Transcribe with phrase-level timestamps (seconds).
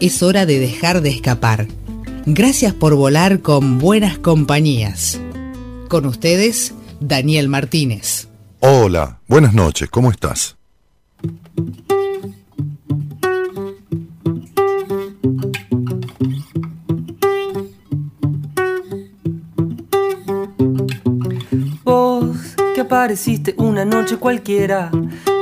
[0.00, 1.66] Es hora de dejar de escapar.
[2.26, 5.20] Gracias por volar con buenas compañías.
[5.88, 8.28] Con ustedes, Daniel Martínez.
[8.60, 10.56] Hola, buenas noches, ¿cómo estás?
[21.84, 22.36] Vos
[22.74, 24.90] que apareciste una noche cualquiera,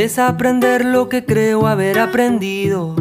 [0.00, 2.96] Desaprender lo que creo haber aprendido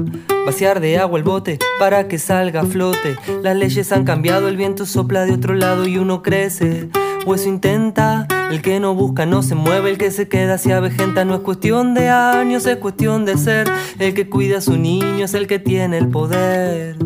[0.46, 3.16] Vaciar de agua el bote para que salga a flote.
[3.42, 6.90] Las leyes han cambiado, el viento sopla de otro lado y uno crece.
[7.26, 11.24] O intenta, el que no busca no se mueve, el que se queda se avejenta.
[11.24, 13.72] No es cuestión de años, es cuestión de ser.
[13.98, 16.98] El que cuida a su niño es el que tiene el poder.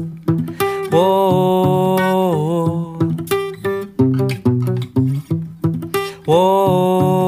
[0.92, 2.98] Oh, oh,
[6.26, 7.23] oh,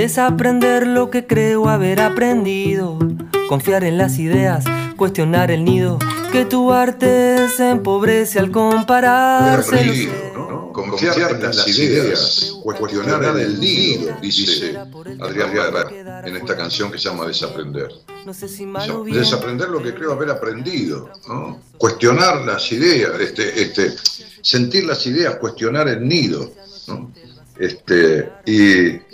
[0.00, 2.98] Desaprender lo que creo haber aprendido.
[3.50, 4.64] Confiar en las ideas,
[4.96, 5.98] cuestionar el nido.
[6.32, 10.08] Que tu arte se empobrece al compararse.
[10.72, 14.74] Confiar, en las, ideas, cuestionar el nido, dice
[15.20, 15.50] Adrián
[16.24, 17.90] en esta canción que se llama Desaprender.
[19.12, 21.10] Desaprender lo que creo haber aprendido,
[21.76, 23.92] cuestionar las ideas, este, este,
[24.40, 26.50] sentir las ideas, cuestionar el nido.
[27.58, 29.09] Este, y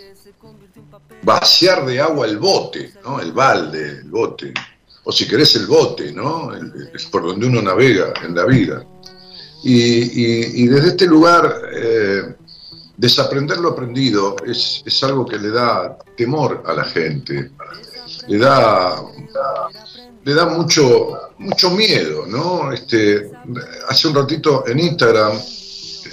[1.27, 3.21] vaciar de agua el bote, ¿no?
[3.21, 4.55] El balde, el bote.
[5.03, 6.53] O si querés el bote, ¿no?
[6.95, 8.85] es por donde uno navega en la vida.
[9.63, 12.37] Y, desde este lugar, eh,
[12.97, 17.51] desaprender lo aprendido es, algo que le da temor a la gente,
[18.29, 19.03] le da,
[20.25, 22.73] le da mucho, mucho miedo, ¿no?
[22.73, 23.33] Este,
[23.89, 25.33] hace un ratito en Instagram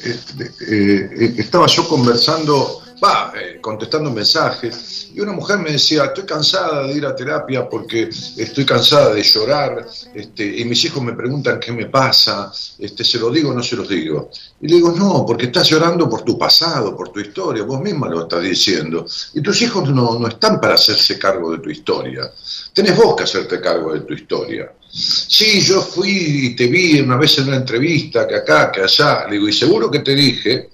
[0.04, 6.24] este, eh, estaba yo conversando va, eh, contestando mensajes, y una mujer me decía, estoy
[6.24, 11.14] cansada de ir a terapia porque estoy cansada de llorar, este, y mis hijos me
[11.14, 14.30] preguntan qué me pasa, este, se lo digo o no se los digo.
[14.62, 18.08] Y le digo, no, porque estás llorando por tu pasado, por tu historia, vos misma
[18.08, 22.32] lo estás diciendo, y tus hijos no, no están para hacerse cargo de tu historia,
[22.74, 24.72] tenés vos que hacerte cargo de tu historia.
[24.96, 29.26] Sí, yo fui y te vi una vez en una entrevista, que acá, que allá,
[29.26, 30.73] le digo, y seguro que te dije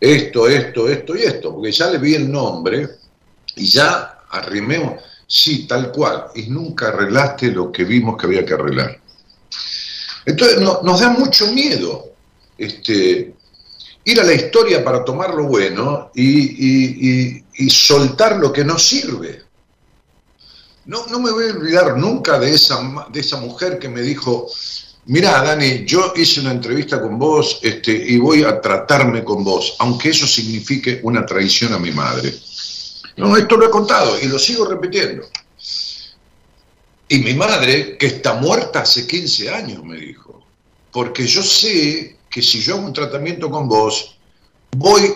[0.00, 2.88] esto, esto, esto y esto, porque ya le vi el nombre
[3.56, 8.54] y ya arrimemos, sí, tal cual, y nunca arreglaste lo que vimos que había que
[8.54, 8.98] arreglar.
[10.24, 12.12] Entonces nos da mucho miedo
[12.56, 13.34] este,
[14.04, 19.42] ir a la historia para tomar lo bueno y, soltar lo que no sirve.
[20.86, 22.80] No, no, me voy a olvidar nunca de esa,
[23.12, 24.48] de esa mujer que me dijo,
[25.10, 29.74] Mirá, Dani, yo hice una entrevista con vos este, y voy a tratarme con vos,
[29.80, 32.32] aunque eso signifique una traición a mi madre.
[33.16, 35.24] No, esto lo he contado y lo sigo repitiendo.
[37.08, 40.46] Y mi madre, que está muerta hace 15 años, me dijo,
[40.92, 44.16] porque yo sé que si yo hago un tratamiento con vos,
[44.76, 45.12] voy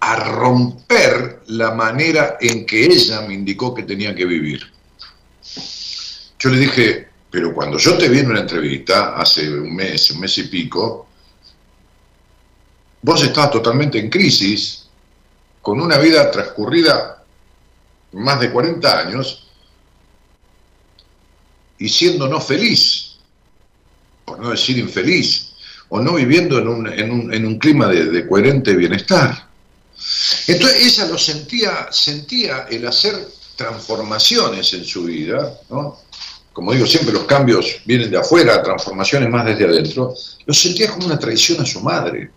[0.00, 4.62] a romper la manera en que ella me indicó que tenía que vivir.
[6.38, 10.18] Yo le dije, pero cuando yo te vi en una entrevista, hace un mes, un
[10.18, 11.06] mes y pico,
[13.00, 14.88] vos estabas totalmente en crisis,
[15.62, 17.22] con una vida transcurrida
[18.14, 19.46] más de 40 años,
[21.78, 23.18] y siendo no feliz,
[24.24, 25.52] por no decir infeliz,
[25.90, 29.48] o no viviendo en un, en un, en un clima de, de, coherente bienestar.
[30.48, 33.14] Entonces ella lo sentía, sentía el hacer
[33.54, 36.07] transformaciones en su vida, ¿no?
[36.58, 40.12] Como digo siempre, los cambios vienen de afuera, transformaciones más desde adentro,
[40.44, 42.32] lo sentía como una traición a su madre.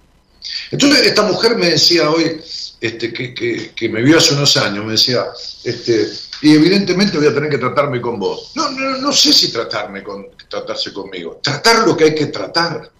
[0.69, 2.39] Entonces esta mujer me decía hoy,
[2.79, 5.25] este, que, que, que, me vio hace unos años, me decía,
[5.63, 6.07] este,
[6.43, 8.51] y evidentemente voy a tener que tratarme con vos.
[8.53, 11.39] No, no, no sé si tratarme con, tratarse conmigo.
[11.41, 12.91] Tratar lo que hay que tratar.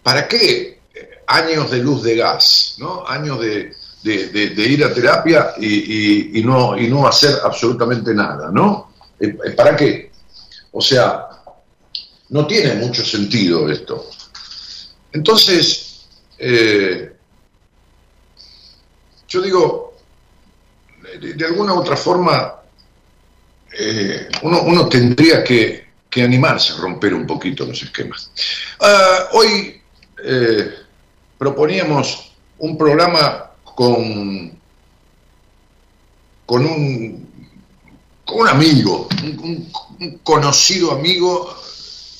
[0.00, 0.78] ¿Para qué
[1.26, 2.76] años de luz de gas?
[2.78, 3.04] ¿no?
[3.04, 3.74] Años de,
[4.04, 8.89] de, ir a terapia y, y, no, y no hacer absolutamente nada, ¿no?
[9.56, 10.10] ¿Para qué?
[10.72, 11.28] O sea,
[12.30, 14.08] no tiene mucho sentido esto.
[15.12, 16.06] Entonces,
[16.38, 17.12] eh,
[19.28, 19.96] yo digo,
[21.20, 22.54] de, alguna u otra forma,
[23.78, 28.30] eh, uno, tendría que, animarse a romper un poquito los esquemas.
[28.80, 29.80] Uh, hoy
[30.24, 30.74] eh,
[31.38, 34.58] proponíamos un programa con,
[36.44, 37.29] con un,
[38.32, 39.70] un amigo, un,
[40.22, 41.54] conocido amigo,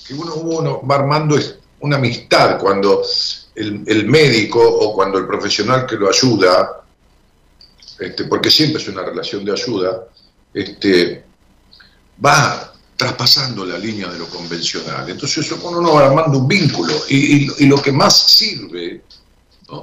[0.07, 1.39] que uno, va armando
[1.81, 3.03] una amistad cuando
[3.55, 6.83] el, médico o cuando el profesional que lo ayuda,
[7.99, 10.07] este, porque siempre es una relación de ayuda,
[10.53, 11.25] este,
[12.25, 15.09] va traspasando la línea de lo convencional.
[15.09, 19.03] Entonces uno va armando un vínculo y, lo que más sirve,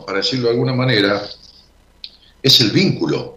[0.06, 1.28] para decirlo de alguna manera,
[2.44, 3.37] es el vínculo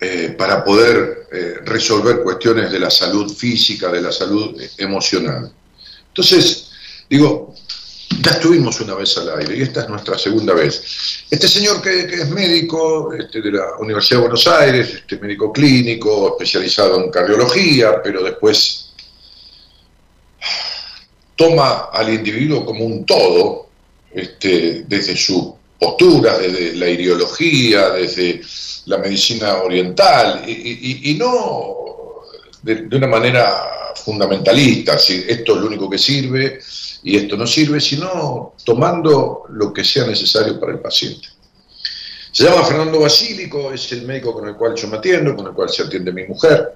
[0.00, 5.50] eh, para poder eh, resolver cuestiones de la salud física, de la salud emocional.
[6.08, 6.70] Entonces,
[7.08, 7.54] digo,
[8.20, 11.24] ya estuvimos una vez al aire y esta es nuestra segunda vez.
[11.30, 15.52] Este señor que, que es médico este, de la Universidad de Buenos Aires, este médico
[15.52, 18.92] clínico, especializado en cardiología, pero después
[21.36, 23.68] toma al individuo como un todo,
[24.12, 28.40] este, desde su postura, desde la ideología, desde
[28.86, 32.22] la medicina oriental, y, no
[32.62, 36.60] de, de, una manera fundamentalista, si esto es lo único que sirve
[37.02, 41.28] y esto no sirve, sino tomando lo que sea necesario para el paciente.
[42.36, 45.54] Se llama Fernando Basílico, es el médico con el cual yo me atiendo, con el
[45.54, 46.74] cual se atiende mi mujer.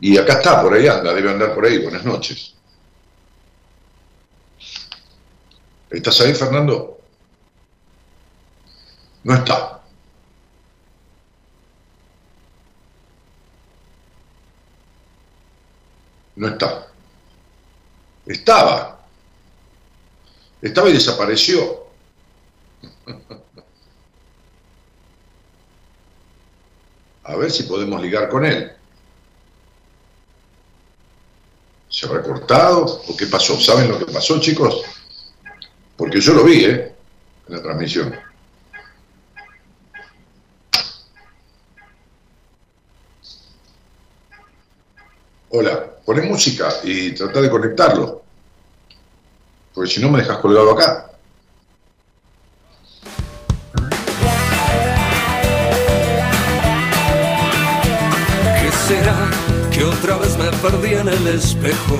[0.00, 1.76] Y acá está, por ahí anda, debe andar por ahí.
[1.76, 2.54] Buenas noches.
[5.90, 7.00] ¿Estás ahí, Fernando?
[9.24, 9.80] No está.
[16.36, 16.88] No está.
[18.26, 19.00] Estaba.
[20.60, 21.84] Estaba y desapareció.
[27.24, 28.70] A ver si podemos ligar con él.
[31.88, 33.02] ¿Se habrá cortado?
[33.08, 33.58] ¿O qué pasó?
[33.58, 34.82] ¿Saben lo que pasó, chicos?
[35.96, 36.94] Porque yo lo vi, ¿eh?
[37.48, 38.23] En la transmisión.
[45.56, 48.24] Hola, poné música y trata de conectarlo.
[49.72, 51.06] Porque si no me dejas colgado acá.
[58.60, 59.30] ¿Qué será
[59.70, 61.98] que otra vez me perdí en el espejo?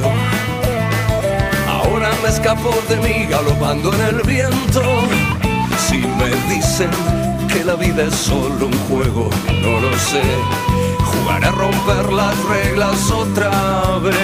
[1.69, 4.83] Ahora me escapo de mí galopando en el viento.
[5.79, 6.91] Si me dicen
[7.53, 9.31] que la vida es solo un juego,
[9.63, 10.94] no lo sé
[11.25, 13.49] Jugar a romper las reglas otra
[14.03, 14.15] vez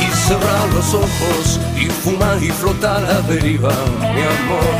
[0.00, 4.74] y cerrar los ojos y fumar y flotar a deriva, mi amor.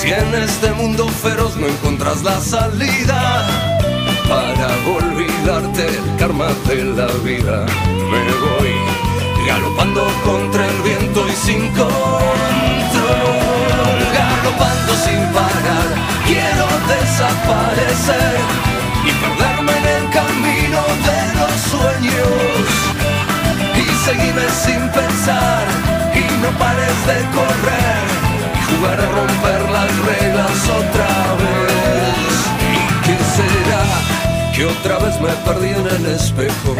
[0.00, 3.46] Si en este mundo feroz no encontras la salida
[4.30, 7.66] para olvidarte el karma de la vida,
[8.10, 8.74] me voy
[9.46, 11.90] galopando contra el viento y sin control,
[14.14, 15.88] galopando sin parar.
[16.24, 18.40] Quiero desaparecer
[19.04, 19.49] y el
[20.50, 22.70] camino de los sueños.
[23.76, 25.64] Y seguirme sin pensar
[26.14, 28.04] y no pares de correr
[28.54, 32.36] y jugar a romper las reglas otra vez.
[32.70, 33.84] Y qué será
[34.54, 36.74] que otra vez me perdí en el espejo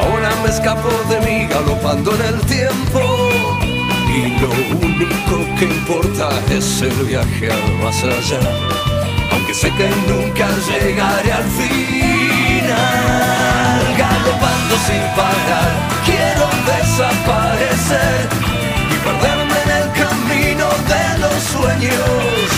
[0.00, 3.00] ahora me escapo de mí galopando en el tiempo
[4.08, 8.81] y lo único que importa es el viaje al más allá
[9.42, 12.70] aunque sé que nunca llegaré al final,
[13.98, 15.72] galopando sin parar,
[16.04, 18.28] quiero desaparecer
[18.88, 22.50] y perderme en el camino de los sueños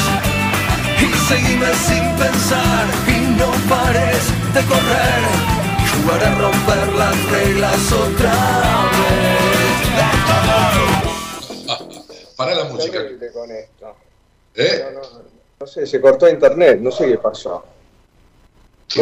[1.01, 4.23] y seguirme sin pensar y no pares
[4.53, 5.23] de correr,
[6.03, 8.35] jugar a romper las reglas otra
[8.93, 9.45] vez.
[12.37, 12.99] Para la música.
[13.33, 13.97] Con esto.
[14.57, 14.85] ¿Eh?
[14.93, 15.24] No, no, no
[15.67, 17.65] sé, se cortó internet, no sé qué pasó.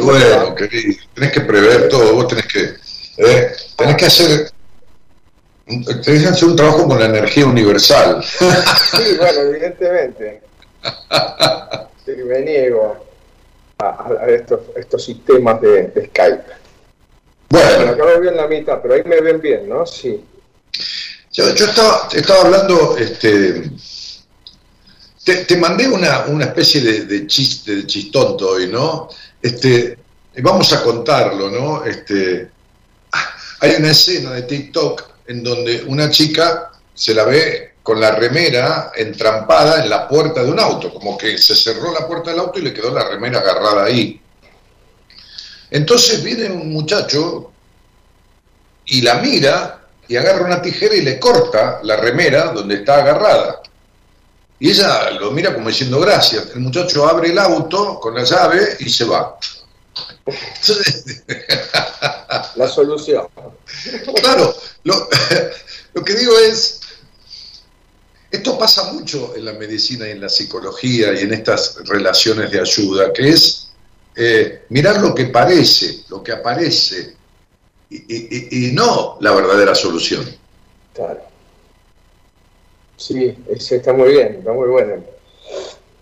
[0.00, 1.02] Bueno, querido.
[1.14, 2.74] Tenés que prever todo, vos tenés que,
[3.18, 4.50] eh, tenés que hacer
[5.66, 8.22] tenés que hacer un trabajo con la energía universal.
[8.24, 10.42] Sí, bueno, evidentemente.
[12.04, 12.96] Sí, me niego
[13.78, 16.42] a, a estos, estos sistemas de, de Skype.
[17.48, 19.86] Bueno, Bueno, acá me ven la mitad, pero ahí me ven bien, ¿no?
[19.86, 20.24] Sí.
[21.30, 23.70] yo, yo estaba, estaba hablando, este,
[25.24, 29.08] te, mandé una, una especie de, chiste, de chistonto hoy, ¿no?
[29.40, 29.98] Este,
[30.38, 31.84] vamos a contarlo, ¿no?
[31.84, 32.50] Este,
[33.60, 38.92] hay una escena de TikTok en donde una chica se la ve con la remera
[38.94, 42.58] entrampada en la puerta de un auto, como que se cerró la puerta del auto
[42.58, 44.20] y le quedó la remera agarrada ahí.
[45.70, 47.52] Entonces viene un muchacho
[48.84, 53.61] y la mira y agarra una tijera y le corta la remera donde está agarrada.
[54.62, 56.50] Y ella lo mira como diciendo gracias.
[56.54, 59.36] El muchacho abre el auto con la llave y se va.
[60.24, 61.24] Entonces,
[62.54, 63.26] La solución.
[64.20, 64.54] claro,
[64.84, 65.08] lo,
[65.94, 66.80] lo que digo es,
[68.30, 72.60] esto pasa mucho en la medicina y en la psicología y en estas relaciones de
[72.60, 73.66] ayuda, que es
[74.14, 77.16] eh, mirar lo que parece, lo que aparece,
[77.90, 80.24] y, y- y- y no la verdadera solución.
[80.94, 81.31] Claro.
[83.02, 85.02] Sí, ese está muy bien, está muy bueno.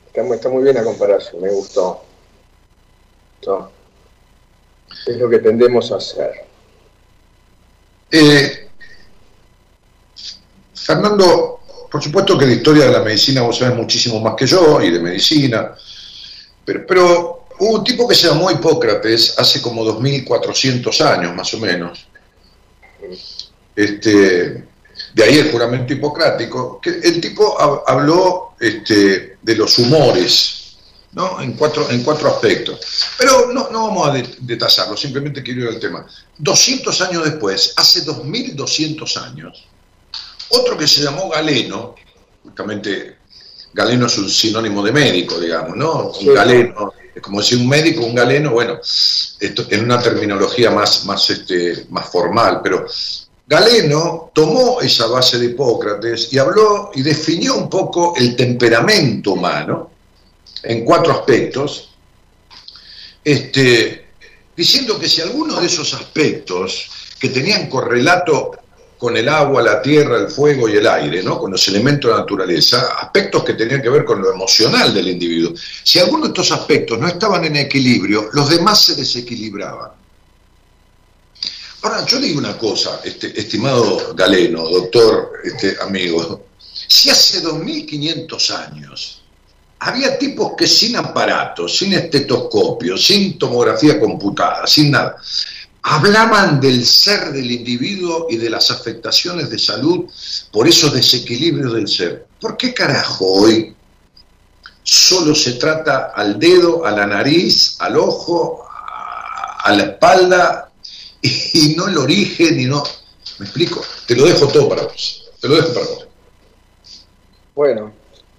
[0.07, 2.03] Está, muy- está muy bien la comparación, me gustó.
[3.39, 3.73] Gustó.
[5.07, 6.45] Es lo que tendemos a hacer.
[8.11, 8.69] Eh,
[10.75, 14.81] Fernando, por supuesto que de historia de la medicina vos sabés muchísimo más que yo
[14.83, 15.75] y de medicina,
[16.67, 21.59] pero, pero hubo un tipo que se llamó Hipócrates hace como 2400 años más o
[21.59, 22.07] menos.
[23.75, 24.65] Este,
[25.15, 30.77] de ahí el juramento hipocrático, que el tipo hab- habló este, de los humores,
[31.13, 31.41] ¿no?
[31.41, 32.81] En cuatro, en cuatro aspectos.
[33.19, 36.07] Pero no, no vamos a de- detallarlo, simplemente quiero ir al tema.
[36.39, 39.67] 200 años después, hace 2200 años,
[40.51, 41.95] otro que se llamó Galeno,
[42.43, 43.17] justamente
[43.73, 46.13] Galeno es un sinónimo de médico, digamos, ¿no?
[46.13, 46.29] Sí.
[46.29, 51.05] Un galeno, es como decir un médico, un galeno, bueno, esto en una terminología más,
[51.05, 52.87] más, este, más formal, pero
[53.51, 59.91] Galeno tomó esa base de Hipócrates y habló y definió un poco el temperamento humano
[60.63, 61.91] en cuatro aspectos,
[63.25, 64.07] este,
[64.57, 68.53] diciendo que si alguno de esos aspectos que tenían correlato
[68.97, 71.37] con el agua, la tierra, el fuego y el aire, ¿no?
[71.37, 75.09] con los elementos de la naturaleza, aspectos que tenían que ver con lo emocional del
[75.09, 75.55] individuo.
[75.83, 80.00] Si alguno de estos aspectos no estaban en equilibrio, los demás se desequilibraban.
[81.83, 86.45] Ahora, yo digo una cosa, este, estimado Galeno, doctor, este, amigo,
[86.87, 89.23] si hace 2500 años
[89.79, 95.17] había tipos que sin aparatos, sin estetoscopio, sin tomografía computada, sin nada,
[95.83, 100.05] hablaban del ser del individuo y de las afectaciones de salud
[100.53, 102.27] por esos desequilibrios del ser.
[102.39, 103.75] ¿Por qué carajo hoy
[104.83, 110.70] solo se trata al dedo, a la nariz, al ojo, a la espalda
[111.23, 112.83] y no el origen y no...
[113.39, 113.81] ¿Me explico?
[114.07, 115.31] Te lo dejo todo para vos.
[115.41, 116.07] Te lo dejo para vos.
[117.55, 117.93] Bueno,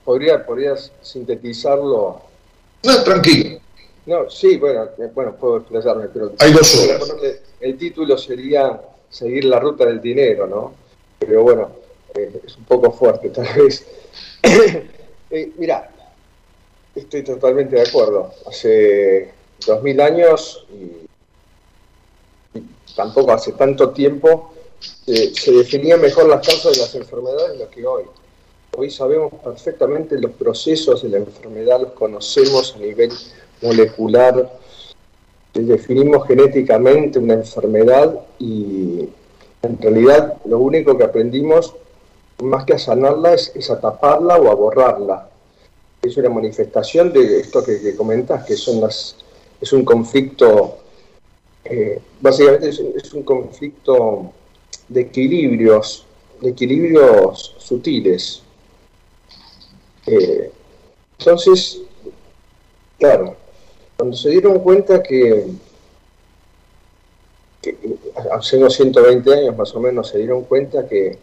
[0.05, 2.21] podría, podrías sintetizarlo.
[2.83, 3.59] No, tranquilo.
[4.05, 7.13] No, sí, bueno, eh, bueno, puedo explayarme, pero Hay dos horas.
[7.59, 10.73] el título sería Seguir la ruta del dinero, ¿no?
[11.19, 11.69] Pero bueno,
[12.15, 13.85] eh, es un poco fuerte tal vez.
[14.41, 15.89] Eh, mirá,
[16.95, 18.33] estoy totalmente de acuerdo.
[18.47, 19.33] Hace
[19.67, 21.07] dos mil años y
[22.95, 24.53] tampoco hace tanto tiempo
[25.07, 28.03] eh, se definían mejor las causas de las enfermedades de lo que hoy.
[28.77, 33.11] Hoy sabemos perfectamente los procesos de la enfermedad, los conocemos a nivel
[33.61, 34.49] molecular,
[35.53, 39.09] definimos genéticamente una enfermedad y
[39.61, 41.75] en realidad lo único que aprendimos,
[42.41, 45.29] más que a sanarla, es, a taparla o a borrarla.
[46.01, 49.17] Es una manifestación de esto que, que comentas, que son las,
[49.59, 50.77] es un conflicto,
[51.65, 54.31] eh, básicamente es un, es un conflicto
[54.87, 56.05] de equilibrios,
[56.41, 58.43] de equilibrios sutiles.
[60.07, 60.51] Eh,
[61.17, 61.81] entonces,
[62.97, 63.35] claro,
[63.97, 65.45] cuando se dieron cuenta que,
[68.31, 71.17] hace unos 120 años más o menos se dieron cuenta que,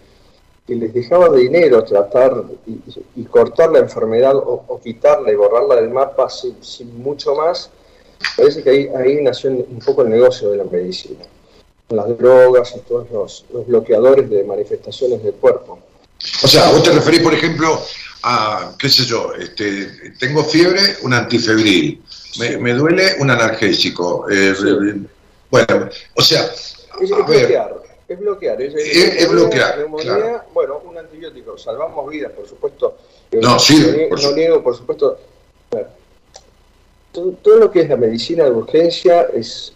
[0.69, 2.79] les dejaba de dinero tratar y,
[3.17, 7.71] y cortar la enfermedad o, quitarla y borrarla del mapa sin mucho más,
[8.37, 11.25] Parece que ahí, ahí nació un poco el negocio de la medicina,
[11.89, 15.79] las drogas y todos los, bloqueadores de manifestaciones del cuerpo.
[16.43, 17.81] O sea, vos te referís, por ejemplo,
[18.23, 22.03] a, qué sé yo, este, tengo fiebre, un antifebril,
[22.39, 24.27] me, duele un analgésico.
[24.31, 24.55] Eh,
[25.51, 26.51] bueno, o sea,
[27.01, 29.87] es, bloquear, es bloquear, es, bloquear.
[30.53, 32.99] Bueno, un antibiótico, salvamos vidas, por supuesto.
[33.33, 35.19] No, sí, no niego, por supuesto,
[37.43, 39.73] todo, lo que es la medicina de urgencia es,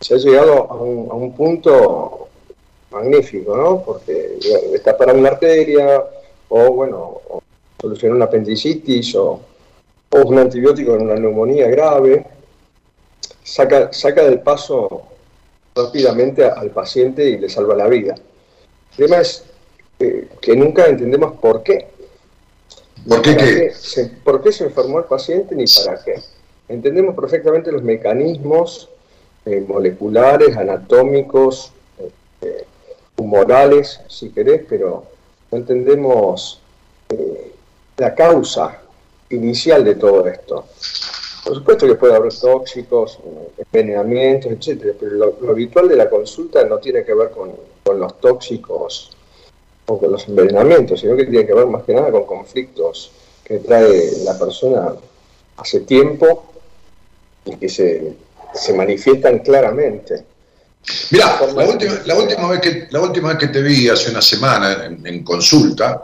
[0.00, 2.28] se ha llegado a un, punto
[2.90, 3.82] magnífico, ¿no?
[3.84, 4.38] Porque
[4.74, 6.04] está para una arteria,
[6.48, 7.20] o bueno,
[7.80, 9.40] solucionar una apendicitis, o,
[10.12, 12.26] un antibiótico en una neumonía grave,
[13.44, 15.02] saca, saca del paso
[15.74, 18.16] rápidamente al paciente y le salva la vida.
[18.92, 19.44] El tema es
[19.98, 21.88] que nunca entendemos por qué.
[23.08, 23.72] ¿Por qué,
[24.24, 26.14] ¿Por qué se enfermó el paciente ni para qué?
[26.70, 28.88] Entendemos perfectamente los mecanismos
[29.44, 31.72] eh, moleculares, anatómicos,
[32.40, 32.64] eh,
[33.16, 35.04] humorales, si querés, pero
[35.50, 36.60] no entendemos
[37.08, 37.52] eh,
[37.96, 38.80] la causa
[39.30, 40.66] inicial de todo esto.
[41.44, 43.18] Por supuesto que puede haber tóxicos,
[43.58, 49.16] envenenamientos, etcétera, pero lo, habitual de la consulta no tiene que ver con los tóxicos
[49.86, 53.10] o con los envenenamientos, sino que tiene que ver más que nada con conflictos
[53.42, 54.94] que trae la persona
[55.56, 56.49] hace tiempo
[57.50, 58.14] y que se,
[58.54, 60.24] se manifiestan claramente.
[61.10, 64.22] Mira, la última, la, última vez que, la última vez que te vi hace una
[64.22, 66.02] semana en, consulta,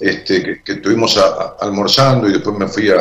[0.00, 1.18] este, que, estuvimos
[1.60, 2.98] almorzando y después me fui a,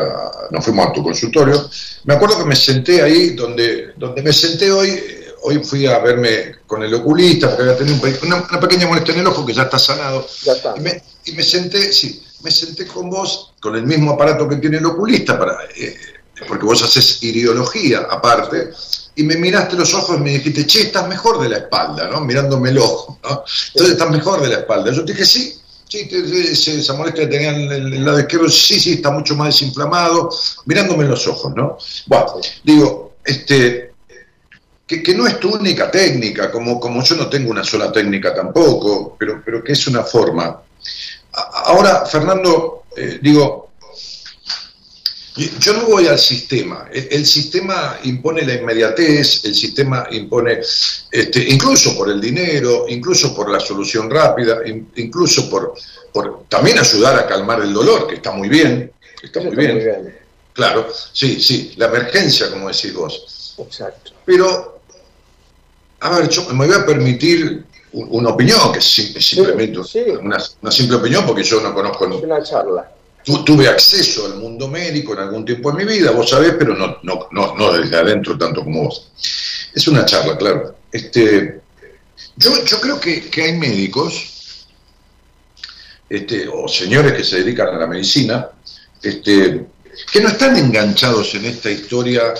[0.51, 1.69] nos fuimos a tu consultorio,
[2.05, 5.01] me acuerdo que me senté ahí donde, donde me senté hoy,
[5.41, 9.27] hoy fui a verme con el oculista porque había tenido una, pequeña molestia en el
[9.27, 10.25] ojo que ya está sanado.
[10.75, 14.57] Y, me, y, me, senté, sí, me senté con vos, con el mismo aparato que
[14.57, 15.57] tiene el oculista para...
[15.75, 15.95] Eh,
[16.45, 18.71] porque vos haces ideología aparte,
[19.15, 22.21] y me miraste los ojos y me dijiste, che, estás mejor de la espalda, ¿no?
[22.21, 23.43] Mirándome el ojo, ¿no?
[23.69, 24.91] Entonces estás mejor de la espalda.
[24.91, 25.59] Yo te dije, sí,
[25.89, 30.29] sí, esa molestia que tenía en el lado izquierdo, sí, sí, está mucho más desinflamado,
[30.65, 31.77] mirándome los ojos, ¿no?
[32.05, 32.33] Bueno,
[32.63, 33.93] digo, este,
[34.85, 39.15] que, no es tu única técnica, como, como yo no tengo una sola técnica tampoco,
[39.17, 40.61] pero, pero que es una forma.
[41.65, 43.66] Ahora, Fernando, eh, digo,
[45.37, 46.89] yo no voy al sistema.
[46.91, 50.61] El, sistema impone la inmediatez, el sistema impone,
[51.11, 54.59] este, incluso por el dinero, incluso por la solución rápida,
[54.95, 55.75] incluso por,
[56.11, 58.91] por también ayudar a calmar el dolor, que está muy bien.
[59.21, 60.15] Está muy bien.
[60.53, 63.55] Claro, sí, sí, la emergencia, como decís vos.
[63.59, 64.11] Exacto.
[64.25, 64.81] Pero,
[65.99, 69.79] a ver, yo me voy a permitir una opinión, que es, simplemente
[70.19, 72.05] Una, una, simple opinión, porque yo no conozco.
[72.09, 72.91] Es una charla
[73.45, 76.97] tuve acceso al mundo médico en algún tiempo de mi vida, vos sabés, pero no,
[77.03, 79.11] no, no, desde adentro tanto como vos.
[79.73, 80.75] Es una charla, claro.
[80.91, 81.59] Este,
[82.37, 84.67] yo, yo creo que, hay médicos,
[86.09, 88.49] este, o señores que se dedican a la medicina,
[89.01, 89.65] este,
[90.11, 92.33] que no están enganchados en esta historia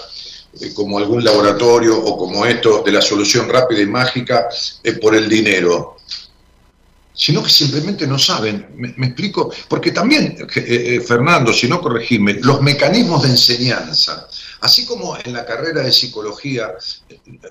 [0.62, 4.48] eh, como algún laboratorio o como esto de la solución rápida y mágica
[4.84, 5.97] eh, por el dinero
[7.18, 8.68] sino que simplemente no saben.
[8.76, 9.52] ¿Me, explico?
[9.68, 14.28] Porque también, eh, eh, Fernando, si no corregime, los mecanismos de enseñanza,
[14.62, 16.76] así como en la carrera de psicología,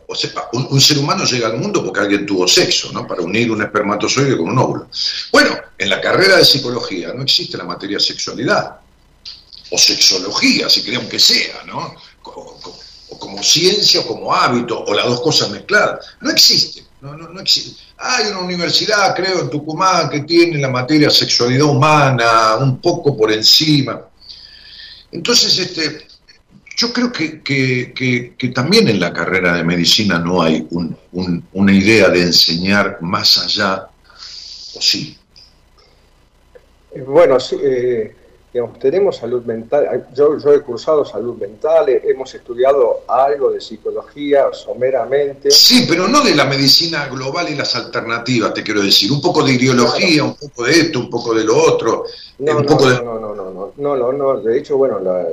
[0.06, 3.06] o sea, un, ser humano llega al mundo porque alguien tuvo sexo, ¿no?
[3.06, 4.88] Para unir un espermatozoide con un óvulo.
[5.32, 8.76] Bueno, en la carrera de psicología no existe la materia sexualidad,
[9.68, 11.92] o sexología, si queremos que sea, ¿no?
[13.08, 16.06] o como ciencia o como hábito, o las dos cosas mezcladas.
[16.20, 16.85] No existe.
[17.06, 17.80] No, no, no existe.
[17.98, 23.30] Hay una universidad, creo, en Tucumán que tiene la materia sexualidad humana un poco por
[23.30, 24.02] encima.
[25.12, 26.08] Entonces, este,
[26.76, 30.66] yo creo que, también en la carrera de medicina no hay
[31.52, 33.86] una idea de enseñar más allá,
[34.74, 35.16] o sí.
[37.06, 37.56] Bueno, sí,
[38.78, 45.50] tenemos salud mental, yo, yo he cursado salud mental, hemos estudiado algo de psicología someramente.
[45.50, 49.42] Sí, pero no de la medicina global y las alternativas, te quiero decir, un poco
[49.42, 52.04] de ideología, un poco de esto, un poco de lo otro.
[52.38, 53.04] No, un no, poco no, de...
[53.04, 55.26] no, no, no, no, no, no, de hecho, bueno, la,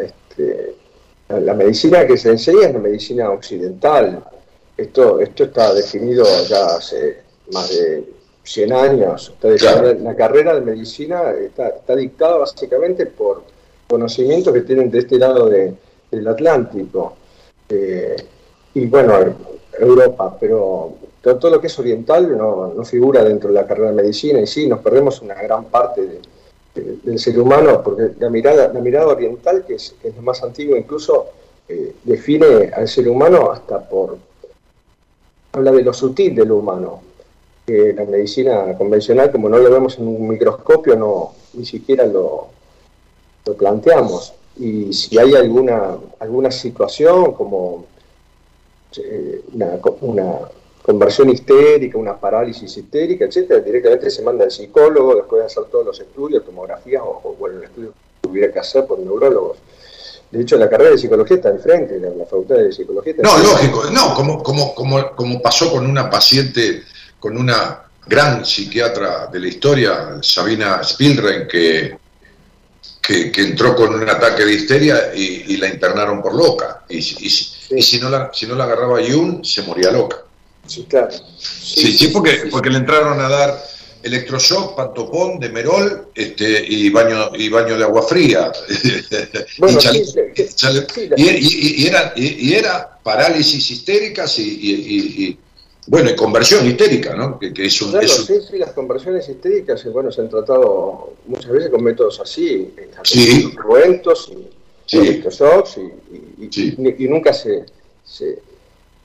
[0.00, 0.74] este,
[1.28, 4.24] la medicina que se enseña es la medicina occidental.
[4.76, 7.22] Esto, esto está definido ya hace
[7.52, 8.04] más de
[8.44, 9.34] 100 años.
[10.02, 13.42] La carrera de medicina está, dictada básicamente por
[13.88, 17.16] conocimientos que tienen de este lado del Atlántico.
[17.68, 18.16] Eh,
[18.74, 19.14] y bueno,
[19.78, 24.40] Europa, pero todo, lo que es oriental no, figura dentro de la carrera de medicina
[24.40, 26.20] y sí, nos perdemos una gran parte
[26.74, 31.28] del ser humano porque la mirada, la mirada oriental, que es, lo más antiguo, incluso
[31.68, 34.18] eh, define al ser humano hasta por,
[35.52, 37.00] habla de lo sutil del humano,
[37.66, 42.48] que la medicina convencional, como no lo vemos en un microscopio, no ni siquiera lo,
[43.44, 44.34] lo planteamos.
[44.56, 47.86] Y si hay alguna, alguna situación como
[48.96, 50.38] eh, una, una,
[50.82, 55.86] conversión histérica, una parálisis histérica, etcétera, directamente se manda al psicólogo después de hacer todos
[55.86, 59.56] los estudios, tomografías o, o bueno, el estudio que tuviera que hacer por neurólogos.
[60.30, 63.38] De hecho, la carrera de psicología está enfrente, la, la facultad de psicología está No,
[63.38, 66.82] lógico, no, como, como, como, como pasó con una paciente,
[67.24, 71.96] con una gran psiquiatra de la historia, Sabina Spielrein, que,
[73.00, 76.84] que, que entró con un ataque de histeria y, y la internaron por loca.
[76.86, 77.50] Y, y, sí.
[77.70, 80.18] y, si, no la, si no la agarraba Jung, se moría loca.
[80.66, 81.08] Sí, claro.
[81.38, 83.58] Sí, sí, porque, porque le entraron a dar
[84.02, 88.52] electroshock, pantopón, demerol este, y, baño, y baño de agua fría.
[89.56, 94.42] Bueno, y, chale- sí, chale- y- y- y era, y, y era parálisis histéricas y,
[94.42, 95.38] y- y- y-
[95.86, 97.38] bueno, y conversión histérica, ¿no?
[97.38, 100.20] Que, que es un, Claro, es un- sí, sí, las conversiones histéricas, eh, bueno, se
[100.22, 103.54] han tratado muchas veces con métodos así, eh, Sí.
[103.54, 104.48] cruentos y
[104.86, 104.98] Sí.
[104.98, 106.74] y, y- y- Sí.
[106.78, 107.64] y- y nunca se,
[108.04, 108.38] se,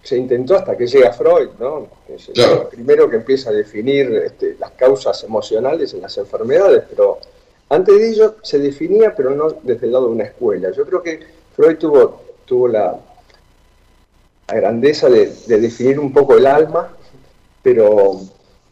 [0.04, 1.88] se intentó hasta que llega Freud, ¿no?
[2.08, 2.70] Que es el Claro.
[2.70, 7.20] primero que empieza a definir este, las causas emocionales en las enfermedades, pero
[7.70, 10.72] antes de ello se definía, pero no desde el lado de una escuela.
[10.72, 11.20] Yo creo que
[11.56, 12.98] Freud tuvo, tuvo la,
[14.52, 16.90] la grandeza de, de definir un poco el alma,
[17.62, 18.20] pero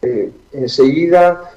[0.01, 1.51] eh, enseguida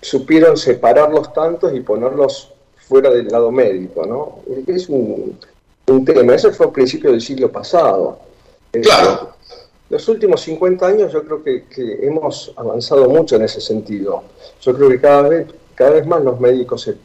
[0.00, 2.50] supieron separar los tantos y ponerlos
[2.88, 4.40] fuera del lado médico, ¿no?
[4.66, 5.38] Es un,
[5.86, 8.18] un tema, eso fue a principios del siglo pasado.
[8.72, 9.30] Eh, Claro.
[9.90, 14.24] Los últimos 50 años yo creo que, que hemos avanzado mucho en ese sentido.
[14.60, 16.96] Yo creo que cada vez, cada vez más los médicos se-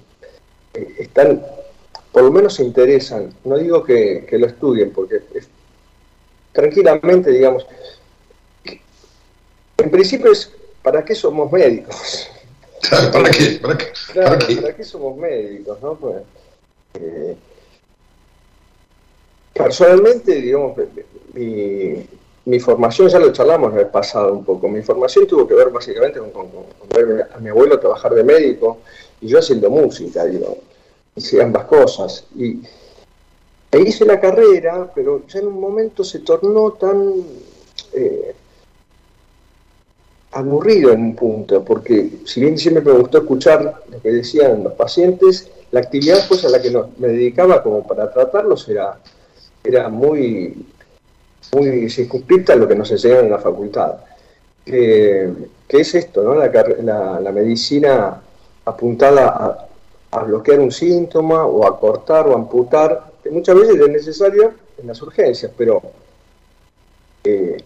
[0.73, 1.41] eh, están,
[2.11, 5.49] por lo menos se interesan, no digo que, que lo estudien, porque es-
[6.59, 7.65] tranquilamente, digamos,
[9.77, 10.51] en principio es,
[10.83, 12.27] ¿para qué somos médicos?
[12.81, 13.59] Claro, ¿para qué?
[13.61, 13.85] ¿Para qué?
[14.11, 14.55] Claro, ¿Para qué?
[14.57, 15.81] ¿para qué somos médicos?
[15.81, 15.95] No?
[15.95, 16.15] Pues,
[16.95, 17.35] eh,
[19.53, 20.77] personalmente, digamos,
[21.33, 22.05] mi,
[22.45, 26.19] mi formación, ya lo charlamos el pasado un poco, mi formación tuvo que ver básicamente
[26.19, 28.79] con, con- con ver a mi abuelo trabajar de médico
[29.21, 30.57] y yo haciendo música, digo,
[31.15, 32.25] hice ambas cosas.
[32.35, 32.59] Y
[33.71, 37.13] e hice la carrera, pero ya en un momento se tornó tan...
[37.93, 38.36] eh,
[40.32, 44.73] aburrido en un punto, porque si bien siempre me gustó escuchar lo que decían los
[44.73, 48.99] pacientes, la actividad pues, a la que me dedicaba como para tratarlos era,
[49.63, 50.65] era muy,
[51.53, 53.95] muy circunscripta lo que nos enseñaron en la facultad.
[54.63, 55.32] Que,
[55.67, 56.36] que es esto, ¿no?
[56.36, 58.21] la- la medicina
[58.65, 59.67] apuntada a,
[60.12, 64.87] a bloquear un síntoma o a cortar o amputar, que muchas veces es necesario en
[64.87, 65.81] las urgencias, pero
[67.23, 67.57] eh,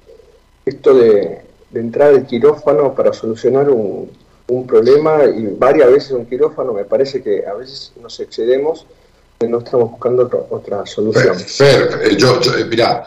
[0.65, 4.11] esto de, de entrar al quirófano para solucionar un,
[4.47, 8.85] un problema y varias veces un quirófano, me parece que a veces nos excedemos
[9.39, 11.35] y no estamos buscando otra, otra solución.
[11.39, 13.05] Fer, Fer, eh, yo, yo, eh, mirá,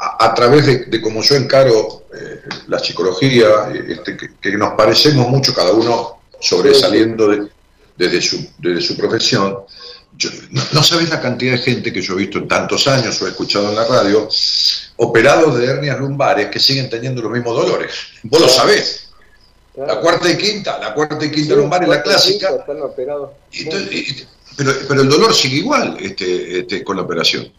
[0.00, 4.72] a, a través de, de cómo yo encaro eh, la psicología, este, que, que nos
[4.74, 7.48] parecemos mucho cada uno sobresaliendo de-
[7.96, 9.60] desde, su, desde su profesión,
[10.16, 13.20] yo- no, no sabés la cantidad de gente que yo he visto en tantos años
[13.20, 14.28] o he escuchado en la radio,
[14.96, 17.92] operados de hernias lumbares que siguen teniendo los mismos dolores.
[18.22, 19.02] Vos lo sabés.
[19.76, 23.30] La cuarta y quinta, la cuarta y quinta Sí, lumbar es la clásica, Están operados.
[23.52, 24.26] y entonces- y-
[24.56, 27.52] pero, pero el dolor sigue igual este, este, con la operación.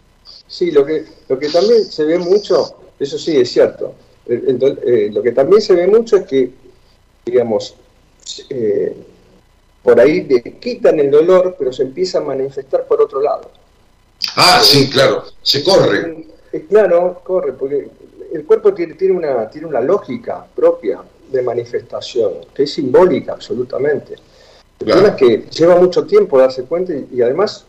[0.47, 3.93] Sí, lo que, lo que también se ve mucho, eso sí es cierto,
[4.25, 6.49] el- el do- eh, lo que también se ve mucho es que,
[7.23, 7.75] digamos,
[8.49, 8.95] eh,
[9.87, 13.49] por ahí le quitan el dolor, pero se empieza a manifestar por otro lado.
[14.35, 16.27] Ah, sí, claro, se corre.
[16.67, 17.87] Claro, corre, porque
[18.33, 20.99] el cuerpo tiene, tiene, una, tiene una lógica propia
[21.31, 24.15] de manifestación, que es simbólica absolutamente.
[24.81, 25.07] El Claro.
[25.07, 27.63] es que lleva mucho tiempo darse cuenta y, y además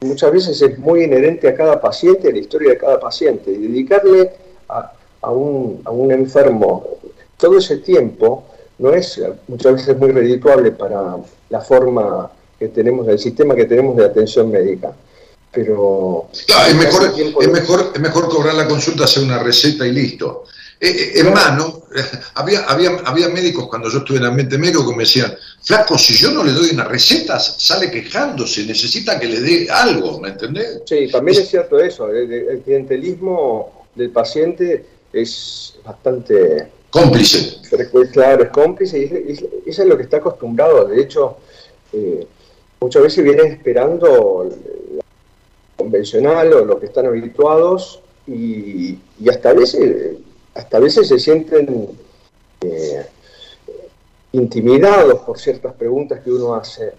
[0.00, 3.68] muchas veces es muy inherente a cada paciente, a la historia de cada paciente, y
[3.68, 4.32] dedicarle
[4.68, 6.98] a, a un, a un enfermo
[7.36, 8.46] todo ese tiempo
[8.82, 11.16] no es muchas veces muy redituable para
[11.48, 14.92] la forma que tenemos, el sistema que tenemos de atención médica.
[15.52, 19.92] Pero Claro, es mejor, es, mejor, es mejor cobrar la consulta, hacer una receta y
[19.92, 20.44] listo.
[20.80, 21.82] Eh, eh, es más, ¿no?
[22.34, 26.14] Había, había, había médicos cuando yo estuve en ambiente médico que me decían, flaco, si
[26.14, 30.80] yo no le doy una receta, sale quejándose, necesita que le dé algo, ¿me entendés?
[30.86, 37.58] Sí, también es cierto eso, el, el clientelismo del paciente es bastante Cómplice.
[37.68, 40.84] frecuente, claro, es cómplice y es, es- eso es lo que está acostumbrado.
[40.84, 41.38] De hecho,
[41.92, 42.26] eh,
[42.80, 44.48] muchas veces viene esperando
[44.96, 45.02] la
[45.76, 50.16] convencional o lo que están habituados y, hasta a veces
[50.54, 51.88] hasta veces se sienten
[52.60, 53.06] eh,
[54.32, 56.92] intimidados por ciertas preguntas que uno hace.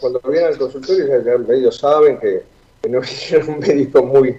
[0.00, 2.42] cuando, vienen al consultorio ya, medio saben que,
[2.88, 4.36] no es un médico muy,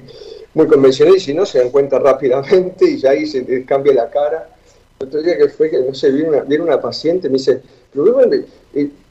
[0.55, 3.93] muy convencional y si no se dan cuenta rápidamente y ya ahí se les cambia
[3.93, 4.49] la cara.
[4.99, 7.61] El otro día que fue que, no sé, viene una, viene una paciente, me dice,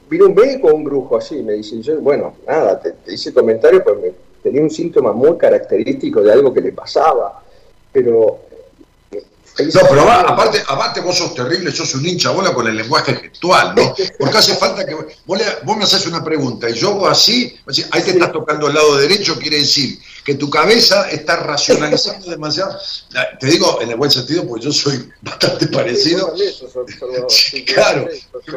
[0.09, 3.83] vino un médico o un brujo así, me dice, yo, bueno, nada, te, hice comentario,
[3.83, 7.43] pues me, tenía un síntoma muy característico de algo que le pasaba,
[7.93, 8.39] pero...
[9.57, 13.73] No, pero aparte, aparte vos sos terrible, sos un hincha bola con el lenguaje gestual,
[13.75, 13.95] ¿no?
[14.19, 15.05] Porque hace falta que vos,
[15.77, 17.55] me haces una pregunta y yo hago así,
[17.91, 22.77] ahí te estás tocando el lado derecho, quiere decir que tu cabeza está racionalizando demasiado.
[23.39, 26.33] Te digo en el buen sentido, porque yo soy bastante parecido.
[27.65, 28.07] claro,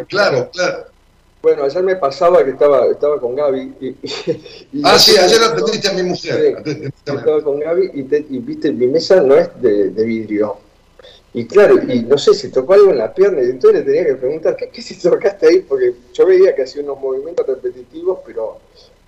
[0.09, 0.87] claro, claro.
[1.41, 3.75] Bueno, ayer me pasaba que estaba, estaba con Gaby.
[3.81, 6.63] Y, ah, sí, ayer atendiste a mi mujer.
[7.07, 10.59] estaba con Gaby y, viste, mi mesa no es de, vidrio.
[11.39, 14.07] Y claro, y no sé, si tocó algo en la pierna, y entonces le tenía
[14.07, 15.59] que preguntar, ¿qué, qué si tocaste ahí?
[15.61, 18.59] Porque yo veía que hacía unos movimientos repetitivos, pero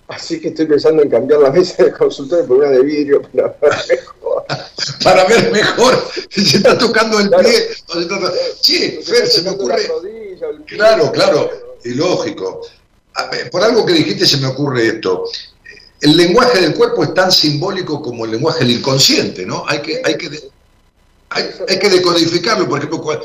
[0.07, 3.49] así que estoy pensando en cambiar la mesa de consultorio por una de vidrio para
[3.59, 4.45] ver mejor.
[5.03, 5.93] para ver mejor,
[6.29, 7.67] si se está tocando el pie.
[8.61, 9.89] Sí, Fer, se me ocurre.
[10.67, 11.49] claro, claro
[11.83, 12.61] y lógico.
[13.51, 15.25] Por algo que dijiste se me ocurre esto.
[15.99, 19.65] El lenguaje del cuerpo es tan simbólico como el lenguaje del inconsciente, ¿no?
[19.67, 20.29] Hay que, hay que,
[21.31, 22.67] hay, que decodificarlo.
[22.67, 23.21] Por ejemplo,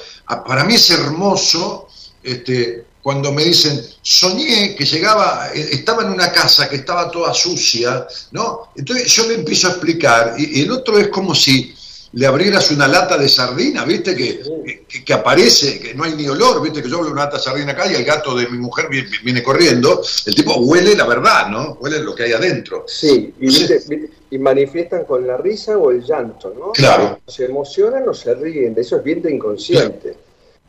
[0.47, 1.89] para mí es hermoso
[2.23, 7.33] este, cuando me dicen, soñé que llegaba, eh, estaba en una casa que estaba toda
[7.35, 8.71] sucia, ¿no?
[8.75, 11.76] Entonces yo le empiezo a explicar, y el otro es como si
[12.17, 14.17] le abrieras una lata de sardina, ¿viste?
[14.17, 16.83] Que, que, aparece, que no hay ni olor, ¿viste?
[16.83, 19.43] Que yo abro una lata de sardina acá y el gato de mi mujer viene,
[19.43, 20.01] corriendo.
[20.25, 21.77] El tipo huele la verdad, ¿no?
[21.79, 22.87] Huele lo que hay adentro.
[22.89, 23.35] Sí,
[24.31, 26.73] y, manifiestan con la risa o el llanto, ¿no?
[26.73, 27.21] Claro.
[27.27, 30.17] Se emocionan o se ríen, de eso es bien de inconsciente.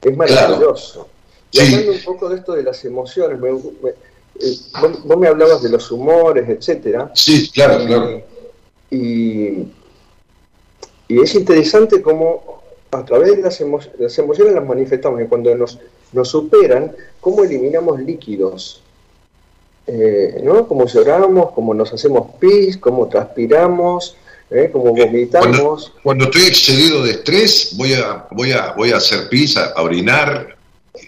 [0.02, 1.08] Es maravilloso.
[1.52, 5.90] Y hablando un poco de esto de las emociones, eh, vos, me hablabas de los
[5.92, 7.10] humores, etcétera.
[7.16, 8.22] Sí, claro, claro.
[8.92, 9.66] Y
[11.08, 13.60] y es interesante cómo a través de las,
[14.20, 15.78] emociones las manifestamos y cuando nos,
[16.14, 18.82] nos superan, cómo eliminamos líquidos.
[19.86, 20.68] Eh, ¿no?
[20.68, 24.18] Cómo lloramos, cómo nos hacemos pis, cómo transpiramos,
[24.52, 24.70] ¿eh?
[24.72, 25.94] cómo vomitamos.
[26.04, 30.58] Cuando, estoy excedido de estrés, voy a, voy a, voy a hacer pis, a, orinar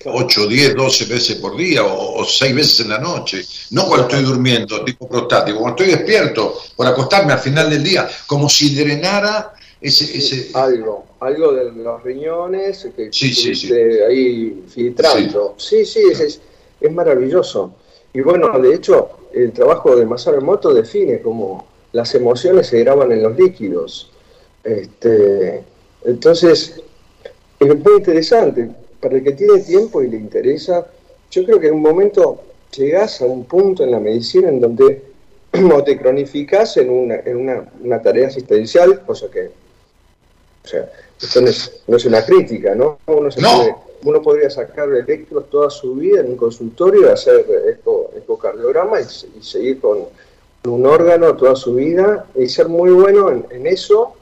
[0.06, 3.44] 8, 10, 12 veces por día o, o 6 veces en la noche.
[3.72, 8.10] No cuando estoy durmiendo, tipo prostático, cuando estoy despierto, por acostarme al final del día,
[8.28, 13.74] como si drenara ese, Algo, algo de los riñones que sí,
[14.06, 15.56] ahí filtrando.
[15.58, 16.42] Sí, sí, es,
[16.82, 17.74] es, maravilloso.
[18.14, 23.12] Y bueno, de hecho, el trabajo de Masaru Emoto define cómo las emociones se graban
[23.12, 24.12] en los líquidos.
[24.64, 25.64] Este,
[26.04, 26.82] entonces,
[27.60, 28.70] es muy interesante.
[29.00, 30.88] Para el que tiene tiempo y le interesa,
[31.32, 32.42] yo creo que en un momento
[32.76, 35.04] llegas a un punto en la medicina en donde
[35.74, 39.52] o te cronificas en una, en una, una tarea asistencial, cosa que
[40.70, 43.00] sea, esto no es, una crítica, ¿no?
[43.08, 49.82] Uno, podría sacar electros toda su vida en un consultorio, hacer eco, ecocardiograma y, seguir
[49.82, 50.06] con
[50.66, 54.14] un órgano toda su vida y ser muy bueno en, eso.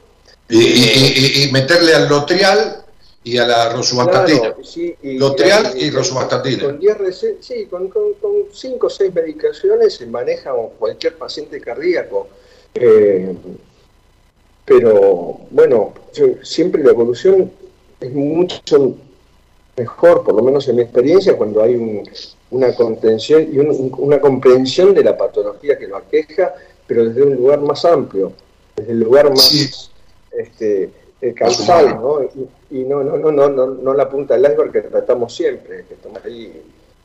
[0.48, 2.84] Y, meterle al lotrial
[3.22, 4.54] y a la rosuvastatina.
[5.02, 6.64] lotrial y, rosuvastatina.
[6.64, 6.80] Con
[7.12, 8.14] sí, con, con,
[8.52, 12.28] cinco o seis medicaciones se maneja cualquier paciente cardíaco.
[12.74, 13.34] Eh,
[14.68, 15.94] pero bueno,
[16.42, 17.50] siempre la evolución
[18.00, 18.96] es mucho
[19.78, 22.02] mejor, por lo menos en mi experiencia, cuando hay
[22.50, 26.54] una contención y una comprensión de la patología que lo aqueja,
[26.86, 28.32] pero desde un lugar más amplio,
[28.76, 29.90] desde el lugar más
[30.32, 30.90] este,
[31.22, 32.20] eh, causal, ¿no?
[32.70, 36.22] Y, no, no, no, no, no, la punta del iceberg que tratamos siempre, que estamos
[36.26, 36.62] ahí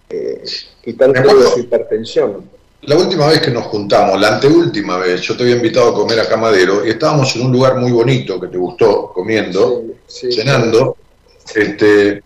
[0.09, 0.43] eh,
[0.83, 2.43] quitando la hipertensión.
[2.85, 6.19] La última vez que nos juntamos, la anteúltima vez, yo te había invitado a comer
[6.19, 10.97] a Camadero y estábamos en un lugar muy bonito que te gustó, comiendo, cenando.
[11.55, 12.21] Este,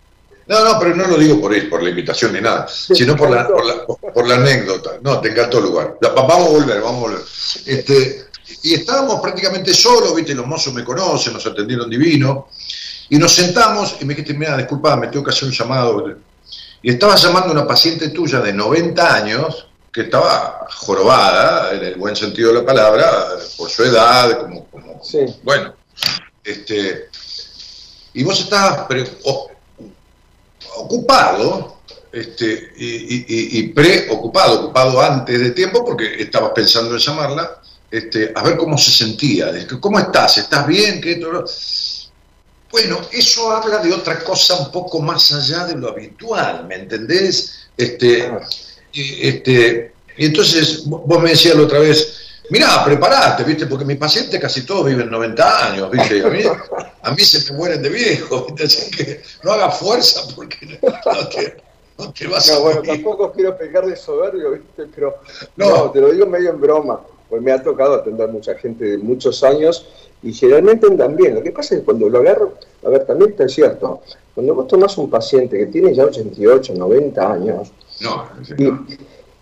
[0.47, 3.47] no, no, pero no lo digo por, por la invitación ni nada, sino por la,
[3.47, 4.97] por la, anécdota.
[5.01, 5.97] No, te encantó el lugar.
[6.01, 7.21] Vamos a volver, vamos a volver.
[7.65, 8.25] Este,
[8.63, 12.47] y estábamos prácticamente solos, viste, los mozos me conocen, nos atendieron divino,
[13.09, 16.17] y nos sentamos y me dijiste, mira, disculpa, me tengo que hacer un llamado.
[16.81, 21.95] Y estaba llamando a una paciente tuya de 90 años, que estaba jorobada, en el
[21.95, 23.09] buen sentido de la palabra,
[23.57, 24.67] por su edad, como,
[25.43, 25.73] bueno,
[26.43, 27.09] este,
[28.13, 28.87] y vos estabas
[30.75, 31.77] ocupado,
[32.11, 38.57] este, y, preocupado, ocupado antes de tiempo, porque estabas pensando en llamarla, este, a ver
[38.57, 41.19] cómo se sentía, cómo estás, estás bien, ¿Qué
[42.71, 47.69] Bueno, eso habla de otra cosa un poco más allá de lo habitual, ¿me entendés?
[47.75, 48.31] Este.
[48.93, 53.67] Este, y entonces vos me decías la otra vez, mirá, preparate, ¿viste?
[53.67, 56.23] Porque mis pacientes casi todos viven 90 años, ¿viste?
[56.23, 56.39] A mí,
[57.01, 61.57] a mí se me mueren de viejo, Así que no haga fuerza porque no te,
[61.97, 64.87] no te vas no, bueno, tampoco quiero pegar de soberbio, ¿viste?
[64.93, 65.17] Pero
[65.55, 65.91] no.
[65.91, 69.43] te lo digo medio en broma, pues me ha tocado atender mucha gente de muchos
[69.43, 69.85] años
[70.23, 71.35] y generalmente andan bien.
[71.35, 72.53] Lo que pasa es que cuando lo agarro,
[72.85, 74.01] a ver, también está cierto,
[74.33, 78.85] cuando vos tomás un paciente que tiene ya 88, 90 años, no,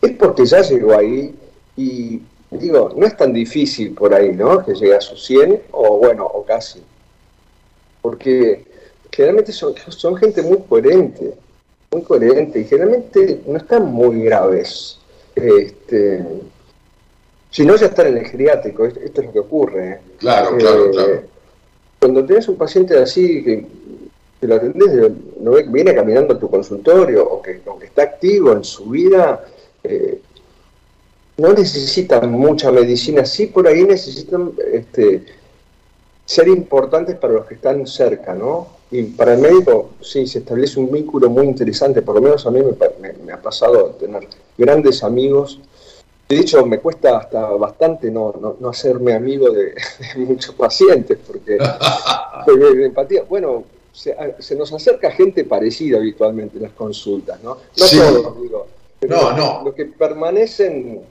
[0.02, 1.34] es porque ya llegó ahí
[1.76, 4.64] y digo, no es tan difícil por ahí, ¿no?
[4.64, 6.82] Que llegue a sus 100 o bueno, o casi.
[8.02, 8.66] Porque
[9.12, 11.34] generalmente son, son gente muy coherente,
[11.92, 15.00] muy coherente y generalmente no están muy graves.
[15.36, 16.26] Este,
[17.50, 19.90] si no, ya están en el geriátrico, esto, es lo que ocurre.
[19.90, 20.00] ¿eh?
[20.20, 21.24] Claro, claro, eh, claro.
[22.00, 23.66] Cuando tienes un paciente así, que,
[24.48, 28.64] lo atendés, no viene caminando a tu consultorio o que, o que está activo en
[28.64, 29.46] su vida,
[29.84, 30.20] eh,
[31.38, 35.26] no necesitan mucha medicina, sí por ahí necesitan este,
[36.26, 38.68] ser importantes para los que están cerca, ¿no?
[38.92, 42.52] Y para el médico, sí, se establece un vínculo muy interesante, por lo menos a
[42.52, 42.62] mí
[43.24, 44.28] me, ha pasado tener
[44.58, 45.60] grandes amigos.
[46.30, 49.74] De hecho, me cuesta hasta bastante no, no, hacerme amigo de,
[50.18, 51.58] muchos pacientes, porque,
[52.48, 53.64] de empatía, bueno,
[53.96, 57.58] se, nos acerca gente parecida habitualmente en las consultas, ¿no?
[57.78, 58.68] No todos, digo.
[59.08, 59.62] no, no.
[59.64, 61.02] Los que permanecen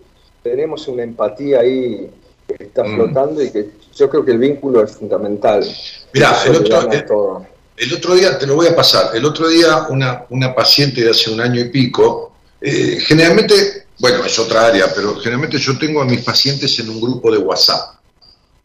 [0.43, 2.11] tenemos una empatía ahí
[2.47, 2.95] que está mm.
[2.95, 5.67] flotando y que yo creo que el vínculo es fundamental.
[6.13, 7.43] Mirá, el otro,
[7.77, 11.11] el, otro, día, te lo voy a pasar, el otro día una, una paciente de
[11.11, 16.03] hace un año y pico, eh, generalmente, bueno, es otra área, pero generalmente yo tengo
[16.03, 17.97] a mis pacientes en un grupo de WhatsApp.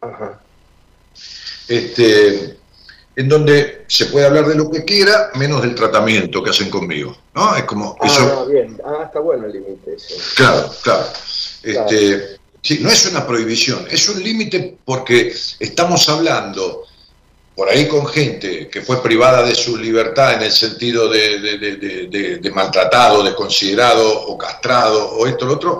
[0.02, 0.40] Ajá.
[1.66, 2.59] Este,
[3.20, 7.14] en donde se puede hablar de lo que quiera, menos del tratamiento que hacen conmigo.
[7.34, 7.54] ¿no?
[7.54, 7.94] Es como.
[8.00, 8.46] Ah, eso...
[8.46, 8.80] bien.
[8.82, 9.96] Ah, está bueno el límite.
[10.36, 11.04] Claro, claro.
[11.62, 16.84] Este, sí, no es una prohibición, es un límite porque estamos hablando
[17.54, 22.50] por ahí con gente que fue privada de su libertad en el sentido de, de
[22.52, 25.78] maltratado, desconsiderado o castrado o esto o lo otro,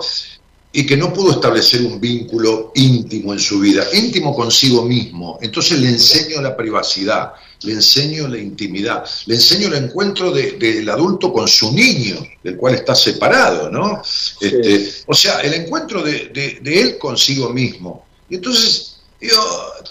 [0.73, 5.37] y que no pudo establecer un vínculo íntimo en su vida, íntimo consigo mismo.
[5.41, 11.33] Entonces le enseño la privacidad, le enseño la intimidad, le enseño el encuentro del adulto
[11.33, 14.01] con su niño, del cual está separado, ¿no?
[14.39, 18.05] Este, o sea, el encuentro de, él consigo mismo.
[18.29, 19.37] Y entonces, yo,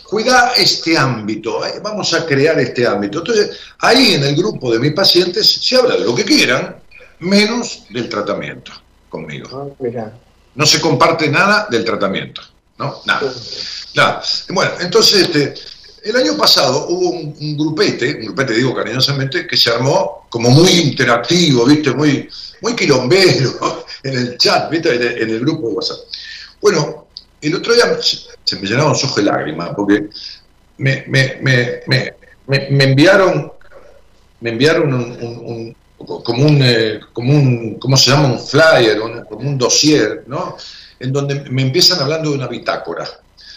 [0.08, 3.18] cuida este ámbito, eh, vamos a crear este ámbito.
[3.18, 6.76] Entonces, ahí en el grupo de mis pacientes se habla de lo que quieran,
[7.18, 8.72] menos del tratamiento
[9.10, 9.48] conmigo.
[9.52, 10.10] Ah,
[10.54, 12.42] no se comparte nada del tratamiento,
[12.78, 13.00] ¿no?
[13.04, 13.32] Nada.
[13.94, 14.22] nada.
[14.48, 15.54] Bueno, entonces, este,
[16.02, 20.70] el año pasado hubo un, grupete, un grupete digo cariñosamente, que se armó como muy
[20.70, 21.92] interactivo, ¿viste?
[21.92, 22.28] Muy,
[22.62, 24.94] muy quilombero en el chat, ¿viste?
[24.94, 25.98] En el, grupo de WhatsApp.
[26.60, 27.06] Bueno,
[27.40, 30.08] el otro día se, me llenaron los ojos de lágrimas porque
[30.78, 32.14] me, me, me,
[32.46, 33.52] me enviaron
[34.40, 38.28] me enviaron un, como un, eh, como un, ¿cómo se llama?
[38.28, 40.24] Un flyer, como un dossier.
[40.98, 43.08] En donde me empiezan hablando de una bitácora.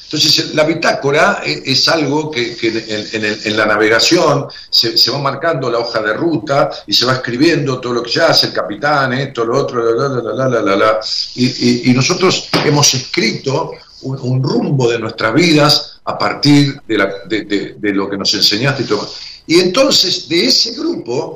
[0.05, 6.13] Entonces, la bitácora es, algo que, en, la navegación se, va marcando la hoja de
[6.13, 9.81] ruta y se va escribiendo todo lo que ya hace el capitán, esto, lo otro,
[9.81, 10.99] la, la, la, la,
[11.35, 13.71] y, y, nosotros hemos escrito
[14.03, 19.09] un, rumbo de nuestras vidas a partir de, de lo que nos enseñaste y todo.
[19.47, 21.33] Y entonces, de ese grupo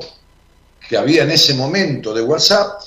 [0.88, 2.80] que había en ese momento de WhatsApp,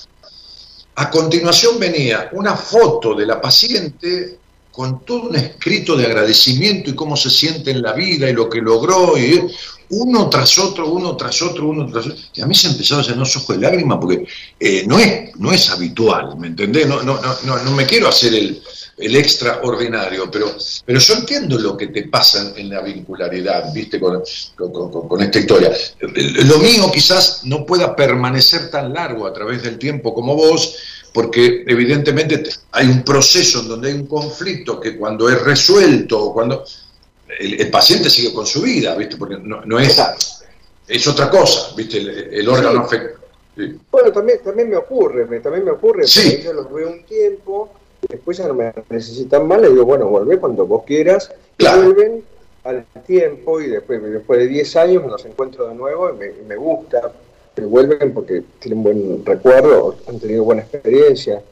[0.96, 4.38] a continuación venía una foto de la paciente
[4.70, 8.48] con todo un escrito de agradecimiento y cómo se siente en la vida y lo
[8.48, 9.46] que logró, y
[9.90, 12.18] uno tras otro, uno tras otro, uno tras otro.
[12.34, 14.26] Y a mí se empezó a llenar los ojos de lágrimas porque
[14.58, 16.86] eh, no, es, no es habitual, ¿me entendés?
[16.86, 18.62] No, no, no, no, me quiero hacer el,
[19.04, 23.98] extraordinario, pero, pero yo entiendo lo que te pasa en, la vincularidad, ¿viste?
[23.98, 24.22] Con,
[24.56, 25.72] con, esta historia.
[26.00, 30.76] Lo mío quizás no pueda permanecer tan largo a través del tiempo como vos,
[31.12, 32.42] porque evidentemente
[32.72, 36.64] hay un proceso en donde hay un conflicto que cuando es resuelto, cuando
[37.38, 39.16] el, paciente sigue con su vida, ¿viste?
[39.16, 40.00] Porque no, es,
[40.88, 41.98] es otra cosa, ¿viste?
[41.98, 43.20] El, órgano afecta.
[43.90, 46.40] Bueno, también, también me ocurre, también me ocurre, sí.
[46.42, 47.70] yo los veo un tiempo,
[48.08, 52.24] después ya no me necesitan más, le digo, bueno, volvé cuando vos quieras, vuelven
[52.64, 56.32] al tiempo y después, después de 10 años me los encuentro de nuevo y me,
[56.46, 57.12] me gusta,
[57.60, 61.42] vuelven porque tienen buen recuerdo, han tenido buena experiencia.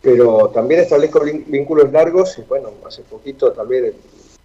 [0.00, 3.94] pero también establezco vínculos largos y bueno, hace poquito también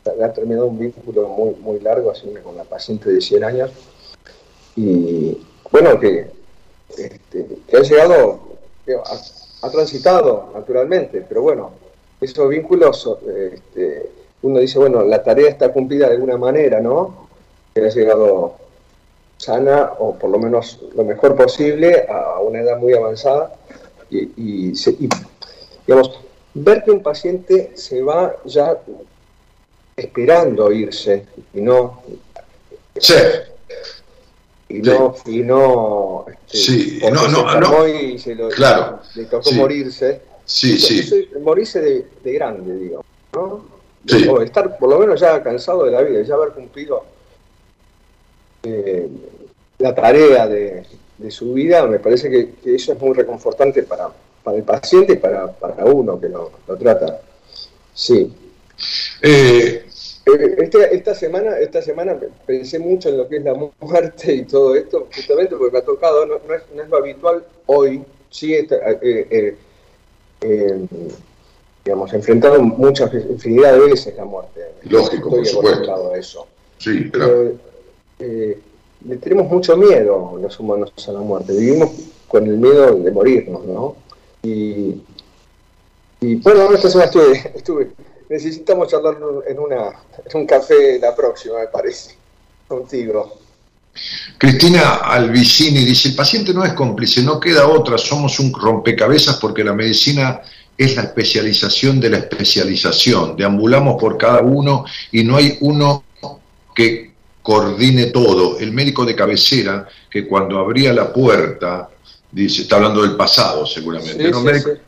[0.06, 3.72] ha terminado un vínculo muy, muy largo así, con la paciente de 100 años.
[4.76, 5.38] Y
[5.72, 6.28] bueno, que,
[6.98, 8.40] este, que ha llegado,
[9.62, 11.72] ha, transitado naturalmente, pero bueno,
[12.22, 13.18] esos vínculos,
[13.54, 14.10] este,
[14.42, 17.28] uno dice, bueno, la tarea está cumplida de alguna manera, ¿no?
[17.74, 18.56] Que ha llegado
[19.38, 23.54] sana o por lo menos lo mejor posible a una edad muy avanzada
[24.10, 24.74] y,
[25.88, 26.20] digamos,
[26.54, 28.78] ver que un paciente se va ya
[29.96, 32.02] esperando irse y no
[32.98, 33.14] sí.
[34.70, 37.00] Y no y no este, sí.
[37.12, 37.88] no, no, no.
[37.88, 39.00] y se lo, claro.
[39.16, 41.30] le tocó morirse sí, sí.
[41.42, 43.66] morirse de, de, grande digamos ¿no?
[44.32, 47.04] o estar por lo menos ya cansado de la vida ya haber cumplido
[48.64, 49.08] eh,
[49.78, 50.86] la tarea de,
[51.30, 54.10] su vida, me parece que, eso es muy reconfortante para,
[54.44, 57.22] para el paciente y para, para uno que lo, trata.
[57.94, 58.34] Sí.
[59.22, 59.86] Eh,
[60.36, 64.76] este, esta, semana, esta semana pensé mucho en lo que es la muerte y todo
[64.76, 69.56] esto, justamente porque me ha tocado, no, es, no es, lo habitual hoy, sí, eh,
[71.84, 74.62] digamos, enfrentado muchas infinidad de veces la muerte.
[74.84, 76.16] Lógico, por supuesto.
[76.16, 76.48] eso.
[76.78, 77.54] Sí, claro
[79.06, 81.92] le tenemos mucho miedo los humanos a la muerte, vivimos
[82.28, 83.96] con el miedo de morirnos, ¿no?
[84.44, 85.02] Y,
[86.22, 87.92] y bueno, esta semana estuve, estuve,
[88.30, 89.18] necesitamos charlar
[89.48, 89.92] en, una,
[90.26, 92.16] en un café la próxima, me parece,
[92.68, 93.40] contigo.
[94.38, 99.64] Cristina Albicini dice, el paciente no es cómplice, no queda otra, somos un rompecabezas porque
[99.64, 100.42] la medicina
[100.78, 106.06] es la especialización de la especialización, deambulamos por cada uno y no hay uno
[106.74, 107.12] que
[107.42, 108.60] coordine todo.
[108.60, 111.90] El médico de cabecera, que cuando abría la puerta,
[112.32, 114.32] dice, está hablando del pasado seguramente,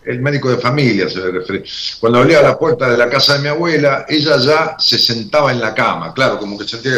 [0.05, 1.63] el médico de familia se le refiere.
[1.99, 5.59] Cuando abría la puerta de la casa de mi abuela, ella ya se sentaba en
[5.59, 6.97] la cama, claro, como que sentía,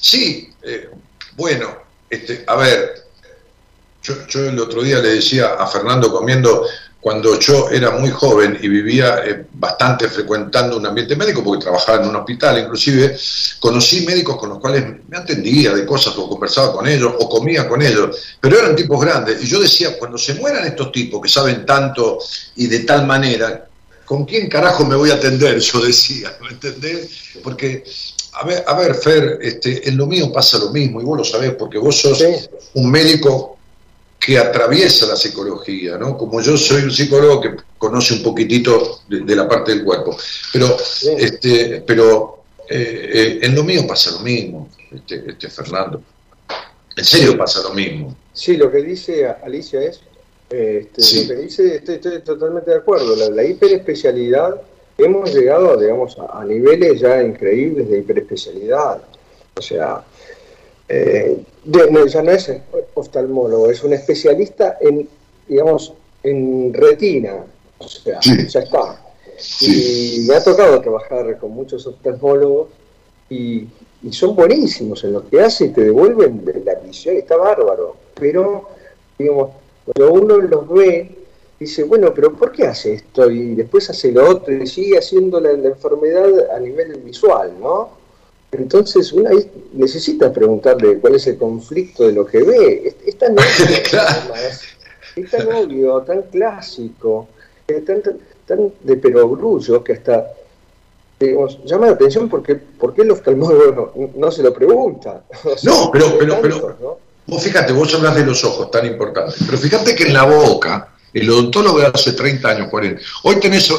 [0.00, 0.90] sí, eh,
[1.36, 1.76] bueno,
[2.10, 3.06] este, a ver,
[4.02, 6.66] yo, yo el otro día le decía a Fernando comiendo,
[7.00, 12.02] cuando yo era muy joven y vivía eh, bastante frecuentando un ambiente médico, porque trabajaba
[12.02, 13.16] en un hospital inclusive,
[13.60, 17.68] conocí médicos con los cuales me atendía de cosas o conversaba con ellos o comía
[17.68, 19.42] con ellos, pero eran tipos grandes.
[19.42, 22.18] Y yo decía, cuando se mueran estos tipos que saben tanto
[22.56, 23.68] y de tal manera,
[24.04, 25.58] ¿con quién carajo me voy a atender?
[25.60, 27.10] Yo decía, ¿me entendés?
[27.42, 27.84] Porque
[28.32, 31.24] a ver, a ver, Fer, este, en lo mío pasa lo mismo, y vos lo
[31.24, 32.22] sabés, porque vos sos
[32.74, 33.57] un médico
[34.18, 36.16] que atraviesa la psicología, ¿no?
[36.16, 40.16] Como yo soy un psicólogo que conoce un poquitito de, la parte del cuerpo,
[40.52, 40.76] pero,
[41.16, 46.02] este, pero eh, eh, en lo mío pasa lo mismo, este, este, Fernando.
[46.96, 48.16] En serio pasa lo mismo.
[48.32, 50.00] Sí, lo que dice Alicia es,
[50.50, 54.60] este, lo que dice, estoy, totalmente de acuerdo, la, hiperespecialidad,
[54.96, 59.00] hemos llegado, digamos, a, niveles ya increíbles de hiperespecialidad.
[59.56, 60.02] O sea,
[60.88, 62.50] eh, ya no es
[62.94, 65.08] oftalmólogo, es un especialista en,
[65.46, 67.44] digamos, en retina,
[67.78, 69.04] o sea, ya está.
[69.60, 72.68] Y me ha tocado trabajar con muchos oftalmólogos
[73.30, 73.66] y,
[74.10, 78.68] son buenísimos en lo que hacen, te devuelven la visión, está bárbaro, pero,
[79.18, 79.50] digamos,
[79.84, 81.16] cuando uno los ve,
[81.58, 83.28] dice, bueno, pero ¿por qué hace esto?
[83.28, 87.97] Y después hace lo otro y sigue haciendo la, la enfermedad a nivel visual, ¿no?
[88.52, 89.30] Entonces uno
[89.74, 92.96] necesita preguntarle cuál es el conflicto de lo que ve.
[93.04, 93.36] Es, tan
[95.52, 97.28] obvio, tan clásico,
[97.66, 98.02] tan,
[98.46, 100.32] tan de perogrullo que hasta
[101.18, 105.22] digamos, llama la atención porque, porque el oftalmólogo no, se lo pregunta.
[105.64, 109.94] no, pero, pero, pero vos fíjate, vos hablas de los ojos, tan importante, pero fíjate
[109.94, 113.70] que en la boca, el odontólogo de hace 30 años, 40, hoy tenés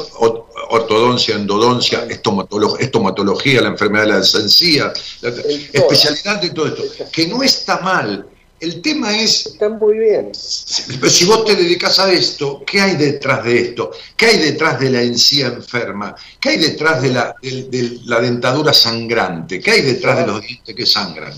[0.70, 7.44] ortodoncia, endodoncia, estomatología, la enfermedad de la encía, la especialidad de todo esto, que no
[7.44, 8.26] está mal.
[8.60, 9.46] El tema es...
[9.46, 10.32] Está muy bien.
[10.34, 13.92] Si vos te dedicas a esto, ¿qué hay detrás de esto?
[14.18, 16.14] ¿Qué hay detrás de la encía enferma?
[16.42, 19.62] ¿Qué hay detrás de la, de, la dentadura sangrante?
[19.62, 21.34] ¿Qué hay detrás de los dientes que sangran?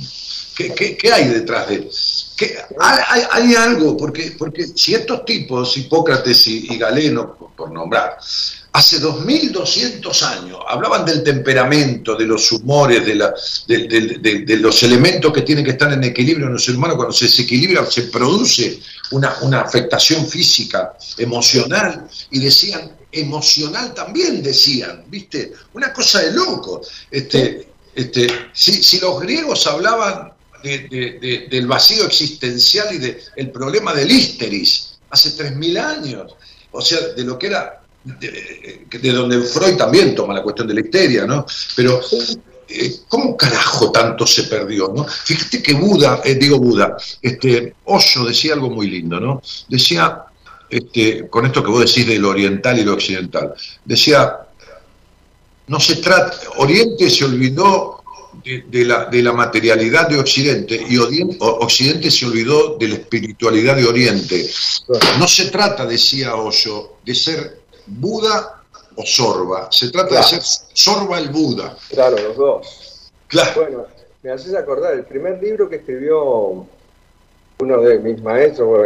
[0.56, 1.88] ¿Qué, qué, hay detrás de
[2.42, 8.18] ¿Qué, hay, algo, porque, porque si estos tipos, Hipócrates y, y Galeno, por nombrar,
[8.72, 13.32] hace 2200 años hablaban del temperamento, de los humores, de, la,
[13.68, 16.96] de, los elementos que tienen que estar en equilibrio en el ser humano.
[16.96, 18.80] Cuando se desequilibra, se produce
[19.12, 25.54] una, una afectación física, emocional, y decían, emocional también decían, ¿viste?
[25.74, 26.82] Una cosa de loco.
[27.12, 30.34] Este, este, si, si los griegos hablaban
[30.64, 36.36] del vacío existencial y del problema del histeris hace 3.000 años,
[36.72, 40.82] o sea, de lo que era de, donde Freud también toma la cuestión de la
[40.82, 41.46] histeria, ¿no?
[41.76, 42.02] Pero,
[42.68, 45.06] eh, ¿cómo carajo tanto se perdió, no?
[45.06, 49.42] Fíjate que Buda, eh, digo Buda, este, Osho decía algo muy lindo, ¿no?
[49.68, 50.24] Decía,
[50.70, 53.54] este, con esto que vos decís del oriental y lo occidental,
[53.86, 54.38] decía,
[55.68, 58.01] no se trata, Oriente se olvidó
[58.44, 60.98] de, la, de, la, materialidad de Occidente y
[61.40, 64.50] Occidente se olvidó de la espiritualidad de Oriente.
[65.20, 68.64] No se trata, decía Osho, de ser Buda
[68.96, 71.78] o Sorba, se trata de ser Sorba el Buda.
[71.90, 73.12] Claro, los dos.
[73.28, 73.62] Claro.
[73.62, 73.86] Bueno,
[74.24, 76.66] me haces acordar, el primer libro que escribió
[77.60, 78.86] uno de mis maestros,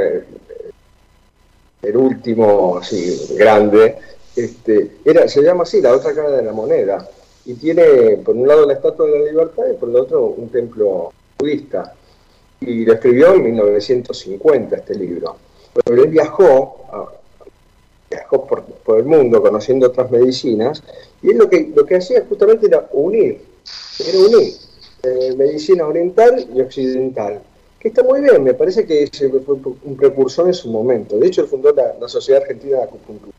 [1.82, 3.98] el último así grande,
[4.36, 7.10] este, era, se llama así, la otra cara de la moneda
[7.46, 10.50] y tiene por un lado la Estatua de la Libertad y por el otro un
[10.50, 11.94] templo budista.
[12.60, 15.36] Y lo escribió en 1950 este libro.
[15.84, 17.12] Pero él viajó,
[18.10, 20.82] viajó por, el mundo conociendo otras medicinas
[21.22, 23.42] y él lo que, lo que hacía justamente era unir,
[24.00, 24.54] era unir
[25.04, 27.42] eh, medicina oriental y occidental.
[27.80, 29.08] Que está muy bien, me parece que
[29.46, 31.20] fue un precursor en su momento.
[31.20, 33.35] De hecho, él fundó la, la Sociedad Argentina de Acupuntura.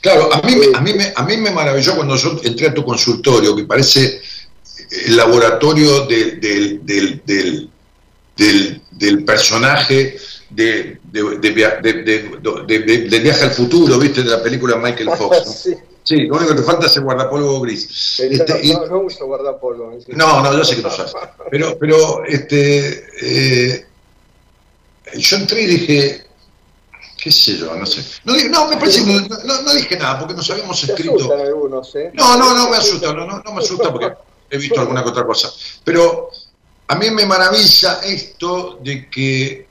[0.00, 2.84] Claro, a mí, a, mí me, a mí me maravilló cuando yo entré a tu
[2.84, 4.20] consultorio, que parece
[4.90, 7.70] el laboratorio del, del,
[8.36, 10.16] del, personaje
[10.50, 11.50] de, de,
[13.20, 14.22] Viaje al Futuro, ¿viste?
[14.22, 15.70] De la película Michael Fox.
[16.04, 16.22] Sí.
[16.22, 18.18] lo único que te falta es el guardapolvo gris.
[18.18, 19.92] Este, no, no, uso guardapolvo.
[20.06, 21.12] No, no, yo sé que no sabes.
[21.50, 23.86] Pero, pero este, eh,
[25.14, 26.24] yo entré y dije,
[27.18, 28.04] qué sé yo, no sé.
[28.24, 31.32] No, no me parece que no, dije nada porque nos habíamos escrito.
[31.34, 32.10] Algunos, ¿eh?
[32.14, 34.12] No, no, no me asusta, no, no, me asusta porque
[34.48, 35.52] he visto alguna que otra cosa.
[35.84, 36.30] Pero
[36.86, 39.66] a mí me maravilla esto de que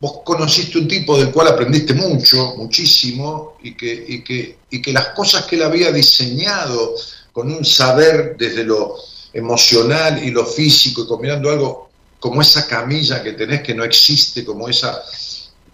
[0.00, 4.92] vos conociste un tipo del cual aprendiste mucho, muchísimo, y que, y que, y que
[4.92, 6.94] las cosas que él había diseñado
[7.32, 8.96] con un saber desde lo
[9.32, 14.44] emocional y lo físico, y combinando algo como esa camilla que tenés que no existe,
[14.44, 15.02] como esa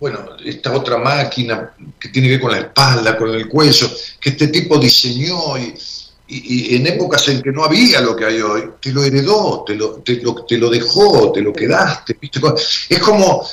[0.01, 3.91] bueno, esta otra máquina que tiene que ver con la espalda, con el cuello,
[4.21, 5.75] que este tipo diseñó y,
[6.31, 9.95] en épocas en que no había lo que hay hoy, te lo heredó, te lo,
[10.05, 12.19] te lo, te lo dejó, te lo quedaste.
[12.21, 12.39] ¿viste?
[12.91, 13.47] Es como,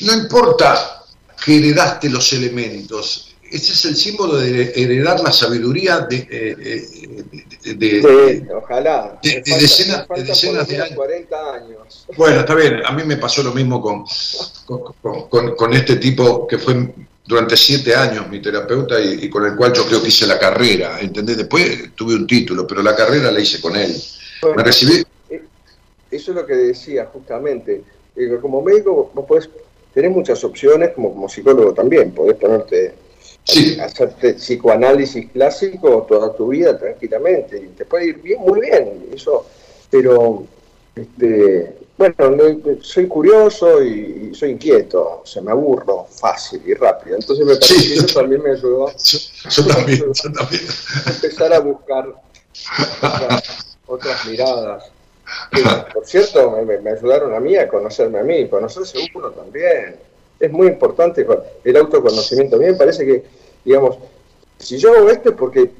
[0.00, 1.04] no importa
[1.44, 8.46] que heredaste los elementos, ese es el símbolo de heredar la sabiduría de, eh, de,
[8.54, 9.18] ojalá.
[9.22, 10.96] de, decenas, de, decenas de años.
[10.96, 12.06] 40 años.
[12.16, 14.04] Bueno, está bien, a mí me pasó lo mismo con,
[15.28, 16.92] con, con, este tipo que fue
[17.24, 21.00] durante siete años mi terapeuta y, con el cual yo creo que hice la carrera,
[21.00, 21.36] ¿entendés?
[21.36, 23.94] Después tuve un título, pero la carrera la hice con él.
[24.56, 25.04] me recibí...
[25.30, 25.42] Eh,
[26.10, 27.82] eso es lo que decía justamente.
[28.16, 29.48] Eh, como médico vos podés
[29.92, 33.05] tener muchas opciones, como, como psicólogo también, podés ponerte
[33.46, 33.80] sí.
[33.80, 39.46] hacerte psicoanálisis clásico toda tu vida tranquilamente y te puede ir bien, muy bien, eso,
[39.90, 40.44] pero
[40.94, 42.14] este, bueno,
[42.80, 47.88] soy curioso y, soy inquieto, o sea, me aburro fácil y rápido, entonces me parece
[47.88, 48.92] que eso también me ayudó.
[49.50, 50.62] Yo, también, yo también.
[51.06, 52.12] empezar a buscar
[53.86, 54.90] otras, miradas.
[55.94, 59.96] por cierto, me, me, ayudaron a mí a conocerme a mí, conocerse uno también
[60.38, 61.26] es muy importante
[61.64, 62.56] el autoconocimiento.
[62.56, 63.24] A mí me parece que,
[63.64, 63.98] digamos,
[64.58, 65.70] si yo hago esto es porque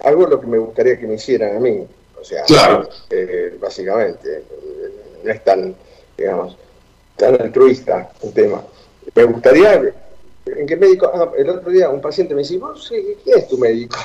[0.00, 1.86] hago lo que me gustaría que me hicieran a mí.
[2.20, 2.44] O sea,
[3.08, 4.44] eh, básicamente,
[5.24, 5.74] no es tan,
[6.16, 6.56] digamos,
[7.16, 8.62] tan altruista el tema.
[9.14, 9.80] Me gustaría,
[10.46, 11.10] ¿en qué médico?
[11.12, 13.96] Ah, el otro día un paciente me dice, ¿vos quién es tu médico?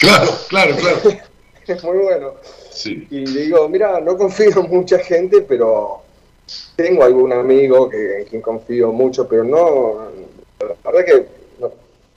[0.00, 1.18] Claro, claro, claro.
[1.66, 2.34] es muy bueno.
[2.84, 6.02] Y le digo, mira, no confío en mucha gente, pero
[6.76, 10.08] tengo algún amigo que, en quien confío mucho, pero no,
[10.60, 11.26] la verdad que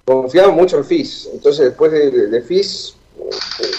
[0.05, 2.95] confiaba mucho en FIS, entonces después de, FIS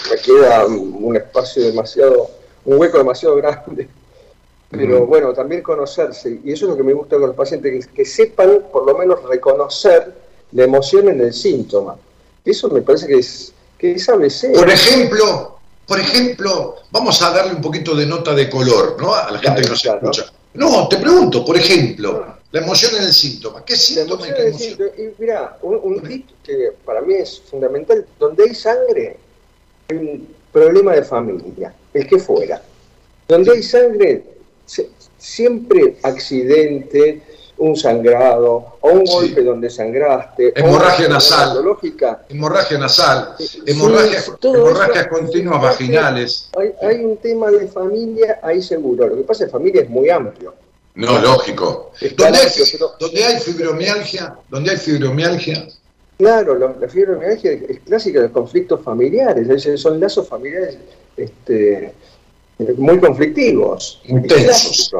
[0.09, 2.29] me queda un espacio demasiado,
[2.65, 3.87] un hueco demasiado grande.
[4.69, 7.93] Pero bueno, también conocerse, y eso es lo que me gusta con los pacientes, que,
[7.93, 10.11] que sepan por lo menos reconocer
[10.51, 11.95] la emoción en el síntoma.
[12.43, 14.55] Eso me parece que es, que es ABC.
[14.55, 19.13] Por ejemplo, por ejemplo, vamos a darle un poquito de nota de color, ¿no?
[19.13, 20.31] A la gente que nos escucha.
[20.53, 23.65] No, te pregunto, por ejemplo, la emoción en el síntoma.
[23.65, 24.91] ¿Qué síntoma y qué emoción?
[24.97, 29.17] Y mira, un, un que para mí es fundamental, donde hay sangre,
[29.89, 32.61] hay un problema de familia, el que fuera.
[33.27, 34.23] Donde hay sangre,
[35.17, 37.21] siempre accidente,
[37.63, 40.51] un sangrado o un golpe donde sangraste.
[40.55, 41.57] Hemorragia nasal.
[42.29, 43.35] Hemorragia nasal.
[43.65, 46.49] Hemorragia, hemorragias continuas vaginales.
[46.81, 49.07] Hay, un tema de familia ahí seguro.
[49.07, 50.53] Lo que pasa es que familia es muy amplio.
[50.95, 51.91] No, lógico.
[52.17, 55.65] Donde hay, fibromialgia, donde hay fibromialgia,
[56.17, 60.77] Claro, la, fibromialgia es, clásica de los conflictos familiares, son lazos familiares
[61.17, 61.91] este,
[62.77, 64.01] muy conflictivos.
[64.07, 64.91] Muy tensos.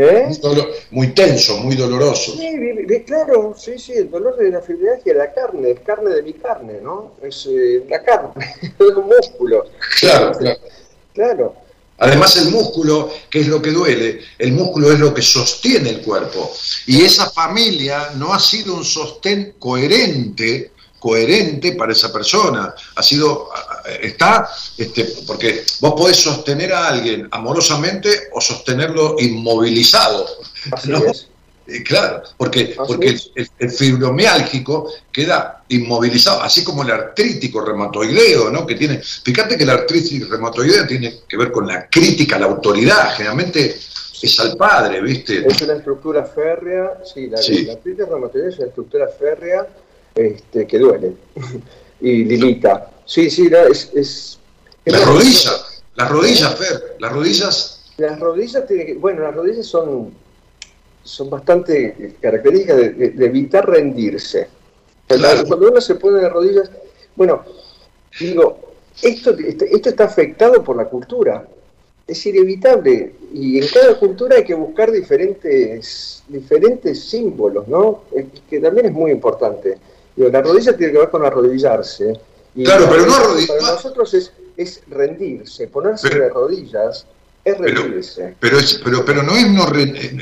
[0.00, 0.28] ¿Eh?
[0.90, 2.32] Muy, tenso, muy doloroso.
[2.32, 6.22] Sí, claro, sí, sí, el dolor de la fibromialgia es la carne, es carne de
[6.22, 7.12] mi carne, ¿no?
[7.22, 8.32] Es eh, la carne,
[8.62, 9.64] es un músculo.
[10.00, 10.60] Claro, claro.
[11.14, 11.54] Claro.
[11.98, 16.02] Además el músculo, que es lo que duele, el músculo es lo que sostiene el
[16.02, 16.52] cuerpo.
[16.86, 22.74] Y esa familia no ha sido un sostén coherente, coherente para esa persona.
[22.96, 23.48] Ha sido,
[24.00, 30.26] está, este, porque vos podés sostener a alguien amorosamente o sostenerlo inmovilizado.
[30.86, 31.02] ¿no?
[31.84, 38.66] claro, porque, porque el, fibromiálgico queda inmovilizado, así como el artrítico reumatoideo, ¿no?
[38.66, 42.46] Que tiene, fíjate que el artritis reumatoidea tiene que ver con la crítica a la
[42.46, 43.78] autoridad, generalmente
[44.20, 45.46] es al padre, ¿viste?
[45.46, 49.66] Es una estructura férrea, sí, la, artritis reumatoidea es una estructura férrea
[50.18, 51.12] este, que duele
[52.00, 52.90] y limita.
[53.04, 53.90] Sí, sí, es...
[53.94, 54.38] es
[54.84, 57.74] las rodillas, las rodillas, Fer, las rodillas...
[57.98, 60.12] Las rodillas tienen que, bueno, las rodillas son
[61.08, 64.48] son bastante características de, evitar rendirse.
[65.06, 66.70] Cuando uno se pone de rodillas,
[67.16, 67.42] bueno,
[68.20, 68.58] digo,
[69.02, 71.48] esto, esto está afectado por la cultura,
[72.06, 78.02] es inevitable, y en cada cultura hay que buscar diferentes, diferentes símbolos, ¿no?
[78.50, 79.78] Que también es muy importante.
[80.18, 82.12] Digo, la rodilla tiene que ver con arrodillarse.
[82.54, 83.58] Y claro, pero no arrodillarse.
[83.60, 87.06] Para nosotros es, es rendirse, ponerse de rodillas
[88.40, 89.66] pero, pero, pero, no, es no,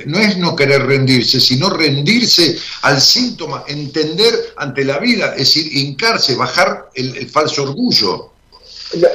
[0.07, 5.77] no es no querer rendirse, sino rendirse al síntoma, entender ante la vida, es decir,
[5.77, 8.31] hincarse, bajar el, falso orgullo.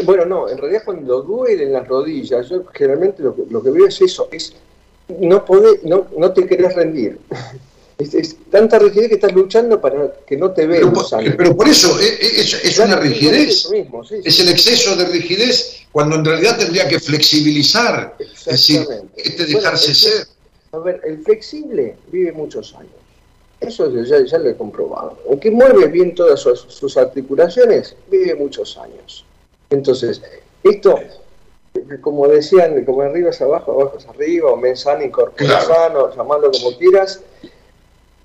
[0.03, 3.87] Bueno, no, en realidad cuando duelen las rodillas, yo generalmente lo que, lo que veo
[3.87, 4.53] es eso, es
[5.07, 7.19] no, poder, no, no te querés rendir.
[8.01, 10.93] Es, tanta rigidez que estás luchando para que no te vean.
[11.37, 13.69] Pero, por eso eh, eh, es, una rigidez.
[14.23, 18.15] Es, el exceso de rigidez cuando en realidad tendría que flexibilizar.
[18.19, 20.27] Es decir, este dejarse ser.
[20.71, 22.93] A ver, el flexible vive muchos años.
[23.59, 25.19] Eso ya, ya lo he comprobado.
[25.29, 29.25] Aunque mueve bien todas sus, articulaciones, vive muchos años.
[29.69, 30.21] Entonces,
[30.63, 30.99] esto
[32.01, 35.11] como decían, como arriba es abajo, abajo es arriba, o mensana y
[35.65, 37.21] sano, llamarlo como quieras,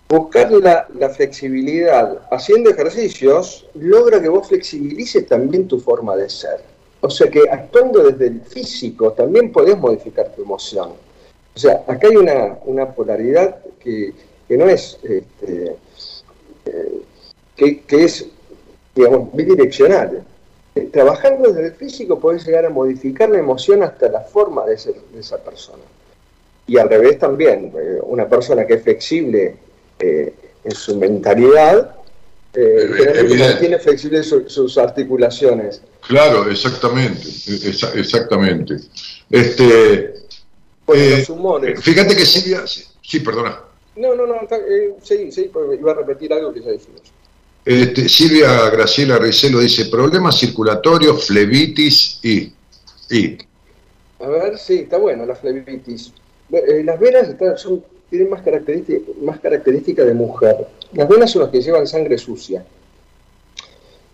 [0.08, 6.60] buscar la, flexibilidad haciendo ejercicios logra que vos flexibilices también tu forma de ser.
[7.00, 10.90] O sea que actuando desde el físico también podés modificar tu emoción.
[11.54, 14.12] O sea, acá hay una, polaridad que,
[14.50, 15.76] no es, este,
[16.66, 18.26] eh, que, es,
[18.94, 20.24] digamos, bidireccional.
[20.92, 24.94] Trabajando desde el físico podés llegar a modificar la emoción hasta la forma de, ser,
[25.14, 25.82] de esa persona.
[26.66, 29.56] Y al revés también, eh, una persona que es flexible
[29.98, 30.34] eh,
[30.64, 31.96] en su mentalidad,
[32.56, 35.82] eh, mantiene flexibles sus articulaciones.
[36.06, 37.28] Claro, exactamente,
[37.94, 38.76] exactamente.
[39.30, 40.14] Este,
[40.88, 41.82] eh, los humores.
[41.82, 43.60] Fíjate que Silvia, sí, perdona.
[43.96, 47.02] No, no, no, eh, sí, sí, iba a repetir algo que ya dijimos.
[47.64, 52.52] Este, Silvia Graciela Ricelo dice, problemas circulatorios, flebitis y,
[53.10, 53.38] y.
[54.20, 56.12] A ver, sí, está bueno la flebitis.
[56.48, 57.28] las venas
[57.60, 60.68] son tienen más características más característica de mujer.
[60.92, 62.64] Las venas son las que llevan sangre sucia.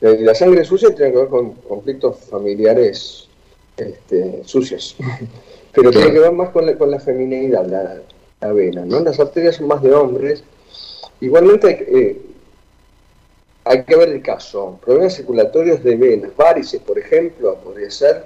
[0.01, 3.29] La sangre sucia tiene que ver con conflictos familiares
[3.77, 4.97] este, sucios,
[5.73, 7.65] pero tiene que ver más con la, con la feminidad,
[8.41, 8.85] la, vena.
[8.85, 8.99] ¿no?
[9.01, 10.43] Las arterias son más de hombres.
[11.21, 12.23] Igualmente hay, eh,
[13.65, 14.79] hay que ver el caso.
[14.85, 18.25] Problemas circulatorios de venas, varices, por ejemplo, podría ser.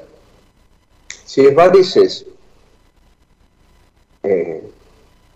[1.27, 2.25] Si es varices,
[4.23, 4.63] eh,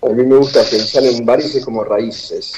[0.03, 2.55] a mí me gusta pensar en varices como raíces.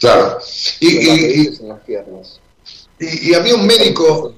[0.00, 0.38] Claro.
[0.80, 2.40] Y, y, en las piernas.
[2.98, 4.34] Y, había un médico,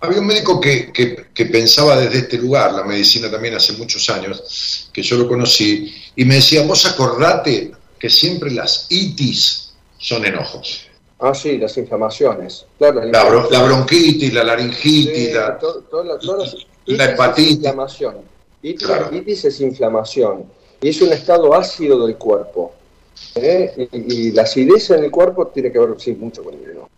[0.00, 4.88] había un médico que, que, pensaba desde este lugar, la medicina también hace muchos años,
[4.92, 10.86] que yo lo conocí, y me decía, vos acordate que siempre las itis son enojos.
[11.20, 12.66] Ah, sí, las inflamaciones.
[12.78, 15.58] Claro, la, bronquitis, la laringitis, la,
[16.86, 17.56] la hepatitis.
[17.58, 18.16] Inflamación.
[18.62, 20.46] itis es inflamación
[20.82, 22.72] y es un estado ácido del cuerpo.
[23.36, 23.88] ¿eh?
[23.92, 26.90] Y, la acidez en el cuerpo tiene que ver sí, mucho con el ¿no?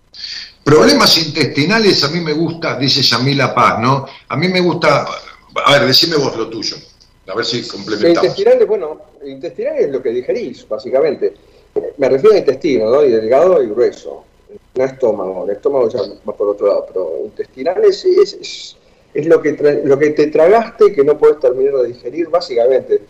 [0.64, 4.06] Problemas intestinales a mí me gusta, dice Yamila Paz, ¿no?
[4.28, 5.06] A mí me gusta,
[5.66, 6.76] a ver, decime vos lo tuyo,
[7.26, 8.24] a ver si complementamos.
[8.24, 11.34] Intestinales, bueno, intestinales es lo que digerís, básicamente.
[11.98, 13.04] Me refiero a intestino, ¿no?
[13.04, 14.24] Y delgado y grueso.
[14.76, 18.76] No estómago, el estómago ya va por otro lado, pero intestinales es, es,
[19.12, 23.02] es lo, que lo que te tragaste que no puedes terminar de digerir, básicamente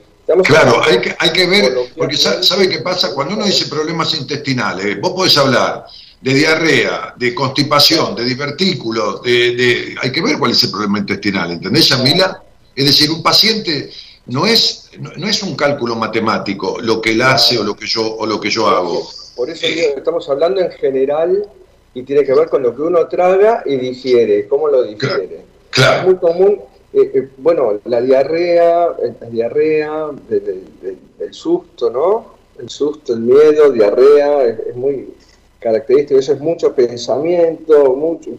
[0.45, 5.01] claro, hay que, hay que ver, porque sabe qué pasa, cuando uno dice problemas intestinales,
[5.01, 5.87] vos podés hablar
[6.21, 11.51] de diarrea, de constipación, de divertículos, de, hay que ver cuál es el problema intestinal,
[11.51, 12.43] ¿entendés, Yamila?
[12.75, 13.91] Es decir, un paciente
[14.27, 18.17] no es, no, es un cálculo matemático lo que él hace o lo que yo,
[18.17, 19.07] o lo que yo hago.
[19.37, 21.47] Por eso estamos hablando en general
[21.93, 25.45] y tiene que ver con lo que uno traga y digiere, cómo lo digiere.
[25.71, 26.01] Claro.
[26.01, 26.61] Es muy común,
[26.95, 32.35] eh, eh, bueno, la diarrea, eh, la diarrea del susto, ¿no?
[32.59, 35.13] El susto, el miedo, diarrea, es, muy
[35.59, 38.31] característico, eso es mucho pensamiento, mucho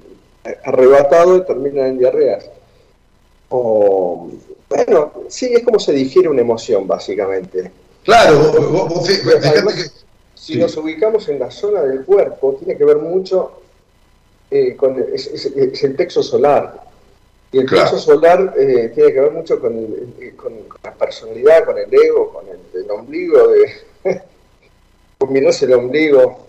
[0.63, 2.49] arrebatado y termina en diarreas.
[3.49, 4.29] O,
[4.69, 7.71] bueno, sí, es como se digiere una emoción, básicamente.
[8.03, 13.51] Claro, vos, que si nos ubicamos en la zona del cuerpo, tiene que ver mucho
[14.51, 16.84] eh, con es, el plexo solar.
[17.55, 19.73] Y el plexo solar eh, tiene que ver mucho con,
[20.83, 23.71] la personalidad, con el ego, con el, ombligo, de
[25.17, 26.47] combinarse el ombligo.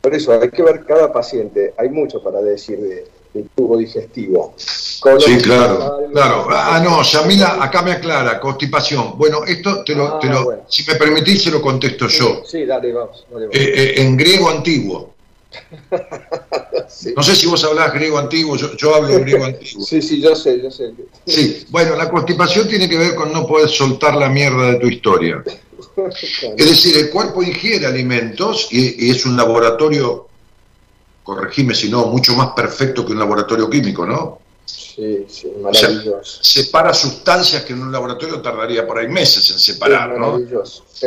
[0.00, 1.74] Por eso hay que ver cada paciente.
[1.76, 3.04] Hay mucho para decir de,
[3.34, 4.54] del tubo digestivo.
[4.56, 6.46] sí, claro, claro.
[6.50, 9.18] Ah, no, Yamila, acá me aclara, constipación.
[9.18, 10.20] Bueno, esto te lo, ah,
[10.68, 12.44] si me permitís, se lo contesto yo.
[12.46, 13.26] Sí, dale, vamos.
[13.50, 15.11] Eh, eh, en griego antiguo.
[17.16, 19.84] No sé si vos hablás griego antiguo, yo, yo hablo griego antiguo.
[19.84, 20.92] Sí, sí, yo sé, yo sé.
[21.26, 24.86] Sí, bueno, la constipación tiene que ver con no poder soltar la mierda de tu
[24.86, 25.42] historia.
[26.56, 30.28] Es decir, el cuerpo ingiere alimentos y es un laboratorio
[31.22, 34.40] corregime si no, mucho más perfecto que un laboratorio químico, ¿no?
[34.64, 36.38] Sí, sí, maravilloso.
[36.42, 40.38] separa sustancias que en un laboratorio tardaría por ahí meses en separar, ¿no?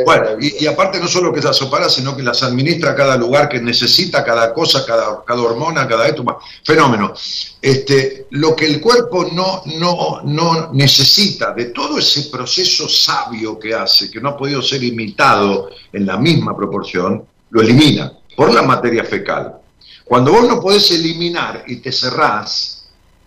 [0.04, 3.48] bueno, y, aparte no solo que las separa, sino que las administra a cada lugar
[3.48, 6.24] que necesita, cada cosa, cada, cada hormona, cada esto,
[6.64, 7.14] fenómeno.
[7.62, 13.74] Este, lo que el cuerpo no, no, no necesita de todo ese proceso sabio que
[13.74, 18.62] hace, que no ha podido ser imitado en la misma proporción, lo elimina por la
[18.62, 19.60] materia fecal.
[20.04, 22.75] Cuando vos no podés eliminar y te cerrás,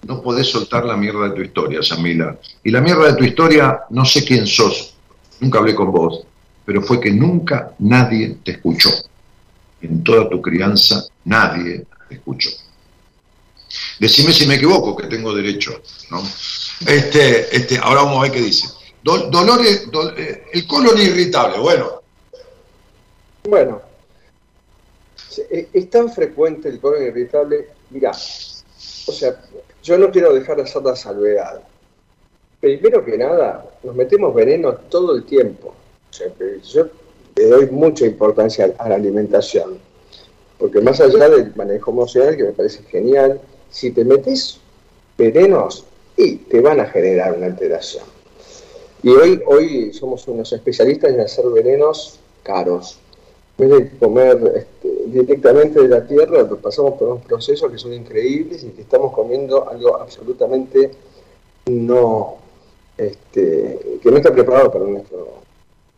[0.04, 2.38] no podés soltar la mierda de tu historia, Samila.
[2.64, 4.96] Y la mierda de tu historia, no sé quién sos,
[5.40, 6.26] nunca hablé con vos,
[6.66, 8.90] pero fue que nunca nadie te escuchó.
[9.82, 12.50] En toda tu crianza, nadie te escuchó.
[14.00, 15.82] Decime si me equivoco, que tengo derecho.
[16.12, 16.22] ¿no?
[16.88, 18.68] Este, este, ahora vamos a ver qué dice.
[19.04, 19.88] dolores,
[20.18, 22.02] eh, el colon irritable, bueno.
[23.44, 23.82] Bueno,
[25.74, 29.40] es tan frecuente el colon irritable, mira, o sea,
[29.90, 31.62] yo no quiero dejar de hacer la salvedad.
[32.60, 35.74] Primero que nada, nos metemos veneno todo el tiempo.
[36.64, 36.88] yo
[37.36, 39.80] le doy mucha importancia a la alimentación,
[40.60, 44.60] porque más allá del manejo emocional, que me parece genial, si te metes
[45.18, 45.86] venenos,
[46.16, 48.04] y te van a generar una alteración.
[49.02, 53.00] Y hoy, hoy somos unos especialistas en hacer venenos caros,
[53.60, 58.64] vez de comer este, directamente de la tierra, pasamos por unos procesos que son increíbles
[58.64, 60.92] y que estamos comiendo algo absolutamente
[61.68, 62.38] no,
[62.98, 65.40] este, que no está preparado para nuestro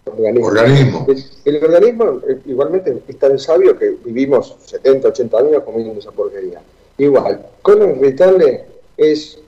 [0.05, 1.05] organismo.
[1.45, 6.61] El, organismo eh, igualmente es tan sabio que vivimos 70, 80 años comiendo esa porquería.
[6.97, 8.65] Igual, colon irritable
[8.97, 9.39] es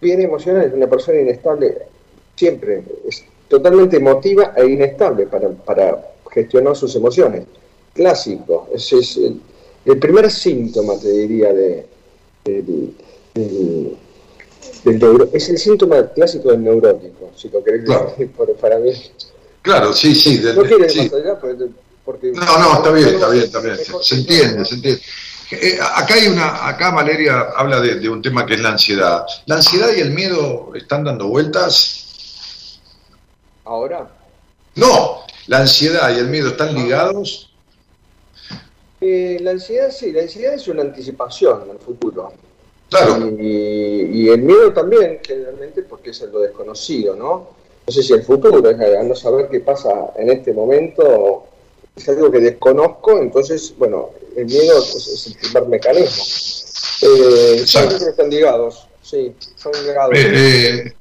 [0.00, 1.78] bien emocional, es una persona inestable
[2.36, 6.04] siempre, es totalmente emotiva e inestable para, para
[6.38, 7.44] gestionar sus emociones.
[7.94, 11.86] Clásico, ese es el, primer síntoma, te diría, de,
[12.44, 12.94] del,
[15.32, 18.14] es el síntoma clásico del neurótico, si lo querés claro.
[18.60, 18.92] para mí.
[19.62, 20.40] Claro, sí, sí.
[20.54, 21.38] no quieres más allá,
[22.04, 23.76] porque, No, no, está bien, está bien, está bien.
[24.00, 25.02] Se, entiende, se entiende.
[25.50, 29.26] Eh, acá hay una, acá Valeria habla de, de, un tema que es la ansiedad.
[29.46, 32.78] ¿La ansiedad y el miedo están dando vueltas?
[33.64, 34.08] ¿Ahora?
[34.76, 37.50] No, ¿La ansiedad y el miedo están ligados?
[39.00, 42.32] Eh, la ansiedad sí, la ansiedad es una anticipación al futuro.
[42.90, 43.26] Claro.
[43.38, 47.48] Y, el miedo también, generalmente, porque es lo desconocido, ¿no?
[47.86, 51.46] No sé si el futuro es no saber qué pasa en este momento,
[51.96, 56.24] es algo que desconozco, entonces, bueno, el miedo es, el primer mecanismo.
[57.00, 60.12] Eh, están ligados, sí, son ligados.
[60.14, 60.92] Eh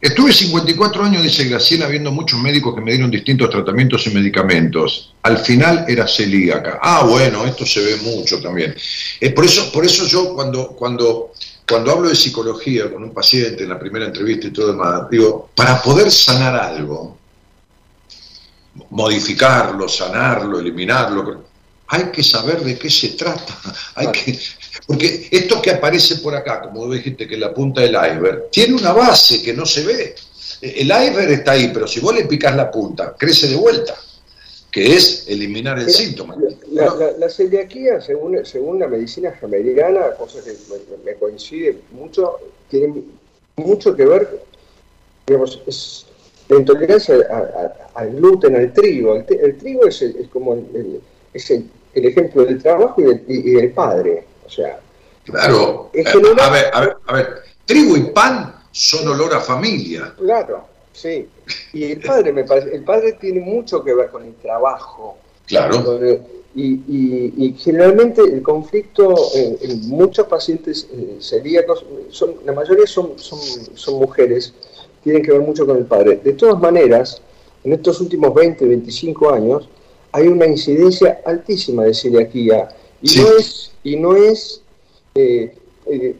[0.00, 5.12] Estuve 54 años, dice Graciela, viendo muchos médicos que me dieron distintos tratamientos y medicamentos.
[5.22, 6.78] Al final era celíaca.
[6.80, 8.76] Ah, bueno, esto se ve mucho también.
[9.20, 11.32] Es por eso, por eso yo cuando, cuando,
[11.68, 15.50] cuando hablo de psicología con un paciente en la primera entrevista y todo demás, digo,
[15.56, 17.18] para poder sanar algo,
[18.90, 21.44] modificarlo, sanarlo, eliminarlo,
[21.88, 23.58] hay que saber de qué se trata.
[23.96, 24.38] Hay que,
[24.88, 28.72] porque esto que aparece por acá, como dijiste que es la punta del iceberg, tiene
[28.72, 30.14] una base que no se ve.
[30.62, 33.94] El iceberg está ahí, pero si vos le picás la punta, crece de vuelta,
[34.72, 36.38] que es eliminar el síntoma.
[36.72, 40.54] la, celiaquía, según, según la medicina americana, cosa que
[41.04, 42.38] me, coincide mucho,
[42.70, 43.02] tiene
[43.56, 44.42] mucho que ver,
[45.26, 46.06] digamos, es
[46.48, 47.14] la intolerancia
[47.92, 49.16] al gluten, al trigo.
[49.16, 51.02] El, trigo es, como el,
[51.34, 54.24] es el, ejemplo del trabajo y del, padre.
[54.48, 54.80] O sea,
[55.24, 55.90] claro.
[55.92, 60.14] a, ver, a ver, a ver, trigo y pan son olor a familia.
[60.16, 61.28] Claro, sí.
[61.74, 65.18] Y el padre, me parece, el padre tiene mucho que ver con el trabajo.
[65.46, 66.00] Claro.
[66.54, 73.38] Y, generalmente el conflicto en, muchos pacientes eh, celíacos, son, la mayoría son, son,
[73.74, 74.54] son mujeres,
[75.04, 76.20] tienen que ver mucho con el padre.
[76.24, 77.20] De todas maneras,
[77.64, 79.68] en estos últimos 20, 25 años,
[80.10, 82.70] hay una incidencia altísima de celiaquía
[83.02, 84.62] y no es, y no es
[85.14, 85.52] eh,
[85.86, 86.14] eh,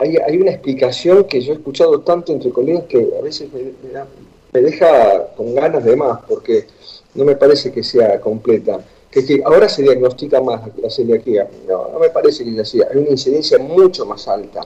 [0.00, 5.26] hay, una explicación que yo he escuchado tanto entre colegas que a veces me, deja
[5.36, 6.66] con ganas de más porque
[7.14, 8.80] no me parece que sea completa.
[9.10, 11.50] Que, ahora se diagnostica más la celiaquía.
[11.68, 12.80] No, no me parece que sea así.
[12.80, 14.60] Hay una incidencia mucho más alta.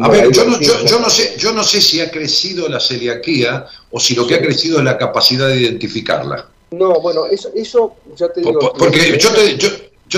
[0.00, 3.66] A ver, yo no, yo, no sé, yo no sé si ha crecido la celiaquía
[3.90, 6.50] o si lo que ha crecido es la capacidad de identificarla.
[6.72, 8.72] No, bueno, eso, eso ya te digo.
[8.76, 9.68] Porque yo te, yo,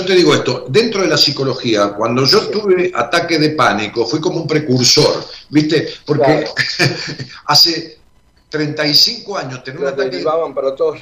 [0.05, 4.41] te digo esto, dentro de la psicología, cuando yo tuve ataque de pánico, fui como
[4.41, 5.89] un precursor, ¿viste?
[6.05, 6.45] Porque
[7.47, 7.99] hace
[8.49, 10.25] 35 años tener un ataque.
[10.55, 10.99] para todos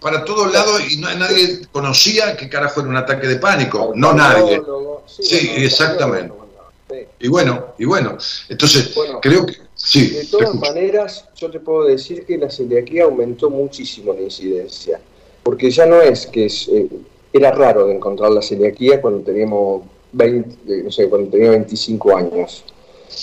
[0.00, 4.14] para todos lados y no, nadie conocía qué carajo era un ataque de pánico, no
[4.14, 4.60] nadie.
[5.06, 6.32] Sí, exactamente.
[7.20, 8.16] Y bueno, y bueno,
[8.48, 10.08] entonces creo que sí.
[10.08, 15.00] De todas maneras, yo te puedo decir que la celiaquía aumentó muchísimo la incidencia,
[15.42, 16.88] porque ya no es que eh,
[17.32, 22.16] era raro de encontrar la celiaquía cuando teníamos 20, eh, no sé, cuando tenía 25
[22.16, 22.64] años.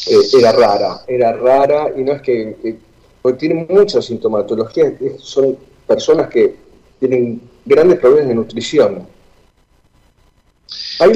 [0.07, 2.77] Eh, era rara, era rara y no es que,
[3.21, 6.55] porque tiene mucha sintomatología, son personas que
[6.99, 9.07] tienen grandes problemas de nutrición.
[10.99, 11.09] Hay,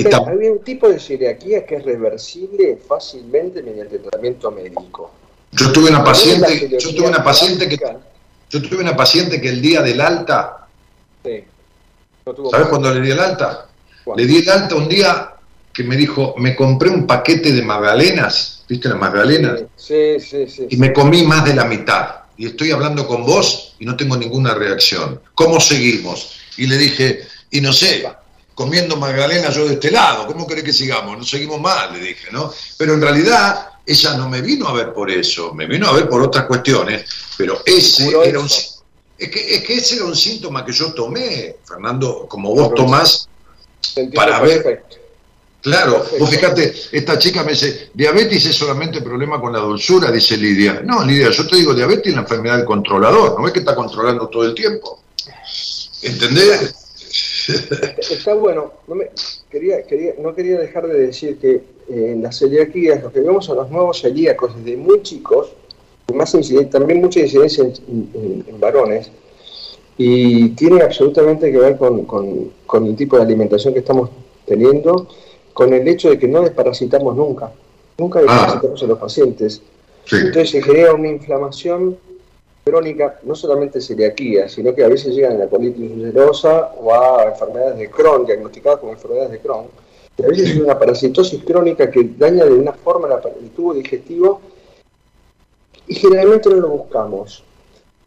[0.47, 5.11] un tipo de celiaquía que es reversible fácilmente mediante tratamiento médico.
[5.51, 7.77] Yo tuve una paciente, yo tuve una paciente que
[8.49, 10.67] yo tuve una paciente que el día del alta,
[11.23, 11.43] sí.
[12.51, 13.67] ¿Sabes cuándo le di el alta?
[14.15, 15.33] Le di el alta un día
[15.73, 19.61] que me dijo, me compré un paquete de magdalenas, ¿viste las magdalenas?
[19.75, 20.67] Sí, sí, sí.
[20.69, 24.17] Y me comí más de la mitad y estoy hablando con vos y no tengo
[24.17, 25.21] ninguna reacción.
[25.35, 26.31] ¿Cómo seguimos?
[26.57, 28.05] Y le dije, y no sé,
[28.55, 31.17] comiendo magdalena yo de este lado, ¿cómo querés que sigamos?
[31.17, 32.51] No seguimos mal, le dije, ¿no?
[32.77, 36.09] Pero en realidad ella no me vino a ver por eso, me vino a ver
[36.09, 37.05] por otras cuestiones,
[37.37, 38.49] pero ese era un...
[39.21, 43.29] Es que, es que ese era un síntoma que yo tomé, Fernando, como vos tomás,
[44.15, 44.83] para ver...
[45.61, 50.35] Claro, vos fíjate, esta chica me dice, diabetes es solamente problema con la dulzura, dice
[50.37, 50.81] Lidia.
[50.83, 53.75] No, Lidia, yo te digo, diabetes es la enfermedad del controlador, ¿no ves que está
[53.75, 55.03] controlando todo el tiempo?
[56.01, 56.73] ¿Entendés?
[58.09, 59.11] Está bueno, no, me,
[59.51, 63.45] quería, quería, no quería dejar de decir que eh, en las celiaquías lo que vemos
[63.45, 65.51] son los nuevos celíacos desde muy chicos,
[66.13, 66.35] más
[66.69, 69.11] también mucha incidencia en, varones,
[69.97, 74.09] y tiene absolutamente que ver con, con el tipo de alimentación que estamos
[74.45, 75.07] teniendo
[75.53, 77.51] con el hecho de que no desparasitamos nunca.
[77.97, 78.21] Nunca ah.
[78.23, 79.61] desparasitamos a los pacientes.
[80.11, 81.97] Entonces se genera una inflamación
[82.63, 87.29] crónica, no solamente celiaquía, sino que a veces llegan a la colitis ulcerosa o a
[87.29, 89.67] enfermedades de Crohn, diagnosticadas como enfermedades de Crohn.
[90.17, 94.41] Y a veces es una parasitosis crónica que daña de una forma el tubo digestivo
[95.91, 97.43] y generalmente no lo buscamos.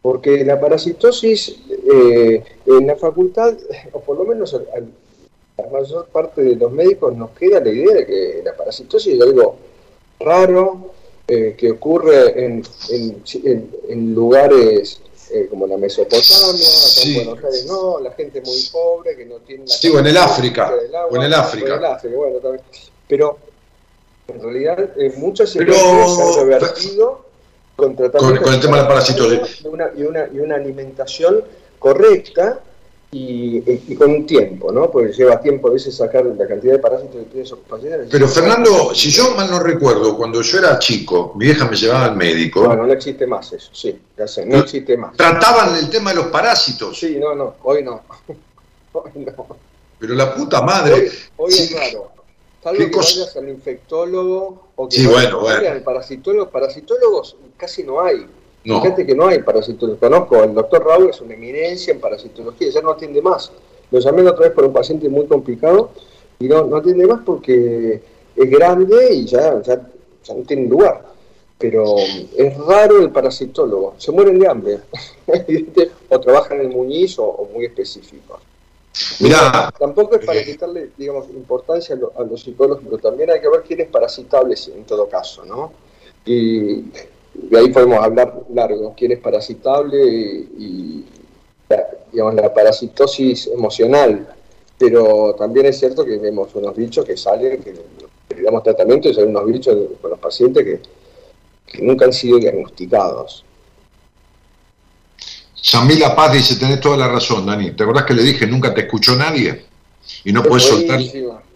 [0.01, 1.55] Porque la parasitosis
[1.93, 3.53] eh, en la facultad,
[3.91, 4.87] o por lo menos al,
[5.57, 9.21] la mayor parte de los médicos nos queda la idea de que la parasitosis es
[9.21, 9.55] algo
[10.19, 10.93] raro,
[11.27, 17.99] eh, que ocurre en, en, lugares eh, como la Mesopotamia, acá en Buenos Aires no,
[17.99, 20.71] la gente muy pobre que no tiene la Sí, o en el África,
[21.09, 21.99] o en el África.
[22.15, 22.63] bueno, también.
[23.07, 23.37] Pero
[24.27, 27.24] en realidad en eh, muchas se han revertido
[27.75, 29.61] con, el tema de la parasitosis.
[29.63, 31.43] Y una, y, una, y una alimentación
[31.79, 32.59] correcta
[33.11, 34.91] y, con un tiempo, ¿no?
[34.91, 38.07] Porque lleva tiempo a veces sacar la cantidad de parásitos que tienen esos pacientes.
[38.11, 42.05] Pero Fernando, si yo mal no recuerdo, cuando yo era chico, mi vieja me llevaba
[42.05, 42.65] al médico.
[42.65, 45.15] Bueno, no existe más eso, sí, ya sé, no existe más.
[45.15, 46.99] Trataban el tema de los parásitos.
[46.99, 48.01] Sí, no, no, hoy no.
[48.93, 49.47] hoy no.
[49.97, 51.09] Pero la puta madre.
[51.37, 52.11] Hoy, es raro.
[52.65, 55.69] Salvo que vayas al infectólogo o que sí, bueno, bueno.
[55.69, 56.49] al parasitólogo.
[56.49, 58.25] Parasitólogos casi no hay.
[58.63, 59.99] Fíjate que no hay parasitología.
[59.99, 63.51] Conozco, el doctor Raúl es una eminencia en parasitología, ya no atiende más.
[63.91, 65.91] Lo llamé la otra vez por un paciente muy complicado
[66.39, 68.01] y no, no atiende más porque
[68.35, 69.87] es grande y ya, ya,
[70.35, 71.03] no tiene lugar.
[71.59, 71.97] Pero
[72.35, 74.79] es raro el parasitólogo, se mueren de hambre.
[76.09, 78.39] o trabajan en el muñiz o, muy específicos.
[79.19, 83.63] Mira, tampoco es para quitarle, digamos, importancia a, los psicólogos, pero también hay que ver
[83.67, 85.73] quién es parasitable en todo caso, ¿no?
[86.25, 86.81] Y
[87.33, 91.05] de ahí podemos hablar largo, quién es parasitable y,
[92.11, 94.27] digamos, la parasitosis emocional.
[94.77, 97.73] Pero también es cierto que vemos unos bichos que salen, que
[98.35, 100.81] le damos tratamiento y son unos bichos con los pacientes
[101.65, 103.45] que nunca han sido diagnosticados.
[105.65, 107.71] Samila Paz dice, tenés toda la razón, Dani.
[107.71, 109.65] ¿Te acordás que le dije, nunca te escuchó nadie?
[110.23, 111.01] Y no puedes soltar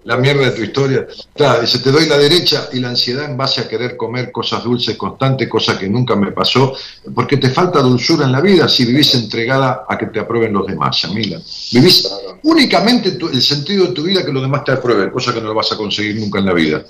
[0.03, 1.05] la mierda de tu historia.
[1.35, 4.63] Claro, dice, te doy la derecha y la ansiedad en base a querer comer cosas
[4.63, 6.73] dulces constantes, cosa que nunca me pasó,
[7.13, 10.65] porque te falta dulzura en la vida si vivís entregada a que te aprueben los
[10.65, 11.39] demás, Samila.
[11.71, 12.09] Vivís
[12.41, 15.53] únicamente el sentido de tu vida que los demás te aprueben, cosa que no lo
[15.53, 16.83] vas a conseguir nunca en la vida.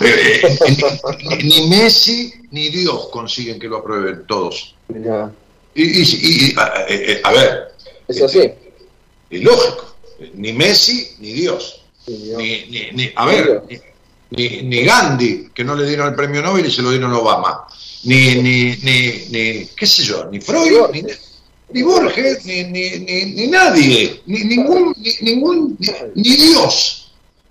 [0.00, 4.74] Eh, eh, ni, Messi ni Dios consiguen que lo aprueben todos.
[5.74, 6.54] Y,
[6.88, 7.72] eh, a, ver.
[8.08, 8.50] Es así.
[9.30, 9.96] Es lógico.
[10.34, 11.80] Ni Messi ni Dios.
[12.06, 13.62] Ni, ni, a ver,
[14.30, 17.18] ni, ni, Gandhi, que no le dieron el premio Nobel y se lo dieron a
[17.18, 17.66] Obama.
[18.04, 20.94] Ni, ni, ni, qué sé yo, ni Freud,
[21.70, 25.78] ni, Borges, ni, ni, ni, nadie, ni ningún, ningún,
[26.14, 27.03] ni Dios.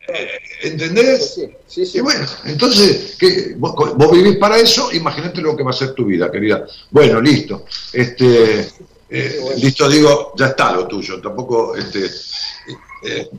[0.07, 1.39] Eh, ¿Entendés?
[1.67, 3.17] Sí, sí, Y bueno, entonces,
[3.57, 6.65] vos, vivís para eso, imagínate lo que va a ser tu vida, querida.
[6.91, 7.65] Bueno, listo.
[7.93, 8.67] Este,
[9.09, 11.21] eh, listo, digo, ya está lo tuyo.
[11.21, 12.09] Tampoco, este,
[13.03, 13.29] eh,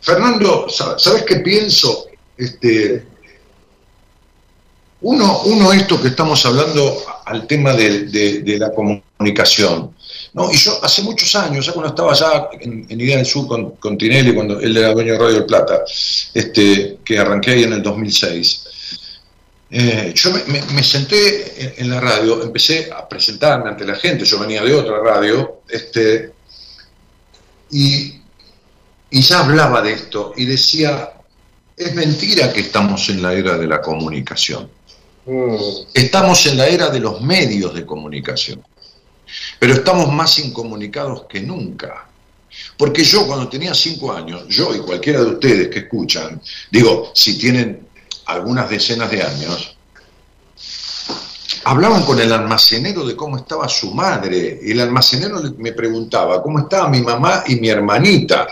[0.00, 2.06] Fernando, ¿sabes qué pienso?
[2.36, 3.04] Este,
[5.02, 9.94] uno, uno, esto que estamos hablando al tema de la comunicación.
[10.32, 13.72] No, y yo hace muchos años, ya cuando estaba allá en, Idea del Sur con,
[13.72, 15.82] con, Tinelli, cuando él era dueño de Radio del Plata,
[16.34, 18.64] este, que arranqué ahí en el 2006,
[19.72, 24.62] eh, yo me, senté en, la radio, empecé a presentarme ante la gente, yo venía
[24.62, 26.32] de otra radio, este,
[27.70, 28.20] y,
[29.10, 31.12] y ya hablaba de esto y decía,
[31.76, 34.68] es mentira que estamos en la era de la comunicación.
[35.26, 35.56] Mm.
[35.94, 38.64] Estamos en la era de los medios de comunicación.
[39.58, 42.06] Pero estamos más incomunicados que nunca.
[42.76, 47.38] Porque yo cuando tenía cinco años, yo y cualquiera de ustedes que escuchan, digo, si
[47.38, 47.88] tienen
[48.26, 49.76] algunas decenas de años,
[51.64, 54.60] hablaban con el almacenero de cómo estaba su madre.
[54.62, 58.48] Y el almacenero me preguntaba cómo estaba mi mamá y mi hermanita.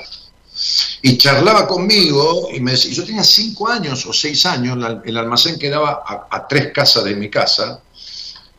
[1.02, 5.58] Y charlaba conmigo y me decía, yo tenía cinco años o seis años, el almacén
[5.58, 7.80] quedaba a tres casas de mi casa,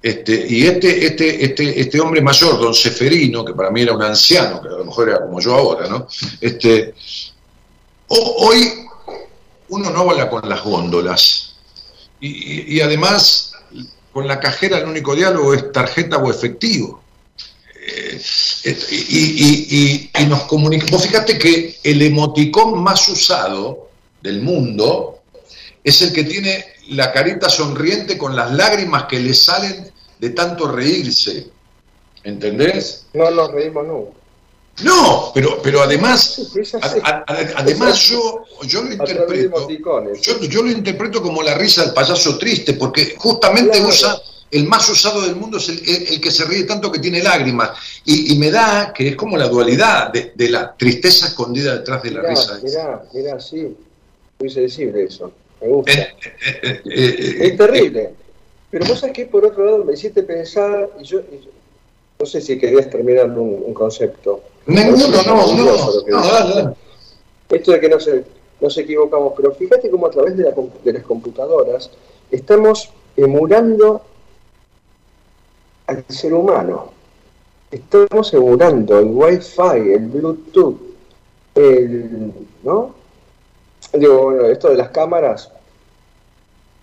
[0.02, 4.02] este, y este, este, este, este hombre mayor, don Seferino, que para mí era un
[4.02, 6.08] anciano, que a lo mejor era como yo ahora, ¿no?
[6.40, 6.94] Este,
[8.08, 8.86] hoy
[9.70, 11.56] uno no habla con las góndolas.
[12.22, 13.54] Y, además,
[14.12, 17.02] con la cajera el único diálogo es tarjeta o efectivo.
[17.76, 18.22] Eh,
[18.92, 21.08] y, y, nos comunicamos.
[21.08, 23.90] Fíjate que el emoticón más usado
[24.22, 25.20] del mundo
[25.82, 30.68] es el que tiene la carita sonriente con las lágrimas que le salen de tanto
[30.68, 31.50] reírse.
[32.24, 33.06] ¿Entendés?
[33.14, 34.20] No nos reímos nunca.
[34.84, 36.54] No, pero, pero además,
[37.56, 39.68] además yo, yo lo interpreto,
[40.48, 44.22] yo, lo interpreto como la risa del payaso triste, porque justamente usa
[44.52, 47.72] el más usado del mundo es el, que se ríe tanto que tiene lágrimas.
[48.06, 52.22] Y, me da que es como la dualidad de, la tristeza escondida detrás de la
[52.22, 52.60] risa.
[52.64, 53.76] Mirá, mirá, sí,
[54.40, 55.32] muy sensible eso.
[55.62, 55.92] Me gusta.
[55.92, 56.10] Eh,
[56.64, 58.14] eh, eh, es terrible.
[58.72, 61.22] Pero vos sabés que por otro lado me hiciste pensar, y yo,
[62.20, 64.42] no sé si querías terminar un, concepto.
[64.68, 66.76] Ninguno, no, no,
[67.50, 67.98] Esto de que no
[68.62, 70.54] nos equivocamos, pero fíjate cómo a través de,
[70.84, 71.90] de las computadoras
[72.30, 74.02] estamos emulando
[75.88, 76.92] al ser humano.
[77.72, 80.78] Estamos emulando el Wi-Fi, el Bluetooth,
[81.56, 82.34] el,
[82.64, 82.99] ¿no?
[83.94, 85.52] Digo, bueno, esto de las cámaras,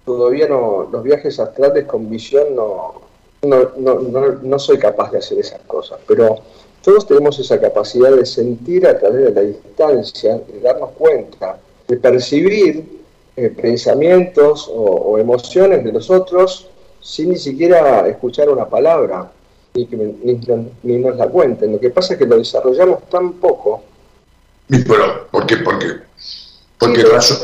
[0.04, 3.02] todavía no, los viajes astrales con visión no,
[3.42, 6.38] no, soy capaz de hacer esas cosas, pero
[6.82, 11.96] todos tenemos esa capacidad de sentir a través de la distancia, de darnos cuenta, de
[11.96, 13.02] percibir
[13.36, 16.68] eh, pensamientos o, emociones de los otros
[17.00, 19.30] sin ni siquiera escuchar una palabra
[19.74, 19.96] ni que
[20.82, 21.72] ni, nos la cuenten.
[21.72, 23.82] Lo que pasa es que lo desarrollamos tan poco.
[24.68, 25.58] Pero, ¿por qué?
[25.58, 26.05] Porque
[26.78, 27.34] porque sí,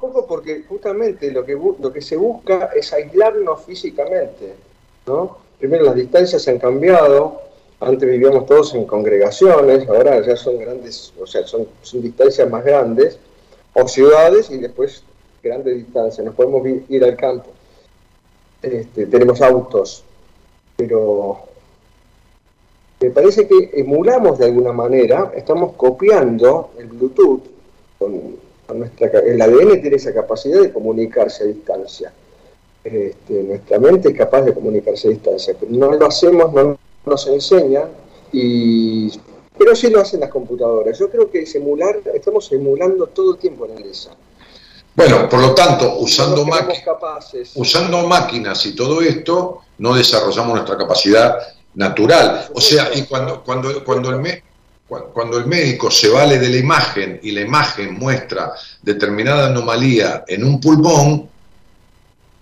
[0.00, 4.54] poco porque justamente lo que, lo que se busca es aislarnos físicamente,
[5.06, 5.38] ¿no?
[5.58, 7.40] Primero las distancias han cambiado,
[7.80, 12.64] antes vivíamos todos en congregaciones, ahora ya son grandes, o sea, son, son distancias más
[12.64, 13.18] grandes,
[13.72, 15.02] o ciudades y después
[15.42, 17.50] grandes distancias, nos podemos ir al campo.
[18.62, 20.02] Este, tenemos autos,
[20.76, 21.40] pero
[23.00, 27.42] me parece que emulamos de alguna manera, estamos copiando el Bluetooth,
[27.98, 32.12] con, nuestra, el ADN tiene esa capacidad de comunicarse a distancia.
[32.82, 37.88] Este, nuestra mente es capaz de comunicarse a distancia, no lo hacemos, no nos enseñan,
[38.32, 39.10] y,
[39.58, 40.98] pero sí lo hacen las computadoras.
[40.98, 44.10] Yo creo que simular, estamos emulando todo el tiempo en ESA.
[44.94, 46.46] Bueno, por lo tanto, usando,
[47.56, 51.36] usando máquinas y todo esto, no desarrollamos nuestra capacidad
[51.74, 52.48] natural.
[52.54, 54.38] O sea, y cuando, cuando, cuando, el
[54.88, 60.44] cuando el médico se vale de la imagen y la imagen muestra determinada anomalía en
[60.44, 61.28] un pulmón,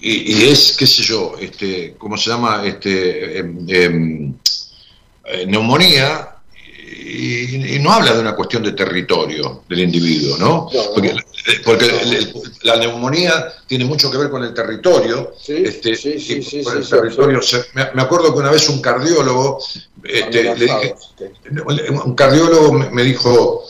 [0.01, 2.63] y, es, qué sé yo, este, ¿cómo se llama?
[2.67, 4.35] Este, em, em,
[5.25, 6.34] eh, neumonía,
[7.05, 10.71] y, no habla de una cuestión de territorio del individuo, ¿no?
[10.95, 11.15] Porque,
[11.65, 12.33] porque
[12.63, 15.33] la neumonía tiene mucho que ver con el territorio.
[15.39, 17.41] Sí, este, sí, sí, el territorio.
[17.75, 19.59] me, acuerdo que una vez un cardiólogo,
[20.03, 20.95] este, le dije,
[22.05, 23.65] un cardiólogo me, dijo,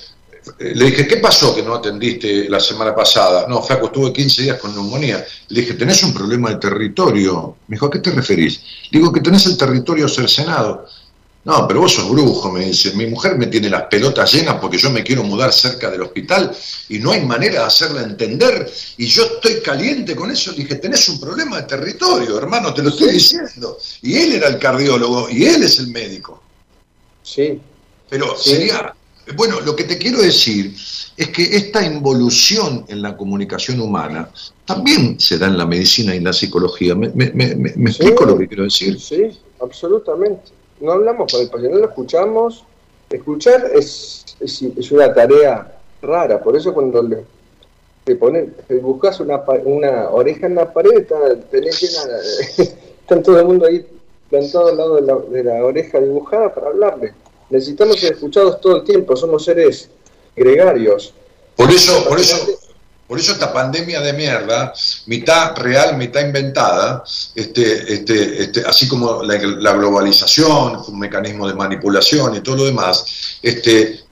[0.59, 3.47] le dije, ¿qué pasó que no atendiste la semana pasada?
[3.49, 5.27] No, Flaco, estuve 15 días con neumonía.
[5.49, 7.57] Le dije, ¿tenés un problema de territorio?
[7.67, 8.61] Me dijo, ¿a qué te referís?
[8.93, 10.87] Digo, que tenés el territorio cercenado.
[11.45, 12.95] No, pero vos sos brujo, me dice.
[12.95, 16.57] Mi mujer me tiene las pelotas llenas porque yo me quiero mudar cerca del hospital
[16.89, 18.71] y no hay manera de hacerla entender.
[18.97, 20.53] Y yo estoy caliente con eso.
[20.53, 23.77] Dije, tenés un problema de territorio, hermano, te lo estoy diciendo.
[24.01, 26.43] Y él era el cardiólogo y él es el médico.
[27.23, 27.61] Sí.
[28.09, 28.95] Pero sería.
[29.37, 30.75] Bueno, lo que te quiero decir
[31.17, 34.31] es que esta involución en la comunicación humana
[34.65, 36.95] también se da en la medicina y en la psicología.
[36.95, 38.99] ¿Me, explico lo que quiero decir?
[38.99, 39.31] Sí,
[39.61, 42.65] absolutamente no hablamos con el paciente, no lo escuchamos.
[43.11, 47.25] Escuchar es, es, una tarea rara, por eso cuando le,
[48.05, 48.49] te pones,
[48.83, 51.07] buscas una, una oreja en la pared,
[51.51, 52.19] tenés llena,
[53.01, 53.87] está todo el mundo ahí
[54.31, 57.15] plantado al lado de la, de la oreja dibujada para hablarle.
[57.51, 59.91] Necesitamos ser escuchados todo el tiempo, somos seres
[60.35, 61.15] gregarios.
[61.57, 62.37] Por eso, por eso,
[63.07, 64.73] por eso esta pandemia de mierda,
[65.07, 72.35] mitad real, mitad inventada, este, este, este, así como la, globalización, un mecanismo de manipulación
[72.35, 73.05] y todo lo demás,
[73.43, 74.05] este,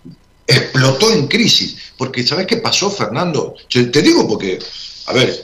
[0.47, 1.77] explotó en crisis.
[1.97, 3.55] Porque, ¿sabes qué pasó, Fernando?
[3.69, 4.59] Te digo porque,
[5.07, 5.43] a ver,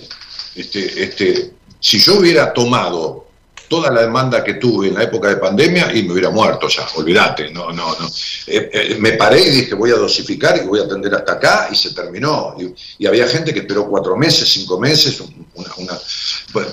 [0.54, 3.27] este, este, si yo hubiera tomado
[3.68, 6.86] toda la demanda que tuve en la época de pandemia y me hubiera muerto ya,
[6.96, 8.06] olvídate, no, no, no.
[8.46, 11.68] Eh, eh, me paré y dije voy a dosificar y voy a atender hasta acá
[11.70, 12.56] y se terminó.
[12.98, 15.20] Y, había gente que esperó cuatro meses, cinco meses,
[15.54, 15.98] una,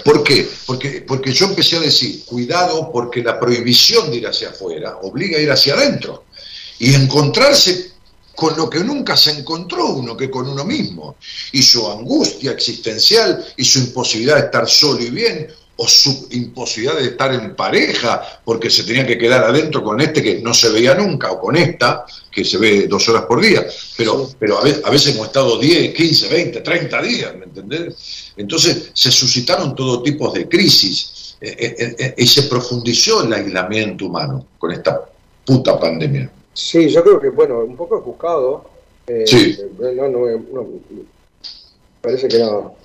[0.03, 0.49] ¿Por qué?
[0.65, 5.37] Porque, porque yo empecé a decir, cuidado porque la prohibición de ir hacia afuera obliga
[5.37, 6.25] a ir hacia adentro
[6.79, 7.95] y encontrarse
[8.35, 11.15] con lo que nunca se encontró uno, que con uno mismo,
[11.53, 16.97] y su angustia existencial y su imposibilidad de estar solo y bien, o su imposibilidad
[16.97, 20.69] de estar en pareja porque se tenía que quedar adentro con este que no se
[20.69, 23.65] veía nunca o con esta que se ve dos horas por día,
[23.97, 28.33] pero, pero a, veces, hemos estado 10, 15, 20, 30 días, ¿me entendés?
[28.35, 34.05] Entonces se suscitaron todo tipo de crisis eh, eh, eh, y se profundizó el aislamiento
[34.05, 35.09] humano con esta
[35.45, 36.29] puta pandemia.
[36.53, 38.69] Sí, yo creo que, bueno, un poco buscado.
[39.25, 39.57] sí.
[39.79, 40.19] No, no,
[40.53, 40.67] no,
[42.01, 42.75] parece que no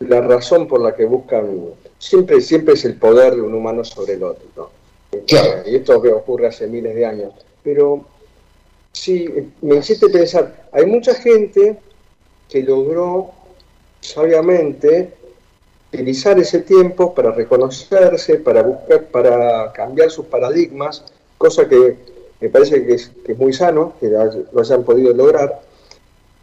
[0.00, 4.14] la razón por la que buscan, siempre, siempre es el poder de un humano sobre
[4.14, 4.70] el otro,
[5.66, 7.32] Y esto ocurre hace miles de años.
[7.62, 8.04] Pero
[8.92, 9.28] sí,
[9.60, 11.78] me hiciste pensar, hay mucha gente
[12.48, 13.30] que logró
[14.00, 15.12] sabiamente
[15.92, 21.04] utilizar ese tiempo para reconocerse, para buscar, para cambiar sus paradigmas,
[21.38, 21.96] cosa que
[22.40, 25.60] me parece que es, muy sano, que lo hayan podido lograr.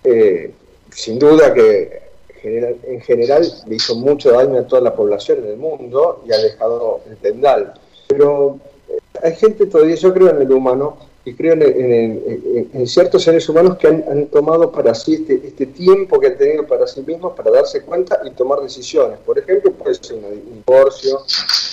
[0.03, 0.51] Eh,
[0.91, 2.04] sin duda que
[2.45, 6.37] en general le hizo mucho daño a toda la población en el mundo y ha
[6.37, 7.73] dejado el tendal.
[8.07, 8.59] Pero
[8.89, 13.77] eh, hay gente todavía, yo creo en el humano y creo en, ciertos seres humanos
[13.77, 17.49] que han, tomado para sí este, este, tiempo que han tenido para sí mismos para
[17.49, 19.17] darse cuenta y tomar decisiones.
[19.25, 21.21] Por ejemplo, puede ser un divorcio,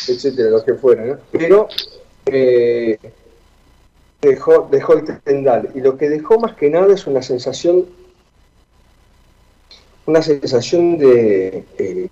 [0.08, 1.20] etcétera, lo que fuera.
[1.30, 1.68] Pero
[2.24, 2.98] eh,
[4.22, 7.86] dejó, dejó el tendal y lo que dejó más que nada es una sensación
[10.06, 12.08] una sensación de, eh,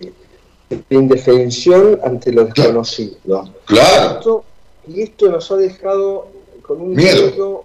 [0.91, 3.51] indefensión ante lo desconocido.
[3.65, 4.45] Claro.
[4.87, 6.29] y esto nos ha dejado
[6.63, 7.65] con un miedo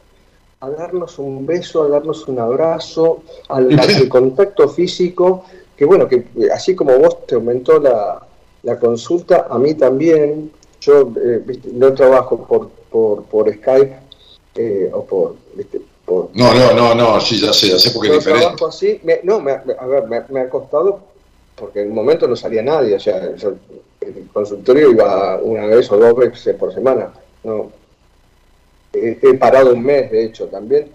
[0.60, 3.70] a darnos un beso, a darnos un abrazo, al,
[4.10, 5.46] contacto físico,
[5.78, 11.44] que bueno, que así como vos te aumentó la, consulta, a mí también, yo eh,
[11.74, 13.96] no trabajo por, por, por Skype
[14.56, 15.36] eh, o por,
[16.08, 18.64] no, no, no, no, sí, ya sé, ya sé porque es diferente.
[18.68, 21.00] Así, no, me, a ver, me, ha costado
[21.56, 25.98] porque en un momento no salía nadie, o sea, el consultorio iba una vez o
[25.98, 27.12] dos veces por semana,
[27.44, 27.72] no.
[28.94, 30.92] he parado un mes, de hecho, también.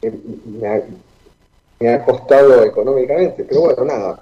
[0.00, 0.82] Me ha,
[1.80, 4.20] me ha costado económicamente, pero bueno, nada.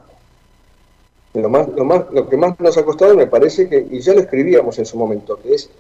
[1.35, 4.15] Lo, más, lo, más, lo que más nos ha costado me parece que, y ya
[4.15, 5.71] lo escribíamos en su momento, que es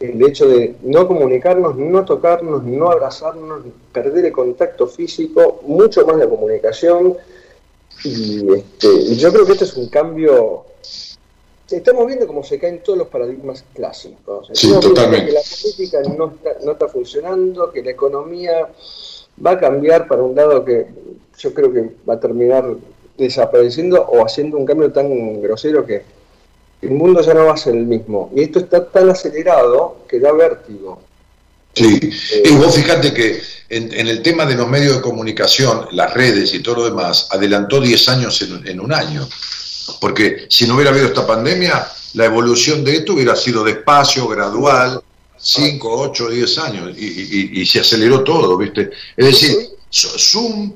[0.00, 3.62] el hecho de no comunicarnos, no tocarnos, no abrazarnos,
[3.92, 7.16] perder el contacto físico, mucho más la comunicación.
[8.04, 10.64] Y, este, yo creo que este es un cambio.
[11.70, 14.50] Estamos viendo cómo se caen todos los paradigmas clásicos.
[14.52, 15.26] Sí, totalmente.
[15.26, 18.68] Que la política no está, no está funcionando, que la economía
[19.44, 20.86] va a cambiar para un lado que
[21.38, 22.76] yo creo que va a terminar
[23.16, 26.02] desapareciendo o haciendo un cambio tan grosero que
[26.82, 28.30] el mundo ya no va a ser el mismo.
[28.34, 31.00] Y esto está tan acelerado que da vértigo.
[31.74, 33.40] Sí, eh, y vos fíjate que
[33.70, 37.80] en, el tema de los medios de comunicación, las redes y todo lo demás, adelantó
[37.80, 39.26] 10 años en, un año.
[40.00, 45.00] Porque si no hubiera habido esta pandemia, la evolución de esto hubiera sido despacio, gradual,
[45.38, 48.90] 5, 8, 10 años, y, y, se aceleró todo, ¿viste?
[49.16, 50.72] Es decir, Zoom,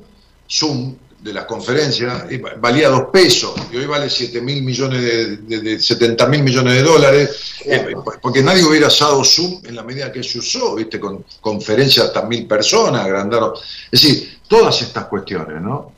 [0.49, 2.25] Zoom de las conferencias
[2.59, 5.01] valía dos pesos y hoy vale 7 mil millones
[5.47, 10.11] de, 70 mil millones de dólares, eh, porque nadie hubiera usado Zoom en la medida
[10.11, 13.53] que se usó, viste, con conferencias hasta mil personas, agrandaron.
[13.91, 15.91] Es decir, todas estas cuestiones, ¿no?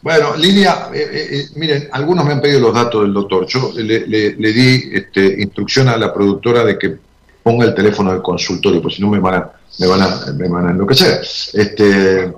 [0.00, 3.46] Bueno, Lilia, eh, eh, miren, algunos me han pedido los datos del doctor.
[3.46, 3.98] Yo le,
[4.52, 6.96] di este, instrucción a la productora de que
[7.42, 10.48] ponga el teléfono del consultorio, pues si no me van a, me van a, me
[10.48, 11.20] van a enloquecer.
[11.52, 12.32] Este,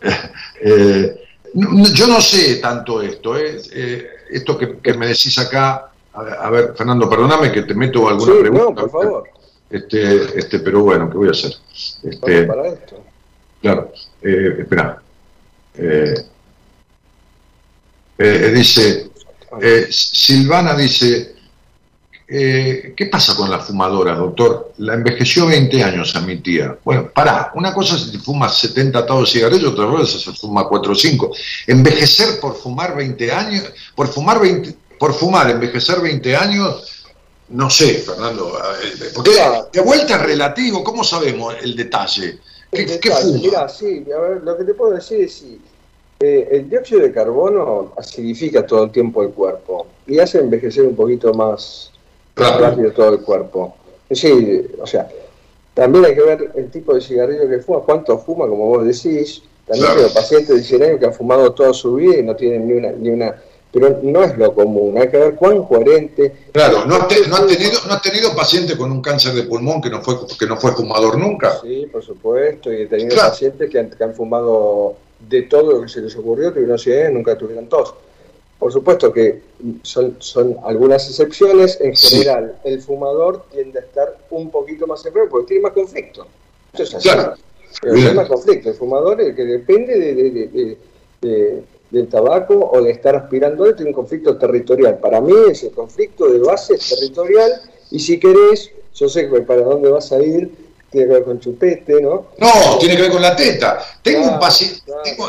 [1.54, 3.60] yo no sé tanto esto, ¿eh?
[3.72, 8.62] eh esto que, me decís acá, a, ver, Fernando, perdóname que te meto alguna pregunta.
[8.62, 9.28] No, por favor.
[9.70, 11.52] Este, este, pero bueno, ¿qué voy a hacer?
[12.02, 13.02] Este, para esto.
[13.60, 13.92] Claro,
[14.22, 15.02] eh, espera.
[15.74, 16.14] Eh,
[18.18, 19.10] eh, dice,
[19.90, 21.36] Silvana dice,
[22.30, 24.72] eh, ¿Qué pasa con la fumadora, doctor?
[24.78, 26.76] La envejeció 20 años a mi tía.
[26.84, 30.32] Bueno, pará, una cosa es si fuma 70 atados de cigarrillos, otra cosa es si
[30.34, 31.32] fuma 4 o 5.
[31.68, 33.64] Envejecer por fumar 20 años,
[33.94, 37.06] por fumar 20, por fumar, envejecer 20 años,
[37.48, 38.52] no sé, Fernando,
[39.14, 39.30] porque
[39.72, 42.38] de vuelta es relativo, ¿cómo sabemos el detalle?
[42.70, 43.00] ¿Qué,
[43.40, 45.58] Mira, sí, a ver, lo que te puedo decir es sí.
[46.20, 50.96] Eh, el dióxido de carbono acidifica todo el tiempo el cuerpo y hace envejecer un
[50.96, 51.92] poquito más,
[52.38, 53.74] rápido todo el cuerpo.
[54.10, 55.08] Sí, o sea,
[55.74, 59.42] también hay que ver el tipo de cigarrillo que fuma, cuánto fuma, como vos decís.
[59.66, 62.66] También tengo pacientes de 100 años que han fumado toda su vida y no tienen
[62.66, 63.34] ni una, ni una
[63.70, 66.34] pero no es lo común, hay que ver cuán coherente.
[66.52, 67.28] Claro, ¿no, has tenido,
[67.86, 71.18] ¿no tenido paciente con un cáncer de pulmón que no fue, que no fue fumador
[71.18, 71.60] nunca?
[71.60, 74.96] Sí, por supuesto, y he tenido pacientes que han, que han, fumado
[75.28, 77.94] de todo lo que se les ocurrió, tuvieron 100 años, nunca tuvieron tos.
[78.58, 79.40] Por supuesto que
[79.82, 85.28] son, son algunas excepciones, en general el fumador tiende a estar un poquito más enfermo
[85.30, 86.26] porque tiene más conflicto.
[86.72, 87.08] Eso es así.
[87.08, 87.34] Claro.
[87.80, 88.70] tiene más conflicto.
[88.70, 90.76] El fumador, el que depende
[91.20, 94.98] de, del tabaco o de estar aspirando, tiene un conflicto territorial.
[94.98, 97.52] Para mí ese conflicto de base es territorial
[97.92, 100.50] y si querés, yo sé para dónde vas a ir,
[100.90, 102.28] tiene que ver con chupete, ¿no?
[102.38, 103.78] No, tiene que ver con la teta.
[104.02, 104.82] Tengo un paciente,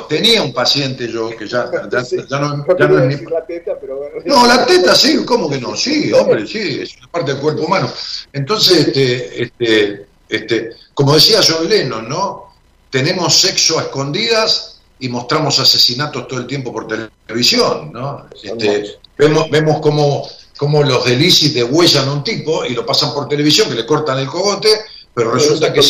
[0.07, 3.25] tenía un paciente yo que ya, ya, no, ya no es ni...
[3.25, 5.75] la teta, pero No, la teta sí, ¿cómo que no?
[5.75, 7.91] Sí, hombre, sí, es una parte del cuerpo humano.
[8.31, 12.53] Entonces, este, este, este, como decía John Lennon, ¿no?
[12.89, 18.27] Tenemos sexo a escondidas y mostramos asesinatos todo el tiempo por televisión, ¿no?
[18.41, 20.25] Este, vemos, vemos cómo,
[20.57, 24.19] cómo los delicios degüellan a un tipo y lo pasan por televisión, que le cortan
[24.19, 24.69] el cogote
[25.13, 25.81] pero resulta que...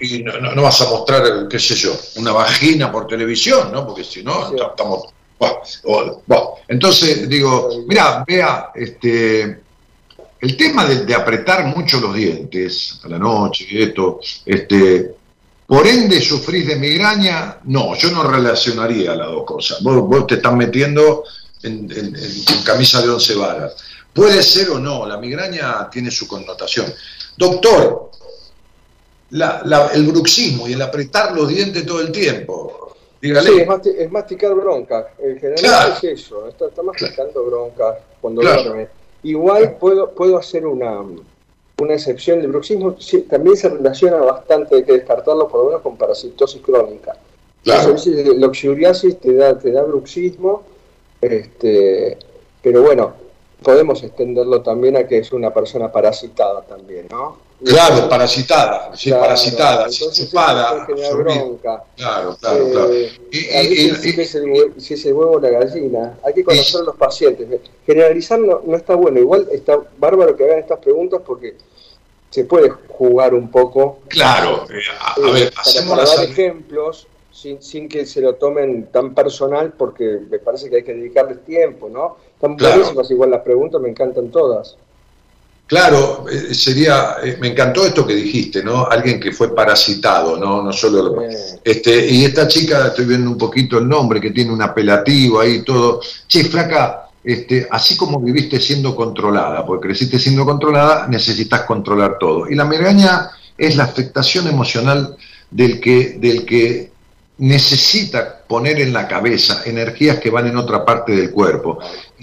[0.00, 3.86] y, no, vas a mostrar, qué sé yo, una vagina por televisión, ¿no?
[3.86, 5.08] Porque si no, estamos...
[6.68, 9.60] Entonces, digo, mira, vea, este,
[10.40, 15.14] el tema de, apretar mucho los dientes a la noche y esto, este,
[15.66, 19.82] por ende sufrís de migraña, no, yo no relacionaría las dos cosas.
[19.82, 21.24] Vos, te estás metiendo
[21.62, 23.74] en, en camisa de once varas.
[24.14, 26.86] Puede ser o no, la migraña tiene su connotación.
[27.36, 28.10] Doctor,
[29.32, 32.94] el bruxismo y el apretar los dientes todo el tiempo.
[33.20, 33.50] Dígale.
[33.82, 35.08] Sí, es, masticar bronca.
[35.18, 38.88] En general es eso, está, masticando bronca cuando duerme.
[39.24, 41.00] Igual puedo, puedo hacer una,
[41.78, 42.40] una excepción.
[42.40, 42.96] El bruxismo
[43.28, 47.16] también se relaciona bastante, hay que descartarlo por lo menos con parasitosis crónica.
[47.64, 47.96] Claro.
[48.36, 50.62] La oxuriasis te da, te da bruxismo,
[51.22, 52.18] este,
[52.62, 53.14] pero bueno,
[53.64, 57.38] podemos extenderlo también a que es una persona parasitada también, ¿no?
[57.64, 61.82] Claro, parasitada, sí, parasitada, chupada, bronca.
[61.96, 62.92] Claro, claro, claro.
[62.92, 64.34] Eh, y, si, es
[65.06, 67.60] el huevo, o la gallina, hay que conocer a los pacientes.
[67.86, 71.56] Generalizar no, está bueno, igual está bárbaro que hagan estas preguntas porque
[72.28, 74.00] se puede jugar un poco.
[74.08, 79.14] Claro, eh, a, ver, hacemos para, dar ejemplos sin, sin, que se lo tomen tan
[79.14, 82.16] personal, porque me parece que hay que dedicarles tiempo, ¿no?
[82.52, 84.76] Están buenísimas igual las preguntas, me encantan todas.
[85.66, 88.86] Claro, eh, sería, eh, me encantó esto que dijiste, ¿no?
[88.86, 90.62] Alguien que fue parasitado, ¿no?
[90.62, 91.16] No solo
[91.64, 95.62] este, y esta chica, estoy viendo un poquito el nombre, que tiene un apelativo ahí
[95.62, 96.00] todo.
[96.28, 102.50] Che, flaca, este, así como viviste siendo controlada, porque creciste siendo controlada, necesitas controlar todo.
[102.50, 105.16] Y la migraña es la afectación emocional
[105.50, 106.92] del que, del que
[107.38, 111.78] necesita poner en la cabeza energías que van en otra parte del cuerpo.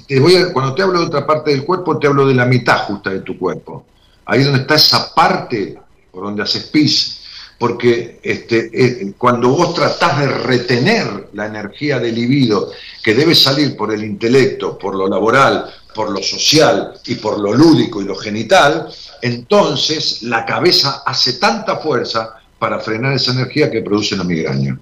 [0.07, 2.85] Te voy cuando te hablo de otra parte del cuerpo, te hablo de la mitad
[2.85, 3.85] justa de tu cuerpo.
[4.25, 5.77] Ahí donde está esa parte
[6.11, 7.17] por donde haces pis.
[7.57, 12.71] Porque este, eh, cuando vos tratás de retener la energía del libido
[13.03, 17.53] que debe salir por el intelecto, por lo laboral, por lo social y por lo
[17.53, 18.89] lúdico y lo genital,
[19.21, 24.77] entonces la cabeza hace tanta fuerza para frenar esa energía que produce la migraña.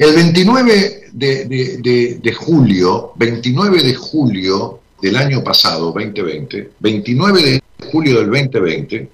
[0.00, 7.62] El 29 de, julio, 29 de julio del año pasado, 2020, 29 de
[7.92, 9.08] julio del 2020,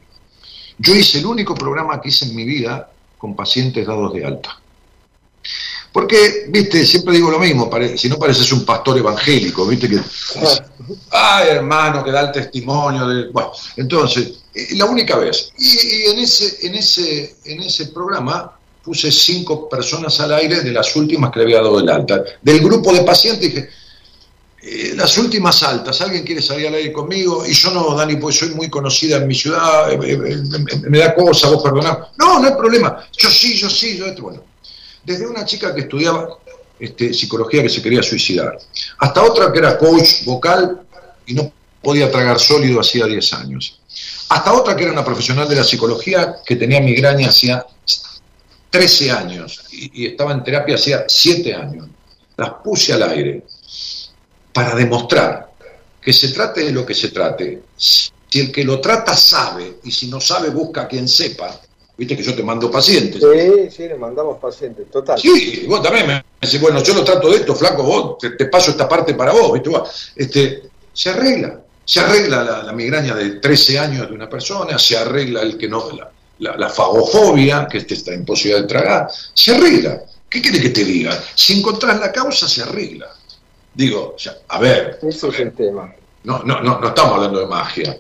[0.78, 4.62] yo hice el único programa que hice en mi vida con pacientes dados de alta.
[5.97, 9.98] Porque, viste, siempre digo lo mismo, si no pareces un pastor evangélico, viste que...
[11.10, 13.31] Ay, hermano, que da el testimonio de...
[13.31, 14.40] Bueno, entonces,
[14.73, 15.52] la única vez.
[15.56, 18.52] Y, en, ese, en, ese, en ese programa
[18.85, 22.23] puse cinco personas al aire de las últimas que le había dado el alta.
[22.43, 23.70] Del grupo de pacientes dije,
[24.60, 27.47] eh, las últimas altas, ¿alguien quiere salir al aire conmigo?
[27.47, 31.14] Y yo no, Dani, pues soy muy conocida en mi ciudad, eh, eh, me, da
[31.14, 32.09] cosa, vos perdonás.
[32.18, 33.02] No, no hay problema.
[33.16, 34.12] Yo sí, yo sí, yo.
[34.20, 34.43] Bueno,
[35.07, 36.28] desde una chica que estudiaba
[36.78, 38.59] este, psicología que se quería suicidar,
[38.99, 40.83] hasta otra que era coach vocal
[41.24, 41.51] y no
[41.81, 43.81] podía tragar sólido hacía 10 años
[44.28, 47.65] hasta otra que era una profesional de la psicología que tenía migraña hacía
[48.70, 51.89] 13 años y, estaba en terapia hacía 7 años.
[52.37, 53.45] Las puse al aire
[54.53, 55.53] para demostrar
[56.01, 57.62] que se trate de lo que se trate.
[57.77, 61.59] Si el que lo trata sabe y si no sabe busca a quien sepa,
[61.98, 63.23] Viste que yo te mando pacientes.
[63.23, 65.18] Sí, sí, le mandamos pacientes, total.
[65.18, 68.70] Sí, vos también me decís, bueno, yo lo trato de esto, flaco, vos te, paso
[68.70, 69.70] esta parte para vos, ¿viste?
[70.14, 70.62] Este,
[70.93, 71.60] se arregla.
[71.85, 75.89] Se arregla la, migraña de 13 años de una persona, se arregla el que no,
[76.40, 80.02] la, fagofobia, que este está imposible de tragar, se arregla.
[80.28, 81.18] ¿Qué quiere que te diga?
[81.35, 83.06] Si encontrás la causa, se arregla.
[83.73, 84.16] Digo,
[84.48, 84.98] a ver.
[85.02, 85.94] Eso es el tema.
[86.24, 87.97] No, no, no, no estamos hablando de magia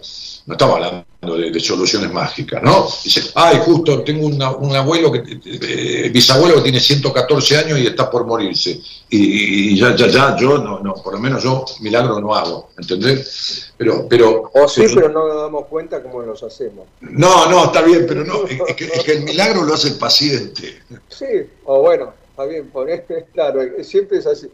[0.46, 2.86] no estaba hablando de, soluciones mágicas, ¿no?
[3.02, 8.08] Dice, ay, justo tengo un abuelo, que, eh, bisabuelo que tiene 114 años y está
[8.08, 8.80] por morirse.
[9.10, 13.72] Y, ya, ya, ya, yo, no, no, por lo menos yo milagro no hago, ¿entendés?
[13.76, 16.86] Pero, pero, o sí, pero, no nos damos cuenta cómo los hacemos.
[17.00, 20.80] No, no, está bien, pero no, es que, el milagro lo hace el paciente.
[21.08, 21.26] Sí,
[21.64, 22.70] o bueno, está bien,
[23.34, 24.48] claro, siempre es así.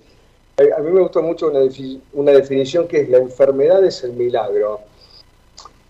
[0.56, 1.60] A mí me gustó mucho una,
[2.12, 4.80] una definición que es la enfermedad es el milagro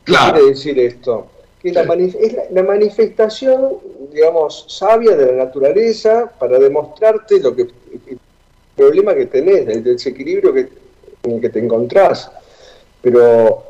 [0.04, 1.26] ¿Qué quiere decir esto?
[1.62, 3.78] Que la es la, manifestación,
[4.12, 8.18] digamos, sabia de la naturaleza para demostrarte lo que el
[8.76, 10.68] problema que tenés, el desequilibrio que,
[11.22, 12.30] en el que te encontrás.
[13.00, 13.64] Pero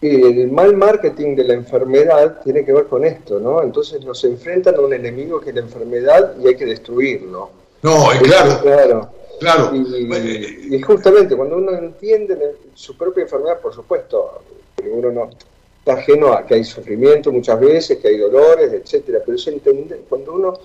[0.00, 3.62] el mal marketing de la enfermedad tiene que ver con esto, ¿no?
[3.62, 7.50] Entonces nos enfrentan a un enemigo que es la enfermedad y hay que destruirlo.
[7.82, 8.60] No, claro.
[8.62, 9.10] Claro.
[9.40, 9.70] claro.
[9.74, 14.42] Y, y, justamente cuando uno entiende su propia enfermedad, por supuesto,
[14.86, 15.30] uno no
[15.78, 20.02] está ajeno a que hay sufrimiento muchas veces, que hay dolores, etcétera, pero es entender,
[20.08, 20.60] cuando uno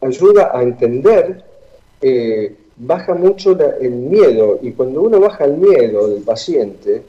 [0.00, 1.44] ayuda a entender,
[2.00, 7.02] eh, baja mucho el miedo, y cuando uno baja el miedo del paciente,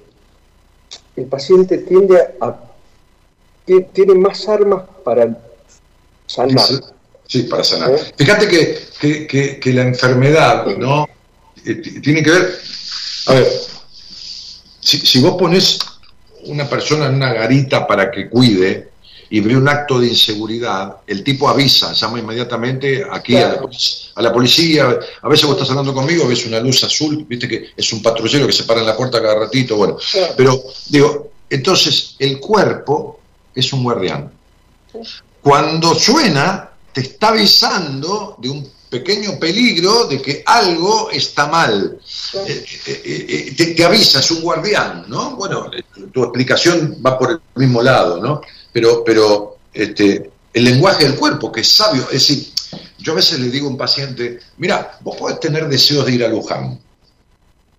[1.15, 2.59] el paciente tiende a,
[3.93, 5.37] tiene más armas para
[6.25, 6.65] sanar.
[7.27, 7.91] Sí, para sanar.
[7.91, 7.99] ¿Eh?
[8.15, 11.07] Fíjate que, que, la enfermedad, ¿no?
[11.65, 12.59] Eh, tiene que ver,
[13.27, 13.47] a ver,
[14.79, 15.79] si, si vos pones
[16.47, 18.89] una persona en una garita para que cuide
[19.29, 23.59] y ve un acto de inseguridad, el tipo avisa, llama inmediatamente aquí a,
[24.15, 24.99] la, policía.
[25.21, 28.47] A veces vos estás hablando conmigo, ves una luz azul, viste que es un patrullero
[28.47, 29.97] que se para en la puerta cada ratito, bueno.
[30.37, 33.19] Pero digo, entonces el cuerpo
[33.53, 34.31] es un guardián.
[35.41, 41.99] Cuando suena, te está avisando de un pequeño peligro de que algo está mal.
[42.45, 45.35] Eh, eh, eh, te, avisa, es un guardián, ¿no?
[45.35, 45.69] Bueno,
[46.13, 48.41] tu explicación va por el mismo lado, ¿no?
[48.71, 52.47] Pero, pero este, el lenguaje del cuerpo, que es sabio, es decir,
[52.97, 56.23] yo a veces le digo a un paciente, mira, vos podés tener deseos de ir
[56.25, 56.79] a Luján,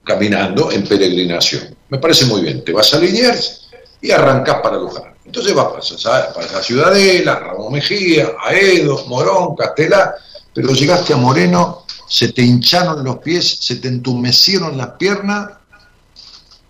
[0.05, 1.75] caminando en peregrinación.
[1.89, 3.69] Me parece muy bien, te vas a Liniers
[4.01, 5.15] y arrancás para Luján.
[5.25, 6.19] Entonces vas a,
[6.59, 10.15] a Ciudadela, Ramón Mejía, a Edo, Morón, Castelá,
[10.55, 15.51] pero llegaste a Moreno, se te hincharon los pies, se te entumecieron las piernas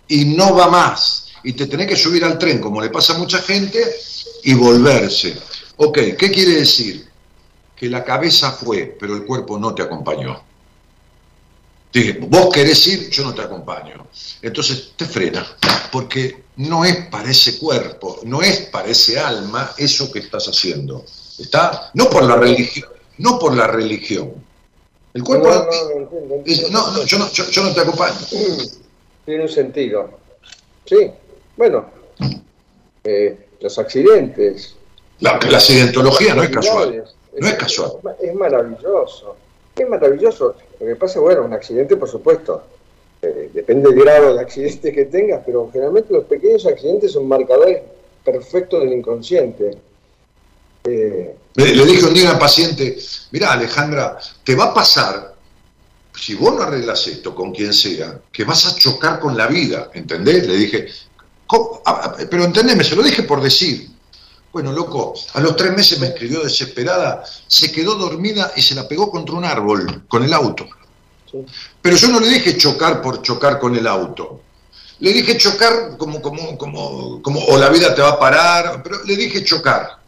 [0.07, 1.27] y no va más.
[1.43, 3.79] Y te tenés que subir al tren, como le pasa a mucha gente,
[4.43, 5.37] y volverse.
[5.77, 7.07] Ok, ¿qué quiere decir?
[7.75, 10.43] Que la cabeza fue, pero el cuerpo no te acompañó.
[11.91, 14.07] Dije, vos querés ir, yo no te acompaño.
[14.41, 15.45] Entonces te frena,
[15.91, 21.05] porque no es para ese cuerpo, no es para ese alma eso que estás haciendo.
[21.37, 21.89] ¿Está?
[21.93, 22.89] No por la religión,
[23.19, 24.33] no por la religión.
[25.13, 28.17] El cuerpo no, no, yo, no yo, no te acompaño.
[29.25, 30.09] Tiene un sentido.
[30.85, 31.11] Sí,
[31.55, 31.85] bueno,
[33.03, 34.75] eh, los accidentes.
[35.19, 37.03] La, la accidentología no es casual.
[37.37, 37.91] No es casual.
[38.21, 39.35] Es maravilloso.
[39.75, 40.55] Es maravilloso.
[40.79, 42.63] Lo que pasa, bueno, un accidente, por supuesto,
[43.21, 47.81] eh, depende del grado de accidente que tengas, pero generalmente los pequeños accidentes son marcadores
[48.23, 49.77] perfectos del inconsciente.
[50.83, 52.97] Eh, le, dije un día al paciente,
[53.31, 55.35] mira Alejandra, te va a pasar,
[56.15, 59.89] si vos no arreglas esto con quien sea, que vas a chocar con la vida,
[59.93, 60.47] ¿entendés?
[60.47, 60.87] Le dije,
[62.29, 63.89] pero entendeme, se lo dije por decir.
[64.51, 68.87] Bueno, loco, a los tres meses me escribió desesperada, se quedó dormida y se la
[68.87, 70.67] pegó contra un árbol con el auto.
[71.81, 74.41] Pero yo no le dije chocar por chocar con el auto.
[74.99, 79.03] Le dije chocar como, como, como, como, o la vida te va a parar, pero
[79.03, 79.98] le dije chocar.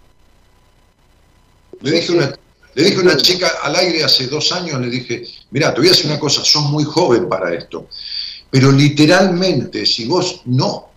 [1.81, 2.33] Le dije, una,
[2.73, 5.87] le dije a una chica al aire hace dos años, le dije, mira, te voy
[5.89, 7.87] a decir una cosa, sos muy joven para esto,
[8.49, 10.91] pero literalmente si vos no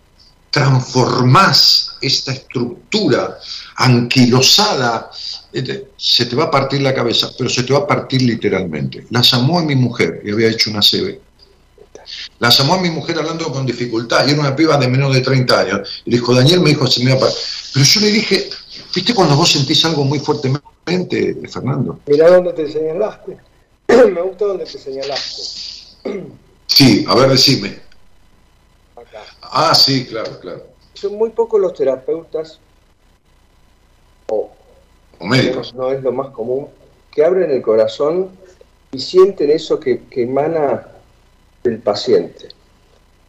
[0.49, 3.37] transformás esta estructura
[3.75, 5.11] anquilosada,
[5.51, 9.05] este, se te va a partir la cabeza, pero se te va a partir literalmente.
[9.09, 11.19] La llamó a mi mujer y había hecho una CB.
[12.39, 15.21] La llamó a mi mujer hablando con dificultad y era una piba de menos de
[15.21, 16.03] 30 años.
[16.05, 17.31] Y dijo, Daniel me dijo, se me va a
[17.73, 18.49] Pero yo le dije,
[18.93, 20.65] ¿viste cuando vos sentís algo muy fuertemente,
[21.49, 21.99] Fernando?
[22.05, 23.37] Mira dónde te señalaste.
[23.87, 25.41] me gusta dónde te señalaste.
[26.67, 27.79] sí, a ver, decime.
[29.41, 30.63] Ah, sí, claro, claro.
[30.93, 32.59] Son muy pocos los terapeutas
[34.27, 34.51] o,
[35.21, 35.73] médicos.
[35.73, 36.67] No es lo más común,
[37.11, 38.29] que abren el corazón
[38.91, 40.87] y sienten eso que, emana
[41.63, 42.49] del paciente.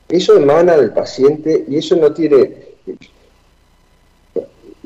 [0.09, 2.66] Eso emana del paciente y eso no tiene,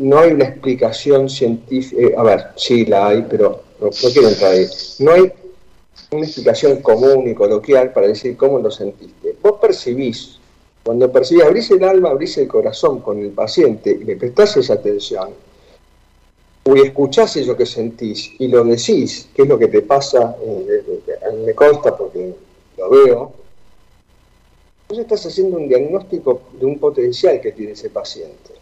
[0.01, 4.52] no hay una explicación científica, eh, a ver, sí la hay, pero no, quiero entrar
[4.52, 4.66] ahí.
[4.98, 5.31] No hay
[6.10, 9.36] una explicación común y coloquial para decir cómo lo sentiste.
[9.43, 10.39] Vos percibís
[10.82, 14.74] cuando percibís, abrís el alma, abrís el corazón con el paciente y le prestás esa
[14.74, 15.28] atención,
[16.64, 21.18] o escuchás eso que sentís y lo decís, que es lo que te pasa, eh,
[21.28, 22.35] a mí me consta porque
[22.78, 23.32] lo veo,
[24.89, 28.60] vos estás haciendo un diagnóstico de un potencial que tiene ese paciente.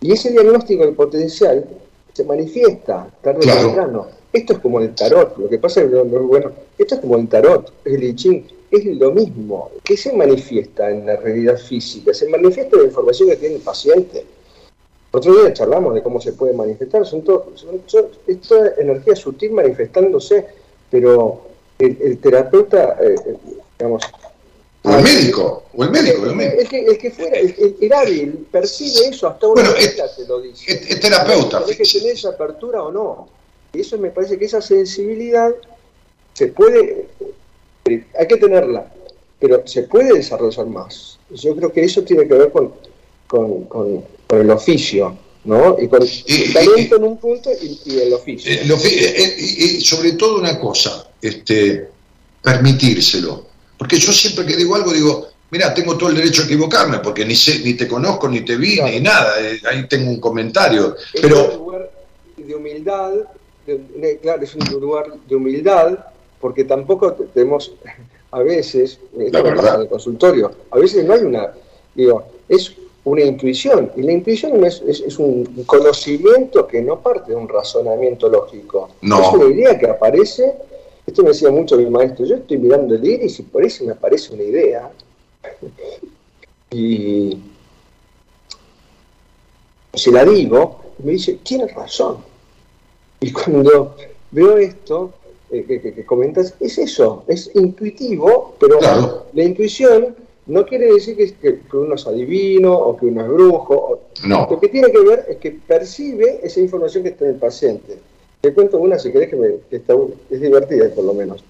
[0.00, 1.66] Y ese diagnóstico del potencial
[2.12, 4.06] se manifiesta tarde o temprano.
[4.32, 7.28] Esto es como el tarot, lo que pasa es que, bueno, esto es como el
[7.28, 9.70] tarot, el I Ching es lo mismo.
[9.82, 12.12] que se manifiesta en la realidad física?
[12.12, 14.24] Se manifiesta la información que tiene el paciente.
[15.10, 17.52] Otro día charlamos de cómo se puede manifestar, son, todo,
[18.26, 20.44] es toda energía sutil manifestándose,
[20.90, 21.40] pero
[21.78, 23.36] el, terapeuta, eh, eh,
[23.78, 24.02] digamos...
[24.88, 26.60] O el médico, o el médico, el, médico.
[26.60, 29.74] El, que, el que fuera, el, hábil percibe eso, hasta una bueno,
[30.16, 30.72] te lo dice.
[30.72, 31.64] Es, terapeuta.
[31.64, 33.28] Tienes que tener esa apertura o no.
[33.72, 35.50] Y eso me parece que esa sensibilidad
[36.32, 37.06] se puede
[38.18, 38.92] hay que tenerla,
[39.38, 41.18] pero se puede desarrollar más.
[41.30, 42.72] Yo creo que eso tiene que ver con,
[43.26, 45.76] con, el oficio, ¿no?
[45.80, 48.52] Y con el talento en un punto y, el oficio.
[48.52, 51.88] Eh, eh, y, sobre todo una cosa, este,
[52.42, 53.46] permitírselo.
[53.78, 57.24] Porque yo siempre que digo algo digo, mira, tengo todo el derecho a equivocarme, porque
[57.24, 60.96] ni sé, ni te conozco, ni te vi, ni nada, eh, ahí tengo un comentario.
[61.20, 61.36] pero...
[61.36, 61.90] Es un lugar
[62.36, 63.12] de humildad,
[64.22, 65.98] claro, es un lugar de humildad,
[66.40, 67.72] porque tampoco tenemos,
[68.30, 69.76] a veces, la verdad.
[69.76, 71.52] en el consultorio, a veces no hay una,
[71.94, 72.74] digo, es
[73.04, 78.28] una intuición, y la intuición es, es, un conocimiento que no parte de un razonamiento
[78.28, 79.22] lógico, no.
[79.22, 80.54] es una idea que aparece,
[81.08, 83.92] esto me decía mucho mi maestro, yo estoy mirando el iris y por eso me
[83.92, 84.90] aparece una idea,
[86.70, 87.38] y
[89.94, 92.18] se la digo, me dice, tienes razón,
[93.20, 93.96] y cuando
[94.30, 95.14] veo esto,
[95.50, 98.78] eh, que, comentas es eso, es intuitivo, pero
[99.32, 100.14] la intuición
[100.46, 104.00] no quiere decir que, uno es adivino o que uno es brujo.
[104.24, 107.98] Lo que tiene que ver es que percibe esa información que está en el paciente.
[108.40, 109.94] Te cuento una si querés que, me, está,
[110.30, 111.42] es divertida por lo menos.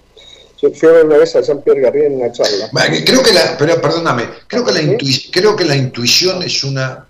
[0.61, 2.69] Yo fui una vez a Jean-Pierre Garrier en una charla.
[3.05, 4.97] Creo que la, pero perdóname, creo que la,
[5.31, 7.07] creo que la intuición es una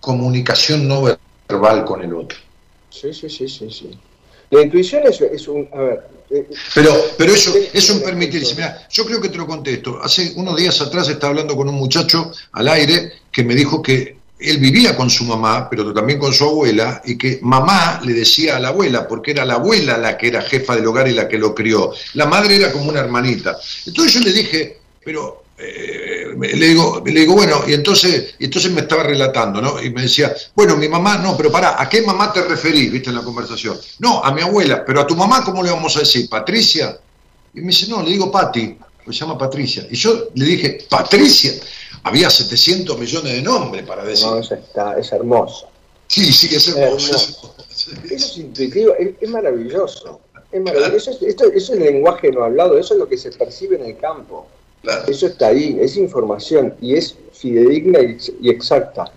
[0.00, 1.02] comunicación no
[1.48, 2.38] verbal con el otro.
[2.90, 3.98] Sí, sí, sí, sí, sí.
[4.50, 5.68] La intuición es, un...
[5.72, 8.54] A ver, eh, pero, pero eso, eso un permitirse.
[8.54, 9.98] Mira, yo creo que te lo contesto.
[10.02, 14.17] Hace unos días atrás estaba hablando con un muchacho al aire que me dijo que
[14.38, 18.56] él vivía con su mamá, pero también con su abuela, y que mamá le decía
[18.56, 21.28] a la abuela, porque era la abuela la que era jefa del hogar y la
[21.28, 21.92] que lo crió.
[22.14, 23.58] La madre era como una hermanita.
[23.86, 28.70] Entonces yo le dije, pero eh, le, digo, le digo, bueno, y entonces, y entonces
[28.70, 29.82] me estaba relatando, ¿no?
[29.82, 33.10] Y me decía, bueno, mi mamá, no, pero pará, ¿a qué mamá te referís, viste,
[33.10, 33.76] en la conversación?
[33.98, 36.28] No, a mi abuela, pero a tu mamá, ¿cómo le vamos a decir?
[36.28, 36.96] ¿Patricia?
[37.54, 38.76] Y me dice, no, le digo Pati,
[39.12, 39.86] se llama Patricia.
[39.90, 41.52] Y yo le dije, ¿Patricia?
[42.02, 44.26] Había 700 millones de nombres para decir.
[44.26, 45.68] No, eso está, es hermoso.
[46.06, 47.54] Sí, sí, es hermoso.
[47.70, 50.20] Eso es intuitivo, es, maravilloso.
[50.50, 51.10] Es maravilloso.
[51.10, 53.96] esto, eso es el lenguaje no hablado, eso es lo que se percibe en el
[53.98, 54.46] campo.
[55.06, 59.12] Eso está ahí, es información y es fidedigna y, exacta.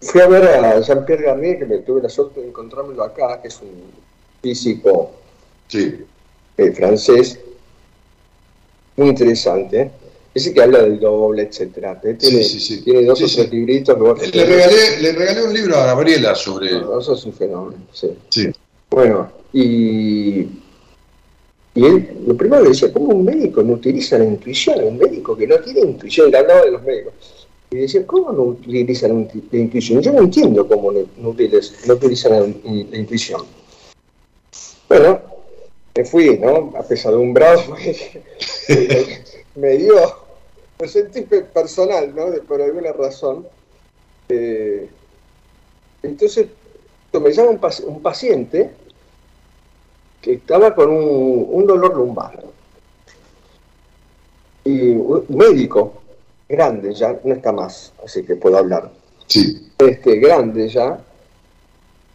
[0.00, 3.48] Fui a ver a Jean-Pierre Garnier, que me tuve la suerte de encontrármelo acá, que
[3.48, 3.90] es un
[4.42, 5.12] físico
[5.72, 7.38] eh, francés,
[8.96, 9.90] muy interesante.
[10.38, 12.00] Ese que habla del doble, etcétera.
[12.00, 12.44] Tiene,
[12.84, 13.98] tiene dos o tres libritos.
[13.98, 16.76] le, regalé, le regalé un libro a Gabriela sobre.
[16.76, 18.52] eso es un fenómeno, sí.
[18.90, 20.46] Bueno, y
[21.78, 24.82] y él lo primero que decía, ¿cómo un médico no utiliza la intuición?
[24.82, 27.12] Un médico que no tiene intuición, él hablaba de los médicos.
[27.70, 30.02] Y decía, ¿cómo no utilizan la intuición?
[30.02, 33.42] Yo no entiendo cómo no, utilizan, la, intuición.
[34.88, 35.20] Bueno,
[35.94, 36.72] me fui, ¿no?
[36.76, 37.62] Apesadumbrado,
[38.68, 39.20] me,
[39.54, 39.94] me dio,
[40.80, 42.26] me sentí personal, ¿no?
[42.46, 43.46] Por alguna razón.
[44.28, 44.88] Eh,
[46.02, 46.46] entonces,
[47.12, 48.70] me llama un paciente
[50.20, 52.42] que estaba con un, dolor lumbar.
[54.64, 55.94] Y un médico,
[56.48, 58.90] grande ya, no está más, así que puedo hablar.
[59.26, 59.70] Sí.
[59.78, 61.00] Este, grande ya,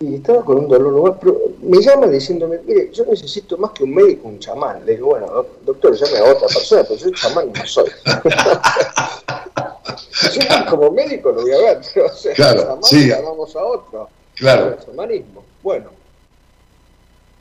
[0.04, 3.96] y estaba con un dolor pero me llama diciéndome, mire, yo necesito más que un
[3.96, 4.86] médico, un chamán.
[4.86, 7.90] Le digo, bueno, doctor, llame a otra persona, pero yo chamán no soy.
[10.34, 13.08] yo como médico lo voy a ver, pero o sea, claro, chamán sí.
[13.08, 14.10] llamamos a otro.
[14.36, 14.78] Claro.
[14.86, 15.44] Chamanismo.
[15.62, 15.90] Bueno,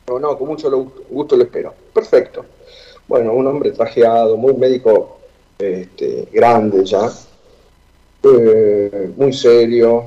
[0.06, 0.70] no, no, con mucho
[1.10, 1.74] gusto lo espero.
[1.93, 2.44] Perfecto.
[3.09, 5.18] Bueno, un hombre trajeado, muy médico,
[5.59, 7.10] este, grande ya,
[8.22, 10.05] eh, muy serio,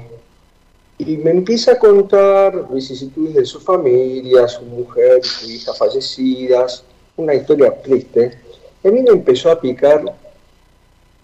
[0.97, 6.83] y me empieza a contar vicisitudes de su familia, su mujer, su hija fallecidas,
[7.17, 8.39] una historia triste.
[8.83, 10.03] Y a mí me empezó a picar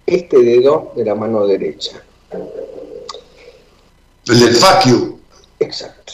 [0.06, 2.04] este dedo de la mano derecha.
[4.28, 5.20] El del facio.
[5.60, 6.14] Exacto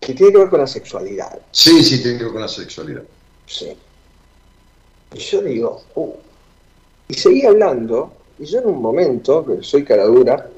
[0.00, 1.38] que tiene que ver con la sexualidad.
[1.52, 3.02] Sí, sí, tiene que ver con la sexualidad.
[3.46, 3.76] Sí.
[5.14, 6.14] Y yo digo, uh.
[7.08, 10.48] y seguí hablando, y yo en un momento, que soy cara dura,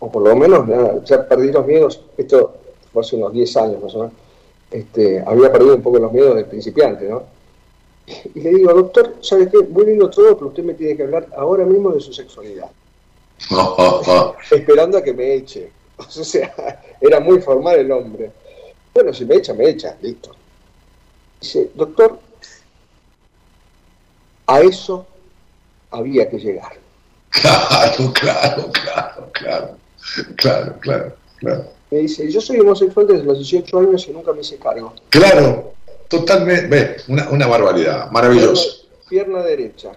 [0.00, 0.66] o por lo menos
[1.04, 2.54] ya, perdí los miedos, esto
[2.92, 4.12] fue hace unos 10 años más o menos,
[4.70, 7.22] este, había perdido un poco los miedos del principiante, ¿no?
[8.34, 9.58] Y le digo, doctor, ¿sabe qué?
[9.58, 12.70] Muy lindo todo, pero usted me tiene que hablar ahora mismo de su sexualidad.
[14.50, 15.70] Esperando a que me eche.
[16.00, 18.32] O sea, era muy formal el hombre.
[18.94, 20.30] Bueno, si me echa, me echa, listo.
[21.38, 22.18] Dice, doctor,
[24.46, 25.06] a eso
[25.90, 26.72] había que llegar.
[27.30, 29.76] Claro, claro, claro, claro,
[30.36, 31.72] claro, claro, claro.
[31.90, 34.94] Me dice, yo soy homosexual desde los 18 años y nunca me hice cargo.
[35.08, 35.74] Claro,
[36.08, 38.86] totalmente, una, una barbaridad, maravilloso.
[39.08, 39.92] pierna derecha,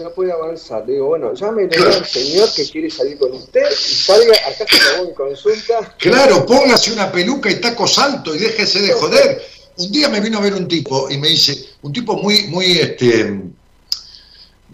[0.00, 0.86] no puede avanzar.
[0.86, 5.08] digo, bueno, llámele al señor que quiere salir con usted y salga, acá se acabó
[5.08, 5.94] mi consulta.
[5.98, 9.42] Claro, póngase una peluca y tacos altos y déjese de joder.
[9.78, 12.78] Un día me vino a ver un tipo y me dice, un tipo muy, muy,
[12.78, 13.40] este,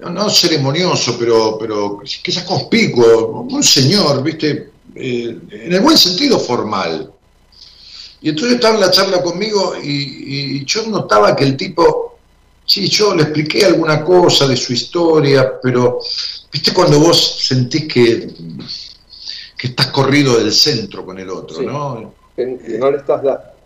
[0.01, 7.12] no, ceremonioso, pero, pero quizás conspicuo, un señor, viste, eh, en el buen sentido formal.
[8.20, 12.09] Y entonces estaba en la charla conmigo y yo notaba que el tipo
[12.69, 16.01] Sí, yo le expliqué alguna cosa de su historia, pero
[16.53, 18.29] viste cuando vos sentís que,
[19.57, 22.12] que estás corrido del centro con el otro, ¿no?
[22.37, 23.23] no le estás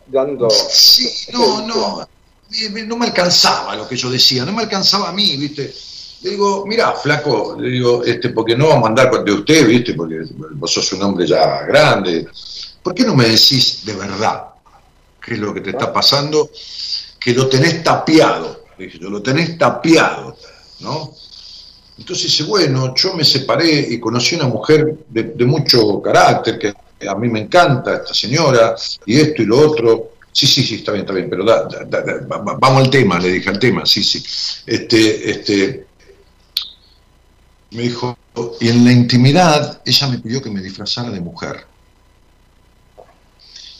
[0.06, 0.48] dando...
[0.48, 2.08] Sí, no, no,
[2.86, 5.74] no me alcanzaba lo que yo decía, no me alcanzaba a mí, viste.
[6.22, 9.94] Le digo, mira, flaco, le digo, este, porque no vamos a andar de usted, viste,
[9.94, 10.22] porque
[10.52, 12.26] vos sos un hombre ya grande.
[12.82, 14.44] ¿Por qué no me decís de verdad
[15.24, 16.50] qué es lo que te está pasando?
[17.18, 20.36] Que lo tenés tapiado yo lo tenés tapiado,
[20.80, 21.14] ¿no?
[21.98, 26.74] Entonces dice, bueno, yo me separé y conocí una mujer de, mucho carácter, que
[27.06, 28.74] a mí me encanta, esta señora,
[29.06, 30.12] y esto y lo otro.
[30.32, 33.84] Sí, sí, sí, está bien, está bien, pero vamos al tema, le dije al tema,
[33.84, 34.24] sí, sí.
[34.66, 35.86] Este, este,
[37.72, 38.16] me dijo,
[38.60, 41.66] y en la intimidad ella me pidió que me disfrazara de mujer.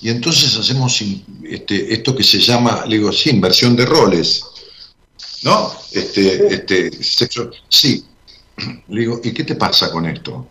[0.01, 1.01] Y entonces hacemos
[1.45, 4.45] este, esto que se llama, le digo, sí, inversión de roles.
[5.43, 5.73] ¿No?
[5.93, 8.05] Este, este, sexo, sí.
[8.89, 10.49] Le digo, ¿y qué te pasa con esto?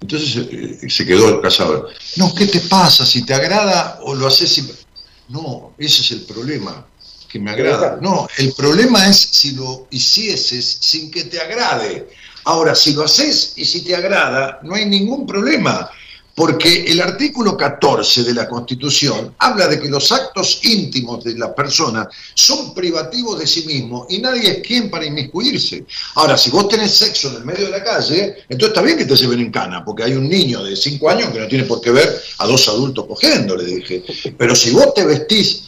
[0.00, 1.90] Entonces eh, se quedó el cazador.
[2.16, 3.04] No, ¿qué te pasa?
[3.04, 4.86] Si te agrada o lo haces.
[5.28, 6.86] No, ese es el problema,
[7.28, 7.98] que me agrada.
[8.00, 12.08] No, el problema es si lo hicieses sin que te agrade.
[12.44, 15.90] Ahora, si lo haces y si te agrada, no hay ningún problema
[16.38, 21.52] porque el artículo 14 de la Constitución habla de que los actos íntimos de la
[21.52, 25.84] persona son privativos de sí mismo y nadie es quien para inmiscuirse.
[26.14, 29.04] Ahora, si vos tenés sexo en el medio de la calle, entonces está bien que
[29.04, 31.80] te lleven en cana, porque hay un niño de 5 años que no tiene por
[31.80, 34.04] qué ver a dos adultos cogiendo, le dije.
[34.38, 35.67] Pero si vos te vestís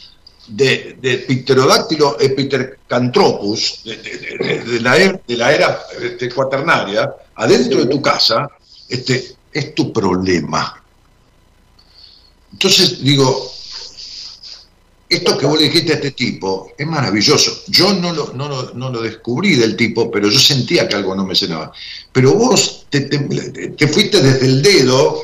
[0.51, 8.01] de, de pterodáctilo epitercanthropus, de, la, era, de la era este, cuaternaria, adentro de tu
[8.01, 8.49] casa,
[8.89, 10.83] este, es tu problema.
[12.51, 13.51] Entonces digo,
[15.11, 17.63] esto que vos le dijiste a este tipo es maravilloso.
[17.67, 21.33] Yo no lo, no, lo, descubrí del tipo, pero yo sentía que algo no me
[21.33, 21.73] llenaba.
[22.13, 23.01] Pero vos te,
[23.87, 25.21] fuiste desde el dedo.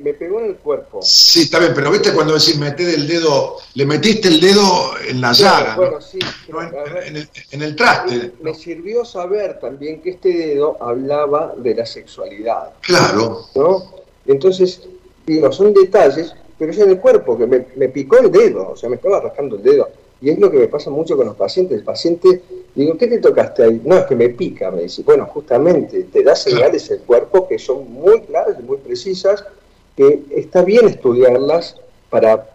[0.00, 1.00] me pegó en el cuerpo.
[1.02, 5.20] Sí, está bien, pero viste cuando decís meté del dedo, le metiste el dedo en
[5.20, 5.74] la llaga.
[5.74, 6.20] Bueno, sí,
[7.50, 8.32] en, el, traste.
[8.42, 12.70] Me, sirvió saber también que este dedo hablaba de la sexualidad.
[12.80, 13.48] Claro.
[13.56, 13.92] ¿No?
[14.26, 14.82] Entonces,
[15.26, 18.88] digo, son detalles pero es en el cuerpo, que me, picó el dedo, o sea,
[18.88, 19.88] me estaba rascando el dedo.
[20.20, 21.76] Y es lo que me pasa mucho con los pacientes.
[21.76, 22.42] El paciente,
[22.74, 23.82] digo, ¿qué te tocaste ahí?
[23.84, 25.02] No, es que me pica, me dice.
[25.02, 29.44] Bueno, justamente, te da señales el cuerpo que son muy claras y muy precisas,
[29.96, 31.76] que está bien estudiarlas
[32.08, 32.48] para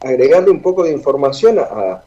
[0.00, 2.02] agregarle un poco de información a,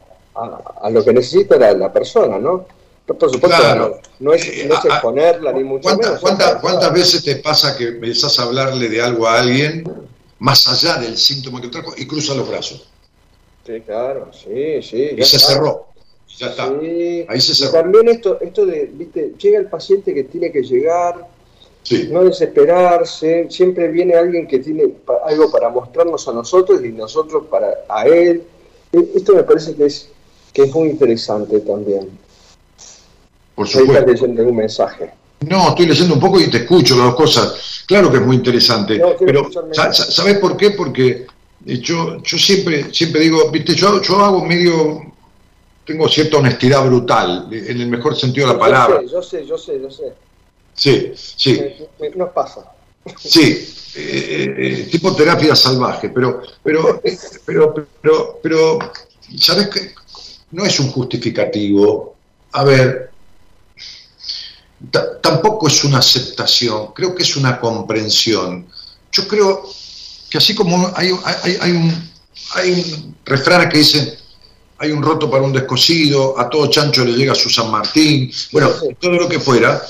[0.90, 2.66] lo que necesita la, persona, ¿no?
[3.06, 6.20] Por supuesto, no, es, eh, exponerla, ni mucho menos.
[6.20, 9.84] ¿Cuántas veces te pasa que empezás a hablarle de algo a alguien
[10.38, 12.88] más allá del síntoma que trajo y cruza los brazos.
[13.66, 15.10] Sí, claro, sí, sí.
[15.16, 15.86] Y se cerró.
[16.38, 16.72] Ya está.
[17.28, 17.72] Ahí se cerró.
[17.72, 21.26] también esto, esto de, viste, llega el paciente que tiene que llegar,
[22.10, 24.94] no desesperarse, siempre viene alguien que tiene
[25.24, 28.42] algo para mostrarnos a nosotros y nosotros para a él.
[28.92, 30.08] E, esto me parece que es,
[30.52, 32.18] que es muy interesante también.
[33.54, 33.98] Por supuesto.
[33.98, 35.12] Ahí leyendo un mensaje.
[35.40, 37.84] No, estoy leyendo un poco y te escucho las dos cosas.
[37.86, 40.70] Claro que es muy interesante, pero ¿sabes por qué?
[40.70, 41.26] Porque
[41.66, 45.02] eh, yo, yo siempre, siempre digo, viste, yo, yo hago medio,
[45.84, 49.02] tengo cierta honestidad brutal, en el mejor sentido de la palabra.
[49.10, 50.12] Yo sé, yo sé, yo sé.
[50.74, 51.60] Sí, sí.
[52.14, 52.72] nos pasa.
[53.18, 57.00] Sí, eh, eh, tipo terapia salvaje, pero, pero,
[57.46, 57.72] pero,
[58.02, 58.78] pero, pero,
[59.38, 59.94] ¿sabes qué?
[60.50, 62.16] No es un justificativo.
[62.52, 63.10] A ver,
[64.90, 68.66] tampoco es una aceptación, creo que es una comprensión.
[69.12, 69.68] Yo creo
[70.28, 71.10] que así como hay,
[71.60, 72.10] hay, un,
[72.54, 74.18] hay un refrán que dice,
[74.78, 78.70] hay un roto para un descosido, a todo chancho le llega su San Martín, bueno,
[79.00, 79.82] todo lo que fuera,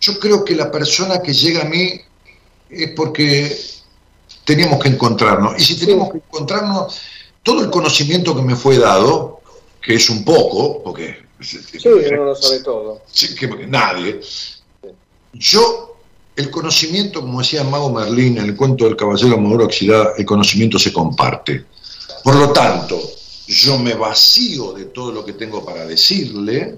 [0.00, 2.00] yo creo que la persona que llega a mí
[2.70, 3.58] es porque
[4.44, 5.60] teníamos que encontrarnos.
[5.60, 7.00] Y si tenemos que encontrarnos,
[7.42, 9.40] todo el conocimiento que me fue dado,
[9.82, 11.58] que es un poco, porque Sí,
[12.12, 13.02] no lo sabe todo.
[13.66, 14.20] nadie.
[15.32, 15.96] Yo,
[16.36, 20.78] el conocimiento, como decía mago Merlín en el cuento del caballero Maduro Oxidada, el conocimiento
[20.78, 21.64] se comparte.
[22.22, 23.00] Por lo tanto,
[23.46, 26.76] yo me vacío de todo lo que tengo para decirle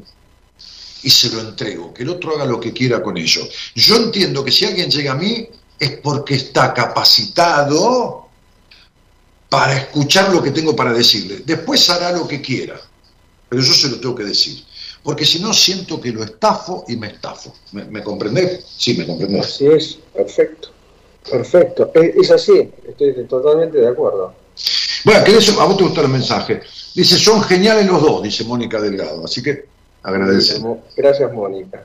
[1.02, 3.42] y se lo entrego, que el otro haga lo que quiera con ello.
[3.74, 5.48] Yo entiendo que si alguien llega a mí
[5.78, 8.28] es porque está capacitado
[9.48, 11.42] para escuchar lo que tengo para decirle.
[11.44, 12.80] Después hará lo que quiera
[13.52, 14.64] pero yo se lo tengo que decir.
[15.02, 17.52] Porque si no, siento que lo estafo y me estafo.
[17.72, 18.64] ¿Me, me comprendés?
[18.78, 19.44] Sí, me comprendés.
[19.44, 20.70] Así es, perfecto.
[21.30, 21.92] Perfecto.
[21.92, 24.32] Es, así, estoy totalmente de acuerdo.
[25.04, 26.62] Bueno, a vos te gustó el mensaje.
[26.94, 29.22] Dice, son geniales los dos, dice Mónica Delgado.
[29.22, 29.66] Así que
[30.02, 30.78] agradecemos.
[30.96, 31.84] Gracias, Mónica.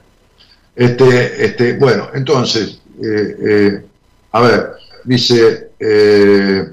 [0.73, 3.85] Este, este, bueno, entonces, eh, eh,
[4.31, 4.71] a ver,
[5.03, 6.65] dice, eh,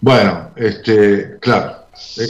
[0.00, 1.81] bueno, este, claro,
[2.18, 2.26] eh,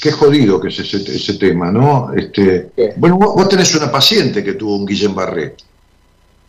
[0.00, 2.12] qué jodido que es ese, tema, ¿no?
[2.14, 5.54] Este, bueno, vos, tenés una paciente que tuvo un Guillén Barré.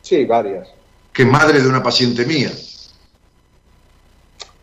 [0.02, 0.68] Sí, varias.
[1.11, 2.52] Que es madre de una paciente mía.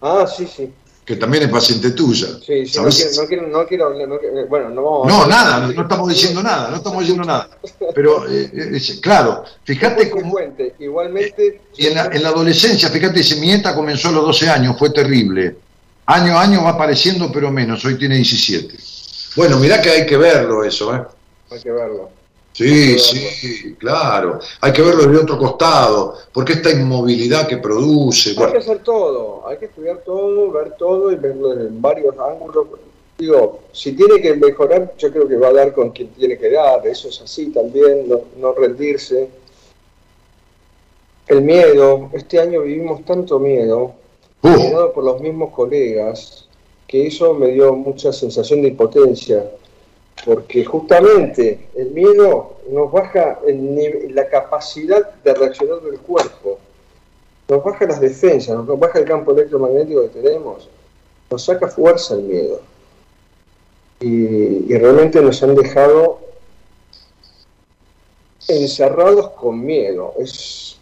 [0.01, 0.73] Ah, sí, sí.
[1.05, 2.27] Que también es paciente tuya.
[2.45, 6.09] Sí, sí, no quiero, no quiero, no quiero, bueno, no vamos No, nada, no estamos
[6.09, 7.49] diciendo nada, no estamos diciendo nada.
[7.95, 10.37] Pero, eh, eh, claro, fíjate cómo...
[10.81, 11.61] Igualmente...
[11.77, 14.77] y en la, en la adolescencia, fíjate, si mi nieta comenzó a los 12 años,
[14.77, 15.66] fue terrible
[16.07, 17.85] Año a año va apareciendo, pero menos.
[17.85, 18.77] Hoy tiene 17.
[19.37, 21.03] Bueno, mirá que hay que verlo eso, ¿eh?
[21.51, 22.11] Hay que verlo.
[22.57, 24.39] Sí, sí, claro.
[24.63, 28.31] Hay que verlo de otro costado, porque esta inmovilidad que produce.
[28.31, 32.67] Hay que hacer todo, hay que estudiar todo, ver todo y verlo en varios ángulos.
[33.19, 36.51] Digo, si tiene que mejorar, yo creo que va a dar con quien tiene que
[36.51, 38.09] dar, eso es así también,
[38.39, 39.29] no, rendirse.
[41.27, 43.95] El miedo, este año vivimos tanto miedo,
[44.95, 46.47] por los mismos colegas,
[46.87, 49.45] que eso me dio mucha sensación de impotencia
[50.25, 56.59] porque justamente el miedo nos baja la capacidad de reaccionar del cuerpo,
[57.49, 60.69] nos baja las defensas, nos baja el campo electromagnético que tenemos,
[61.31, 62.61] nos saca fuerza el miedo.
[64.01, 66.19] Y, realmente nos han dejado
[68.49, 70.13] encerrados con miedo.
[70.19, 70.79] Es,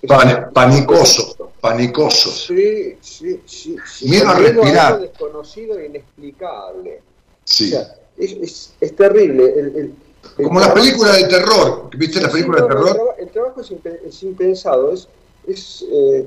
[0.53, 1.37] panicosos,
[1.69, 2.47] panicosos.
[2.47, 3.77] Sí, sí, sí.
[4.03, 5.01] Miedo a respirar.
[5.01, 7.01] desconocido e inexplicable.
[7.45, 7.75] Sí
[8.19, 9.91] es, es, terrible.
[10.37, 13.15] Como las películas de terror, ¿viste las películas de terror?
[13.19, 15.09] El, trabajo es, impensado, es,
[15.47, 16.27] es eh,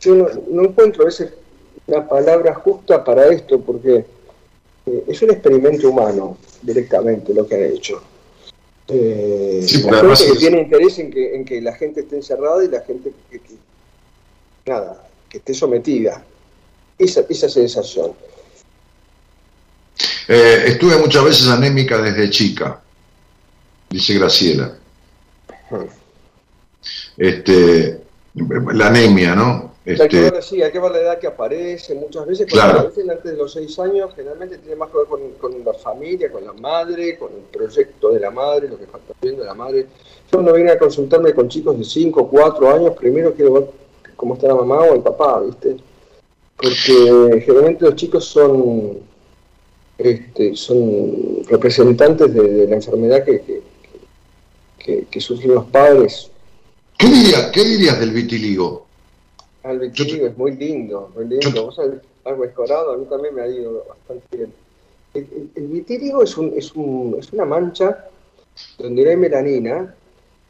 [0.00, 1.32] yo no, encuentro a veces
[1.86, 4.04] la palabra justa para esto, porque
[4.86, 8.02] eh, es un experimento humano directamente lo que han hecho.
[8.88, 12.68] Eh, la gente que tiene interés en que, en que la gente esté encerrada y
[12.68, 13.54] la gente que, que
[14.66, 16.24] nada, que esté sometida.
[16.98, 18.12] Esa, esa sensación.
[20.28, 22.80] Eh, estuve muchas veces anémica desde chica,
[23.90, 24.76] dice Graciela.
[27.16, 28.00] Este,
[28.34, 29.72] la anemia, ¿no?
[29.84, 32.78] Este, hay, que ver, sí, hay que ver la edad que aparece muchas veces, cuando
[32.78, 35.06] aparecen antes de los seis años, generalmente tiene más que ver
[35.38, 38.98] con, la familia, con la madre, con el proyecto de la madre, lo que está
[39.20, 39.80] viendo la madre.
[40.30, 43.81] Yo cuando vine a consultarme con chicos de 5, 4 años, primero quiero ver
[44.22, 45.78] cómo está la mamá o el papá, ¿viste?
[46.56, 49.00] Porque generalmente los chicos son
[49.98, 53.62] este, son representantes de, la enfermedad que,
[55.10, 56.30] que, sufren los padres.
[56.96, 58.86] ¿Qué, dirías, ¿Qué dirías del vitiligo?
[59.64, 61.64] el vitiligo es muy lindo, muy lindo.
[61.64, 61.80] Vos
[62.24, 64.52] algo escorado, a mí también me ha ido bastante bien.
[65.14, 68.06] El, vitiligo es, un, es, un, es una mancha
[68.78, 69.96] donde no hay melanina,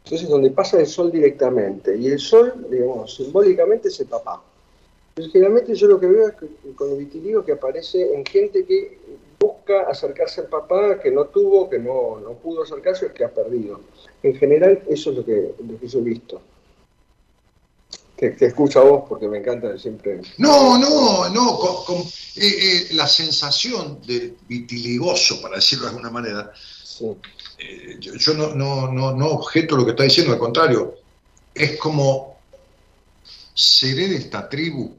[0.04, 1.96] entonces donde pasa el sol directamente.
[1.96, 4.42] Y el sol, digamos, simbólicamente es el papá.
[5.10, 8.64] Entonces, generalmente yo lo que veo es que, con el vitiligo que aparece en gente
[8.64, 8.98] que
[9.38, 13.30] busca acercarse al papá, que no tuvo, que no, no pudo acercarse, o que ha
[13.30, 13.80] perdido.
[14.22, 16.40] En general, eso es lo que, lo que yo he visto.
[18.16, 20.20] Te, te, escucho a vos porque me encanta siempre.
[20.38, 21.58] No, no, no.
[22.36, 26.52] Eh, eh, la sensación de vitiligoso, para decirlo de alguna manera,
[27.62, 30.94] eh, yo, no, no, no, no objeto lo que está diciendo, al contrario,
[31.54, 32.38] es como
[33.54, 34.96] seré de esta tribu.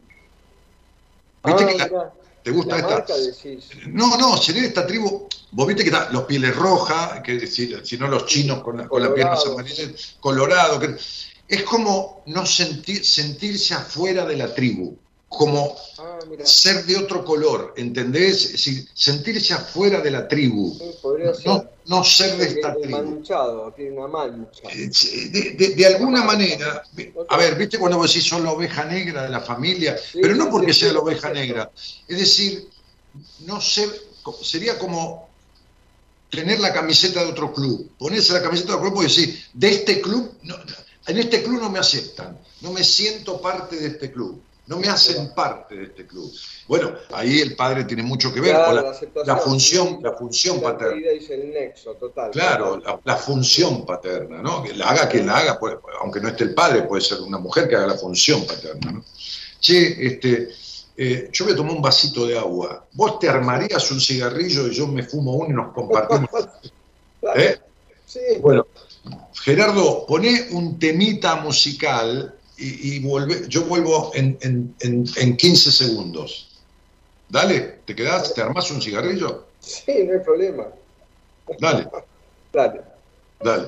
[1.44, 3.06] ¿Viste ah, que ¿Te gusta esta?
[3.88, 5.28] No, no, seré de esta tribu.
[5.52, 8.88] Vos viste que está los pieles rojas, que decir, si no los chinos con, la,
[8.88, 10.82] con las piernas amarillas, colorado.
[11.48, 14.98] es como no sentir, sentirse afuera de la tribu,
[15.38, 18.46] como ah, ser de otro color, ¿entendés?
[18.46, 20.78] Es decir, sentirse afuera de la tribu.
[21.46, 22.98] no, no, ser de esta tribu.
[22.98, 24.70] Manchado, tiene una mancha.
[24.72, 26.84] Eh, de, alguna manera,
[27.30, 30.50] a ver, viste cuando vos decís son la oveja negra de la familia, pero no
[30.50, 31.72] porque sea la oveja negra.
[32.08, 32.70] Es decir,
[33.40, 33.90] no ser,
[34.42, 35.30] sería como
[36.30, 39.70] tener la camiseta de otro club, ponerse la camiseta de otro club y decir, de
[39.70, 40.32] este club,
[41.06, 44.88] en este club no me aceptan, no me siento parte de este club no me
[44.88, 46.32] hacen parte de este club.
[46.68, 48.76] Bueno, ahí el padre tiene mucho que ver con
[49.26, 51.02] la, función, la función paterna.
[52.32, 54.64] Claro, la, función paterna, ¿no?
[54.64, 55.60] Que la haga quien la haga,
[56.02, 59.04] aunque no esté el padre, puede ser una mujer que haga la función paterna, ¿no?
[59.60, 60.50] Che, este,
[60.96, 62.86] eh, yo me tomé un vasito de agua.
[62.94, 66.30] ¿Vos te armarías un cigarrillo y yo me fumo uno y nos compartimos?
[67.36, 67.58] ¿Eh?
[68.06, 68.20] Sí.
[68.42, 68.68] Bueno,
[69.34, 76.62] Gerardo, poné un temita musical y, vuelve, yo vuelvo en, en, en, en, 15 segundos.
[77.30, 78.34] Dale, ¿te quedás?
[78.34, 79.48] ¿Te armas un cigarrillo?
[79.60, 80.68] Sí, no hay problema.
[81.60, 81.88] Dale.
[82.54, 82.82] Dale.
[83.44, 83.68] Dale.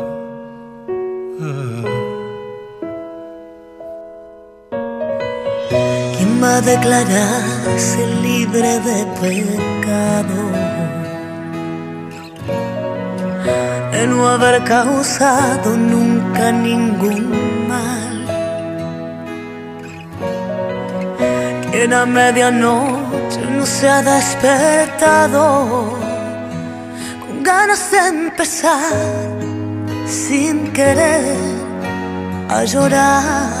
[6.41, 10.39] Alma declararse libre de pecado,
[13.91, 18.25] de no haber causado nunca ningún mal.
[21.71, 25.97] Quien a medianoche no se ha despertado.
[27.23, 29.29] Con ganas de empezar
[30.07, 31.35] sin querer
[32.49, 33.60] a llorar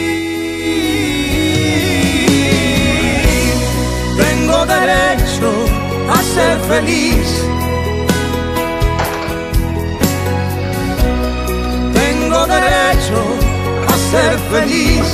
[4.91, 5.49] Derecho
[6.09, 7.27] a ser feliz.
[11.93, 13.19] Tengo derecho
[13.87, 15.05] a ser feliz.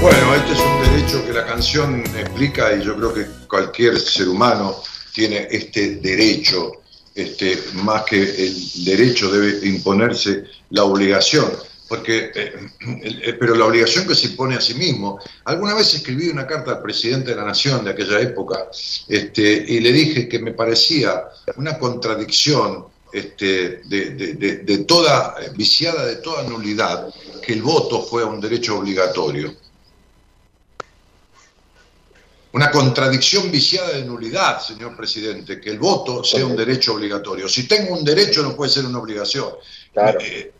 [0.00, 4.28] Bueno, este es un derecho que la canción explica y yo creo que cualquier ser
[4.28, 4.76] humano
[5.12, 6.80] tiene este derecho,
[7.14, 11.50] este, más que el derecho debe imponerse la obligación
[11.90, 12.52] porque, eh,
[13.02, 15.18] eh, pero la obligación que se pone a sí mismo.
[15.42, 18.68] Alguna vez escribí una carta al presidente de la Nación de aquella época
[19.08, 21.24] este, y le dije que me parecía
[21.56, 27.12] una contradicción este, de, toda, viciada de toda nulidad,
[27.42, 29.52] que el voto fuera un derecho obligatorio.
[32.52, 37.48] Una contradicción viciada de nulidad, señor presidente, que el voto sea un derecho obligatorio.
[37.48, 39.48] Si tengo un derecho no puede ser una obligación.
[39.92, 40.20] Claro.
[40.20, 40.52] Eh,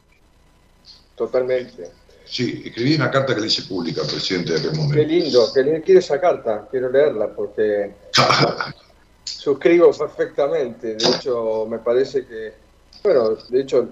[1.20, 1.90] totalmente.
[2.24, 4.94] Sí, escribí una carta que le hice pública al presidente de aquel momento.
[4.94, 5.80] Qué lindo, qué lindo.
[5.84, 7.92] Quiero esa carta, quiero leerla porque
[9.24, 10.94] suscribo perfectamente.
[10.94, 12.55] De hecho, me parece que,
[13.02, 13.88] bueno, de hecho,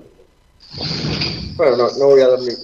[1.56, 2.54] bueno, no, no voy a darle,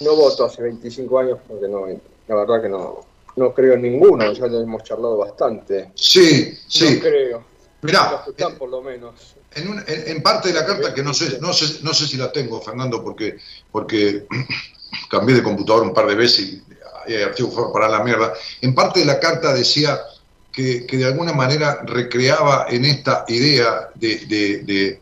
[0.00, 1.86] no voto hace 25 años porque no,
[2.28, 3.00] la verdad que no,
[3.36, 5.90] no creo en ninguno, ya lo hemos charlado bastante.
[5.96, 6.94] Sí, sí.
[6.94, 7.44] No creo.
[7.82, 8.24] Mirá,
[8.58, 12.06] por lo menos en, parte de la carta, que no sé, no sé, no sé
[12.06, 13.38] si la tengo, Fernando, porque,
[13.72, 14.26] porque
[15.10, 16.62] cambié de computador un par de veces
[17.06, 19.98] y hay archivos para la mierda, en parte de la carta decía
[20.52, 25.00] que, de alguna manera recreaba en esta idea de,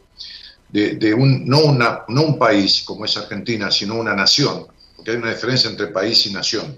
[0.68, 4.66] de, un, no, una, no un país como es Argentina, sino una nación,
[4.97, 6.76] porque hay una diferencia entre país y nación.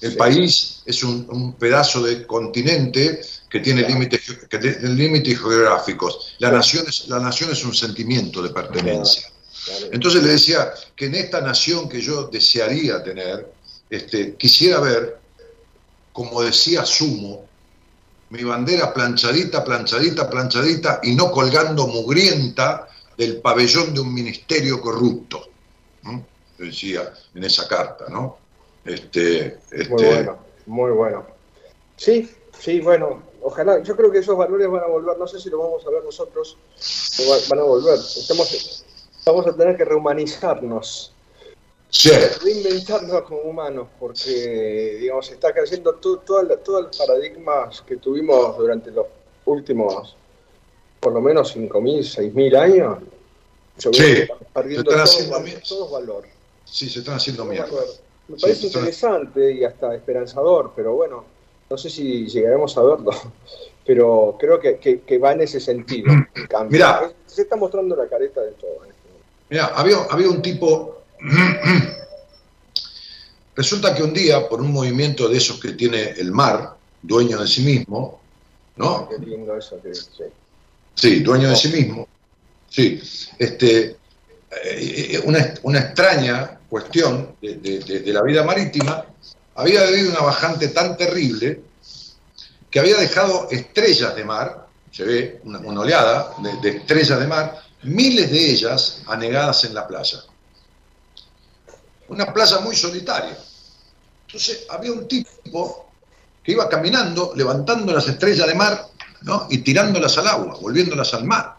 [0.00, 3.20] El país es un, pedazo de continente
[3.52, 4.22] que tiene límites
[4.80, 6.34] límites geográficos.
[6.38, 9.30] La nación, es, la nación es un sentimiento de pertenencia.
[9.92, 13.52] Entonces le decía que en esta nación que yo desearía tener,
[13.90, 15.18] este, quisiera ver,
[16.14, 17.44] como decía Sumo,
[18.30, 22.88] mi bandera planchadita, planchadita, planchadita y no colgando mugrienta
[23.18, 25.50] del pabellón de un ministerio corrupto.
[26.56, 28.38] Decía en esa carta, ¿no?
[28.82, 29.88] Este, este...
[29.90, 31.26] Muy bueno, muy bueno.
[31.96, 35.50] Sí, sí, bueno, ojalá, yo creo que esos valores van a volver, no sé si
[35.50, 36.56] lo vamos a ver nosotros,
[37.48, 37.94] van a volver.
[37.94, 38.84] Estamos,
[39.24, 41.12] vamos a tener que rehumanizarnos,
[41.90, 42.10] sí.
[42.42, 48.90] reinventarnos como humanos, porque, digamos, está creciendo todo, todo, todo el paradigma que tuvimos durante
[48.90, 49.06] los
[49.44, 50.16] últimos,
[51.00, 52.98] por lo menos 5.000, 6.000 años.
[53.76, 55.04] sí, perdiendo todo,
[55.68, 56.24] todo valor.
[56.64, 57.68] Sí, se están haciendo mierda.
[58.28, 61.24] Me parece interesante y hasta esperanzador, pero bueno,
[61.72, 63.10] no sé si llegaremos a verlo,
[63.86, 66.12] pero creo que, va en ese sentido.
[66.68, 68.82] Mira, se está mostrando la careta de todo.
[69.48, 71.02] Mira, había, había un tipo.
[73.56, 77.48] Resulta que un día, por un movimiento de esos que tiene el mar, dueño de
[77.48, 78.20] sí mismo,
[78.76, 79.08] ¿no?
[79.08, 80.24] Qué lindo eso, sí.
[80.94, 82.06] Sí, dueño de sí mismo.
[82.68, 83.00] Sí,
[83.38, 83.96] este, eh,
[84.64, 89.06] eh, una, una extraña cuestión de, la vida marítima,
[89.62, 91.62] había habido una bajante tan terrible
[92.70, 98.30] que había dejado estrellas de mar, se ve una, oleada de, estrellas de mar, miles
[98.30, 100.18] de ellas anegadas en la playa.
[102.08, 103.38] Una playa muy solitaria.
[104.26, 105.90] Entonces había un tipo
[106.42, 108.88] que iba caminando, levantando las estrellas de mar
[109.48, 111.56] y tirándolas al agua, volviéndolas al mar.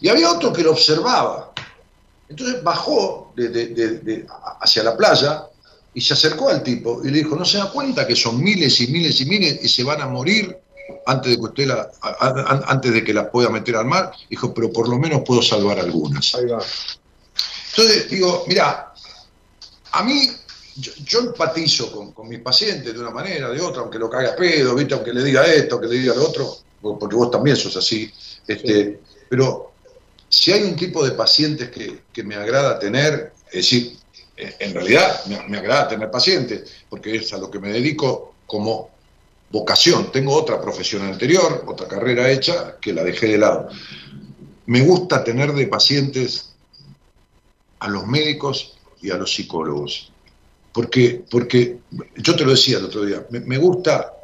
[0.00, 1.52] Y había otro que lo observaba
[2.32, 3.34] entonces bajó
[4.62, 5.44] hacia la playa
[5.94, 8.80] y se acercó al tipo y le dijo, ¿no se da cuenta que son miles
[8.80, 10.56] y miles y miles y se van a morir
[11.06, 11.90] antes de que usted la,
[12.66, 14.12] antes de que las pueda meter al mar?
[14.30, 16.34] Dijo, pero por lo menos puedo salvar algunas.
[16.34, 18.92] Entonces digo, mira,
[19.92, 20.30] a mí
[20.76, 24.74] yo, empatizo con, mis pacientes de una manera, de otra, aunque lo cague a pedo,
[24.74, 24.94] ¿viste?
[24.94, 28.10] aunque le diga esto, aunque le diga lo otro, porque vos también sos así.
[28.46, 29.72] Este, Pero
[30.28, 33.98] si hay un tipo de pacientes que, me agrada tener, es decir,
[34.58, 38.90] en realidad me, me, agrada tener pacientes, porque es a lo que me dedico como
[39.50, 40.10] vocación.
[40.10, 43.68] Tengo otra profesión anterior, otra carrera hecha, que la dejé de lado.
[44.66, 46.52] Me gusta tener de pacientes
[47.78, 50.12] a los médicos y a los psicólogos.
[50.72, 51.80] Porque, porque
[52.16, 54.14] yo te lo decía el otro día, me, gusta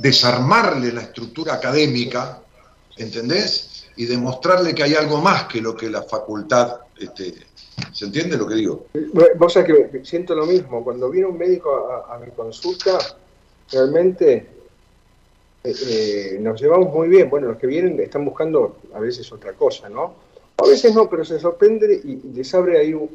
[0.00, 2.40] desarmarle la estructura académica,
[2.96, 3.84] ¿entendés?
[3.96, 7.45] Y demostrarle que hay algo más que lo que la facultad, este,
[7.92, 8.86] ¿se entiende lo que digo?
[9.36, 12.98] Vos sabés que siento lo mismo, cuando viene un médico a, mi consulta,
[13.70, 14.46] realmente
[15.64, 19.52] eh, eh, nos llevamos muy bien, bueno, los que vienen están buscando a veces otra
[19.52, 20.14] cosa, ¿no?
[20.58, 23.10] A veces no, pero se sorprende y les abre ahí un,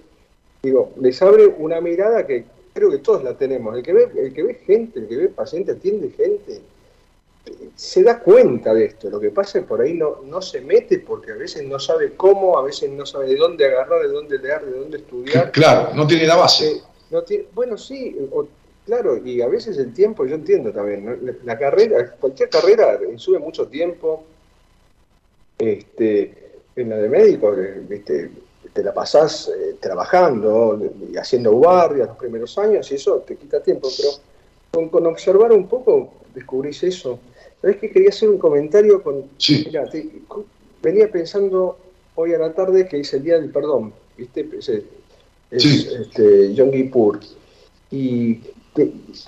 [0.62, 3.76] digo, les abre una mirada que creo que todos la tenemos.
[3.76, 6.62] El que ve, el que ve gente, el que ve paciente, atiende gente,
[7.76, 9.10] se da cuenta de esto.
[9.10, 11.80] Lo que pasa es que por ahí no, no se mete porque a veces no
[11.80, 15.52] sabe cómo, a veces no sabe de dónde agarrar, de dónde leer, de dónde estudiar.
[15.52, 16.72] Claro, no tiene la base.
[16.72, 18.16] Eh, no tiene, bueno, sí,
[18.86, 23.68] claro, y a veces el tiempo, yo entiendo también, la, carrera, cualquier carrera sube mucho
[23.68, 24.24] tiempo.
[25.58, 26.42] Este,
[26.76, 27.54] en la de médico,
[27.88, 28.32] ¿viste?
[28.74, 30.80] te la pasás eh, trabajando
[31.12, 35.68] y haciendo guardias los primeros años y eso te quita tiempo, pero con, observar un
[35.68, 37.20] poco descubrís eso.
[37.62, 39.30] ¿Sabés que quería hacer un comentario con...
[39.38, 39.70] Sí.
[40.82, 41.78] venía pensando
[42.16, 44.50] hoy a la tarde que es el Día del Perdón, ¿viste?
[44.58, 44.70] Es,
[45.60, 47.20] este, John Kippur.
[47.92, 48.40] Y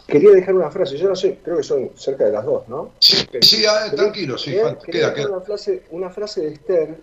[0.08, 2.92] quería dejar una frase, yo no sé, creo que son cerca de las dos, ¿no?
[3.00, 3.26] Sí,
[3.68, 4.56] ah, tranquilo, sí,
[4.86, 6.98] queda, Una, frase, una frase de Esther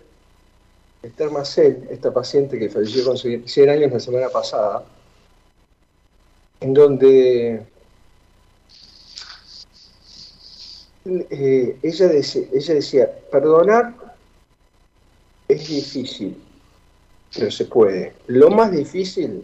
[1.03, 4.83] Esther Marcel, esta paciente que falleció con 100 años la semana pasada,
[6.59, 7.65] en donde
[11.05, 13.93] eh, ella, decía, ella decía, perdonar
[15.47, 16.41] es difícil,
[17.33, 18.13] pero se puede.
[18.27, 19.43] Lo más difícil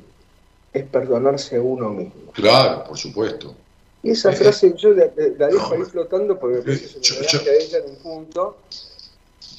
[0.73, 2.31] es perdonarse a uno mismo.
[2.33, 3.55] Claro, por supuesto.
[4.03, 6.99] Y esa frase yo la, dejo ahí flotando porque me parece
[7.43, 8.57] que a ella en un punto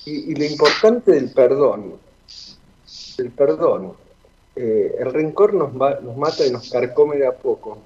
[0.05, 1.99] y, lo importante del perdón,
[3.19, 3.93] el perdón,
[4.57, 7.79] eh, el rencor nos, nos mata y nos carcome de a poco.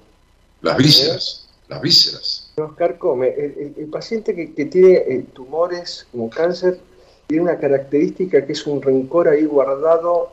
[0.61, 2.42] Las vísceras, las vísceras.
[2.57, 3.29] Nos carcome.
[3.29, 6.79] El, paciente que, tiene eh, tumores como cáncer
[7.27, 10.31] tiene una característica que es un rencor ahí guardado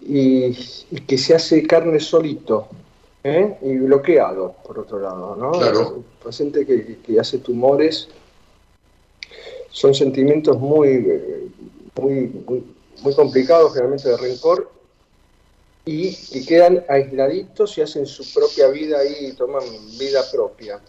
[0.00, 0.52] y,
[1.06, 2.68] que se hace carne solito.
[3.22, 3.56] ¿eh?
[3.62, 5.52] y bloqueado, por otro lado, ¿no?
[5.52, 5.96] Claro.
[5.96, 8.08] El paciente que, que hace tumores
[9.74, 11.50] son sentimientos muy,
[12.00, 12.62] muy,
[13.02, 14.70] muy, complicados, generalmente de rencor,
[15.84, 19.64] y que quedan aisladitos y hacen su propia vida ahí y toman
[19.98, 20.80] vida propia.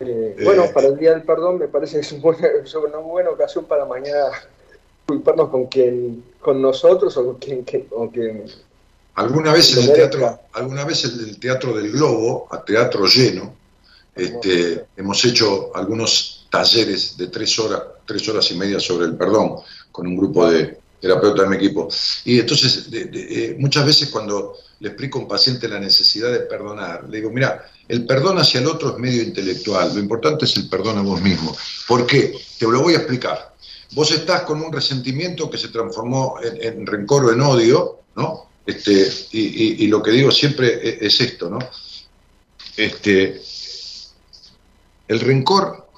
[0.00, 2.12] Eh, bueno, para el Día del Perdón me parece que es,
[2.74, 4.30] una buena ocasión para mañana
[5.06, 7.86] culparnos con quien, con nosotros o con quien, quien
[9.14, 13.54] alguna vez en el teatro, alguna vez en el teatro del Globo, a teatro lleno,
[14.14, 19.56] este, hemos hecho algunos talleres de tres horas, tres horas y media sobre el perdón
[19.92, 21.88] con un grupo de terapeutas de mi equipo.
[22.24, 27.08] Y entonces, eh, muchas veces cuando le explico a un paciente la necesidad de perdonar,
[27.08, 30.68] le digo, mira, el perdón hacia el otro es medio intelectual, lo importante es el
[30.68, 31.56] perdón a vos mismo.
[31.88, 32.34] ¿Por qué?
[32.58, 33.54] Te lo voy a explicar.
[33.92, 38.48] Vos estás con un resentimiento que se transformó en, rencor o en odio, ¿no?
[38.64, 41.58] Este, y, y, lo que digo siempre es, es esto, ¿no?
[42.76, 43.42] Este,
[45.08, 45.89] el rencor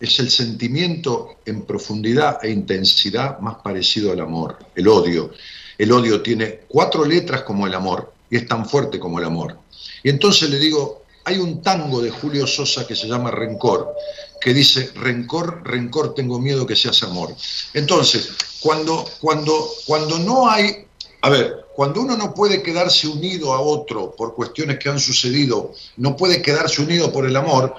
[0.00, 5.30] es el sentimiento en profundidad e intensidad más parecido al amor, el odio.
[5.76, 9.58] El odio tiene cuatro letras como el amor y es tan fuerte como el amor.
[10.02, 13.94] Y entonces le digo, hay un tango de Julio Sosa que se llama Rencor,
[14.40, 17.34] que dice, rencor, rencor, tengo miedo que seas amor.
[17.74, 20.86] Entonces, cuando, cuando, cuando no hay,
[21.20, 25.72] a ver, cuando uno no puede quedarse unido a otro por cuestiones que han sucedido,
[25.96, 27.74] no puede quedarse unido por el amor,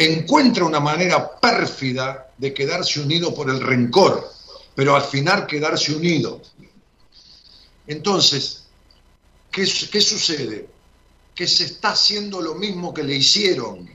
[0.00, 4.32] encuentra una manera pérfida de quedarse unido por el rencor,
[4.74, 6.40] pero al final quedarse unido.
[7.86, 8.64] Entonces,
[9.50, 10.70] ¿qué, sucede?
[11.34, 13.90] Que se está haciendo lo mismo que le hicieron,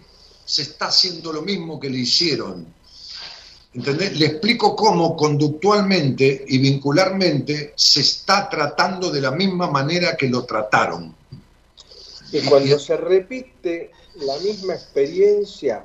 [0.46, 2.68] se está haciendo lo mismo que le hicieron.
[3.74, 4.16] ¿Entendés?
[4.20, 10.46] Le explico cómo conductualmente y vincularmente se está tratando de la misma manera que lo
[10.46, 11.16] trataron.
[12.32, 15.84] Y cuando se repite la misma experiencia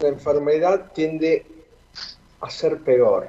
[0.00, 1.46] la enfermedad tiende
[2.40, 3.28] a ser peor.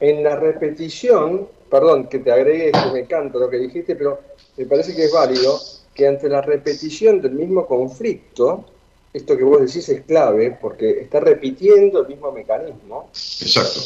[0.00, 4.20] En la repetición, perdón que te agregue que me canto lo que dijiste, pero
[4.56, 5.58] me parece que es válido,
[5.94, 8.64] que ante la repetición del mismo conflicto,
[9.12, 13.10] esto que vos decís es clave porque está repitiendo el mismo mecanismo.
[13.12, 13.80] Exacto.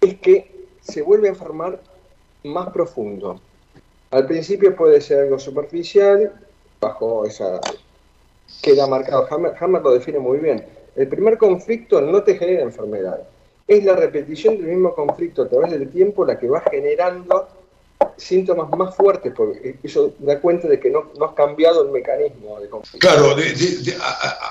[0.00, 1.80] Es que se vuelve a enfermar
[2.44, 3.40] más profundo.
[4.10, 6.32] Al principio puede ser algo superficial,
[6.80, 7.60] bajo esa.
[8.62, 9.26] queda marcado.
[9.30, 10.64] Hammer, Hammer lo define muy bien.
[10.96, 13.20] El primer conflicto no te genera enfermedad.
[13.68, 17.48] Es la repetición del mismo conflicto a través del tiempo la que va generando
[18.16, 22.60] síntomas más fuertes, porque eso da cuenta de que no, no has cambiado el mecanismo
[22.60, 23.06] de conflicto.
[23.06, 23.36] Claro,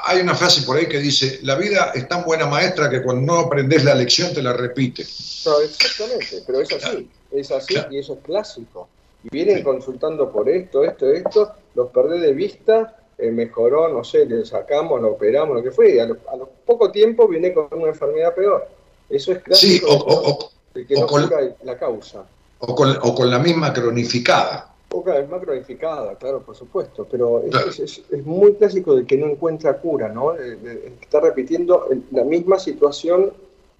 [0.05, 3.33] hay una frase por ahí que dice, la vida es tan buena maestra que cuando
[3.33, 5.01] no aprendes la lección te la repite.
[5.01, 8.87] exactamente, pero es así, es así y eso es clásico.
[9.23, 14.25] Y vienen consultando por esto, esto, esto, los perdés de vista, eh, mejoró, no sé,
[14.25, 16.17] le sacamos, lo operamos, lo que fue, y a, lo,
[16.65, 18.67] poco tiempo viene con una enfermedad peor.
[19.09, 21.29] Eso es clásico sí, o, de que no con,
[21.63, 22.25] la causa.
[22.59, 24.73] O con, o con la misma cronificada.
[24.91, 29.17] O con la misma cronificada, claro, por supuesto, pero es, es, muy clásico de que
[29.17, 30.33] no encuentra cura, ¿no?
[30.33, 33.31] está repitiendo la misma situación.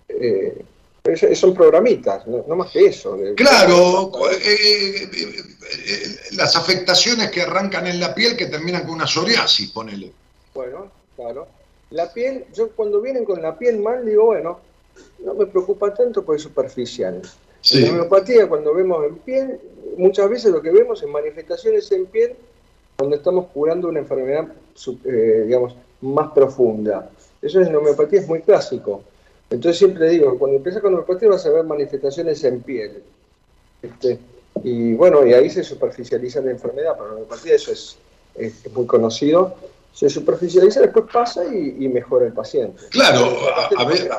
[0.08, 0.64] Eh,
[1.36, 3.18] son programitas, no, más que eso.
[3.36, 9.70] claro, eh, eh, las afectaciones que arrancan en la piel que terminan con una psoriasis,
[9.72, 10.12] ponele.
[10.54, 11.48] Bueno, claro.
[11.92, 14.60] La piel, yo cuando vienen con la piel mal digo, bueno,
[15.20, 17.22] no me preocupa tanto porque es superficial.
[17.72, 19.60] La homeopatía, cuando vemos en piel,
[19.98, 22.36] muchas veces lo que vemos en manifestaciones en piel,
[22.98, 24.48] cuando estamos curando una enfermedad,
[25.06, 27.10] eh, digamos, más profunda.
[27.42, 29.04] Eso en homeopatía es muy clásico.
[29.50, 33.04] Entonces siempre digo, cuando empieza con la homeopatía vas a ver manifestaciones en piel.
[33.82, 34.20] Este,
[34.64, 37.98] y bueno, y ahí se superficializa la enfermedad, pero la homeopatía eso es,
[38.74, 39.56] muy conocido.
[39.94, 42.84] Se superficializa, después pasa y, mejora el paciente.
[42.90, 43.38] Claro,
[43.78, 44.10] a ver,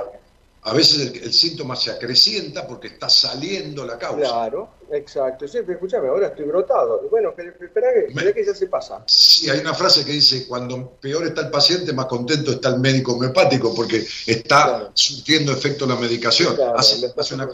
[0.66, 4.16] a veces el, síntoma se acrecienta porque está saliendo la causa.
[4.18, 5.46] Claro, exacto.
[5.46, 7.08] Sí, escúchame, ahora estoy brotado.
[7.08, 9.04] Bueno, espera que, que ya se pasa.
[9.06, 12.80] Sí, hay una frase que dice, cuando peor está el paciente, más contento está el
[12.80, 16.56] médico homeopático porque está surtiendo efecto la medicación.
[16.56, 17.48] Claro, hace, una...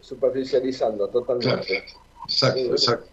[0.00, 1.84] superficializando totalmente.
[2.26, 3.06] Exacto, exacto.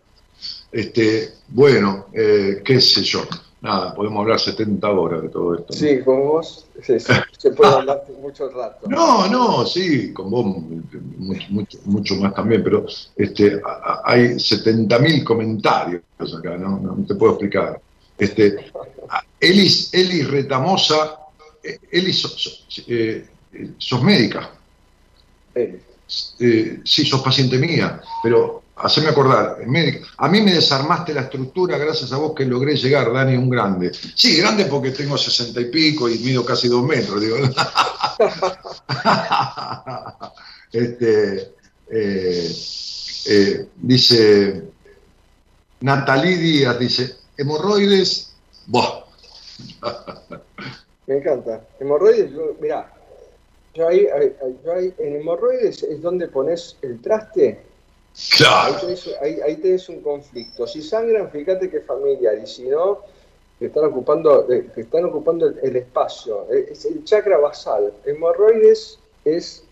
[0.71, 3.27] Este, bueno, eh, qué sé yo
[3.63, 5.73] nada, podemos hablar 70 horas de todo esto.
[5.73, 8.87] Sí, con vos se puede hablar mucho rato.
[8.89, 10.45] No, no, sí, con vos
[11.17, 12.85] mucho, mucho, más también, pero
[13.15, 13.61] este,
[14.03, 16.03] hay 70.000 comentarios
[16.37, 16.77] acá, ¿no?
[16.77, 17.05] ¿no?
[17.07, 17.81] te puedo explicar.
[18.17, 18.69] Este,
[19.39, 21.19] Elis, Elis Retamosa,
[21.63, 23.25] eh, Elis, sos, eh,
[23.77, 24.51] sos médica.
[25.55, 29.57] Eh, sí, sos paciente mía, pero haceme acordar,
[30.17, 33.91] a mí me desarmaste la estructura gracias a vos que logré llegar, Dani, un grande.
[34.15, 37.37] Sí, grande porque tengo sesenta y pico y mido casi dos metros, digo.
[40.71, 41.53] este,
[41.89, 42.55] eh,
[43.27, 44.63] eh, dice
[45.81, 48.33] Natalí Díaz, dice, hemorroides,
[48.67, 49.03] ¡buah!
[51.07, 51.61] me encanta.
[51.79, 52.91] Hemorroides, mirá,
[53.73, 57.72] yo yo ahí, en hemorroides es donde pones el traste
[58.37, 58.77] Claro.
[59.21, 60.67] Ahí tenés, un conflicto.
[60.67, 62.99] Si sangran, fíjate que es familiar, y si no,
[63.57, 66.45] que están ocupando, eh, que están ocupando el, espacio.
[66.51, 67.91] Eh, es el chakra basal.
[68.05, 69.63] Hemorroides es,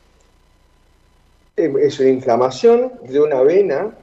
[1.56, 3.96] es una inflamación de una vena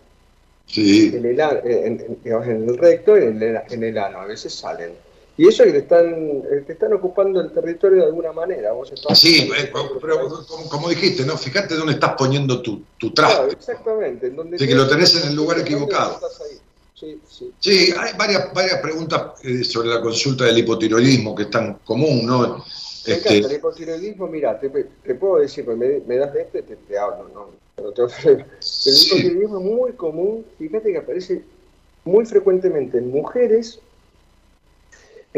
[0.77, 4.21] en, el, en, en, el recto y en el, en el ano.
[4.21, 4.93] A veces salen.
[5.39, 8.73] Y eso es que te están, eh, están ocupando el territorio de alguna manera.
[8.73, 9.71] Vos sí, eh,
[10.01, 11.39] pero como, dijiste, ¿no?
[11.39, 13.53] Fíjate dónde estás poniendo tu, tu traste.
[13.53, 14.31] exactamente.
[14.31, 16.19] de que lo tenés en el lugar equivocado.
[16.93, 17.53] Sí, sí.
[17.61, 22.27] sí, hay varias, varias preguntas eh, sobre la consulta del hipotiroidismo que es tan común,
[22.27, 22.65] ¿no?
[23.07, 23.39] Este...
[23.39, 24.69] el hipotiroidismo, mira, te,
[25.15, 27.51] puedo decir, pues me, das de este, te, te hablo, ¿no?
[27.77, 31.43] Pero el hipotiroidismo es muy común, fíjate que aparece
[32.05, 33.79] muy frecuentemente en mujeres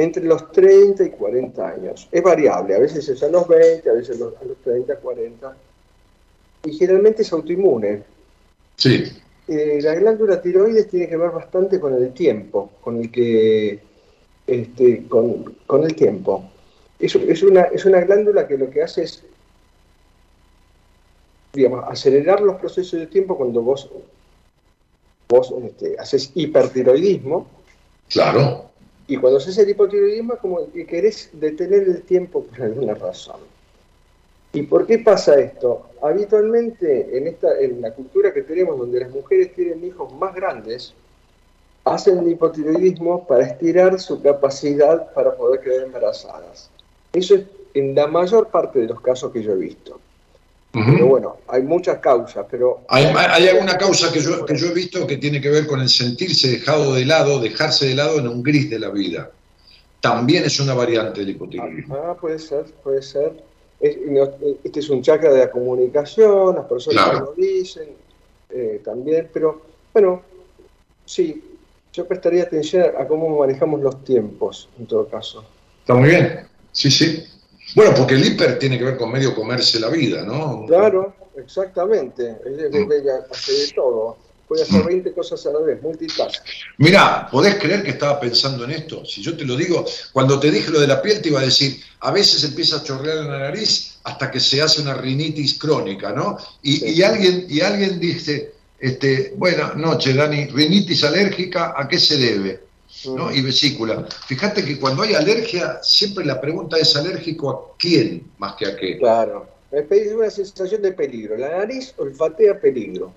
[0.02, 2.08] entre los 30 y 40 años.
[2.10, 5.56] Es variable, a veces es a los 20, a veces a los, 30, 40.
[6.64, 8.02] Y generalmente es autoinmune.
[8.76, 9.04] Sí.
[9.48, 13.80] Eh, la glándula tiroides tiene que ver bastante con el tiempo, con el que.
[14.46, 16.50] Este, con, el tiempo.
[16.98, 19.22] Es, es, una, es una glándula que lo que hace es
[21.52, 23.90] digamos, acelerar los procesos de tiempo cuando vos,
[25.28, 27.46] vos este, haces hipertiroidismo.
[28.08, 28.69] Claro
[29.10, 33.40] y cuando haces el hipotiroidismo es como que querés detener el tiempo por alguna razón.
[34.52, 35.88] ¿Y por qué pasa esto?
[36.00, 40.94] Habitualmente en, esta, en la cultura que tenemos, donde las mujeres tienen hijos más grandes,
[41.84, 46.70] hacen hipotiroidismo para estirar su capacidad para poder quedar embarazadas.
[47.12, 49.98] Eso es en la mayor parte de los casos que yo he visto.
[50.72, 52.82] Pero bueno, hay muchas causas, pero...
[52.88, 55.80] Hay, hay alguna causa que yo, que yo he visto que tiene que ver con
[55.80, 59.32] el sentirse dejado de lado, dejarse de lado en un gris de la vida.
[60.00, 61.96] También es una variante del hipotiroidismo.
[61.96, 63.42] Ah, puede ser, puede ser.
[63.80, 67.88] Este es un chakra de la comunicación, las personas lo dicen
[68.50, 70.22] eh, también, pero bueno,
[71.04, 71.42] sí,
[71.92, 75.44] yo prestaría atención a cómo manejamos los tiempos, en todo caso.
[75.80, 77.24] Está muy bien, sí, sí.
[77.74, 80.66] Bueno, porque el hiper tiene que ver con medio comerse la vida, ¿no?
[80.66, 82.36] Claro, exactamente.
[83.30, 84.16] Hace de todo.
[84.48, 86.44] Puede hacer 20 cosas a la vez, multitask.
[86.78, 89.04] Mirá, ¿podés creer que estaba pensando en esto?
[89.04, 91.44] Si yo te lo digo, cuando te dije lo de la piel, te iba a
[91.44, 95.56] decir, a veces empieza a chorrear en la nariz hasta que se hace una rinitis
[95.56, 96.36] crónica, ¿no?
[96.64, 102.69] Y, alguien, y alguien dice, este, buena noche, Dani, rinitis alérgica, ¿a qué se debe?
[103.06, 103.32] ¿No?
[103.32, 104.06] y vesícula.
[104.26, 108.76] Fíjate que cuando hay alergia, siempre la pregunta es alérgico a quién más que a
[108.76, 108.98] qué.
[108.98, 111.36] Claro, es una sensación de peligro.
[111.36, 113.12] La nariz olfatea peligro.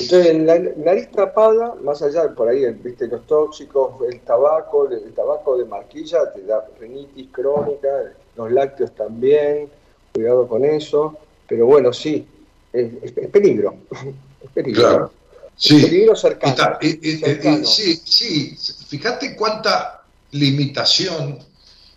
[0.00, 5.12] Entonces, la nariz tapada, más allá de por ahí, viste, los tóxicos, el tabaco, el,
[5.12, 7.88] tabaco de marquilla te da rinitis crónica,
[8.36, 9.68] los lácteos también,
[10.14, 11.18] cuidado con eso.
[11.48, 12.26] Pero bueno, sí,
[12.72, 13.74] es, peligro.
[14.42, 14.80] es peligro.
[14.82, 15.10] Claro.
[15.58, 15.82] Sí.
[15.82, 16.78] peligro cercano.
[17.64, 18.56] sí, sí.
[18.86, 21.38] Fíjate cuánta limitación,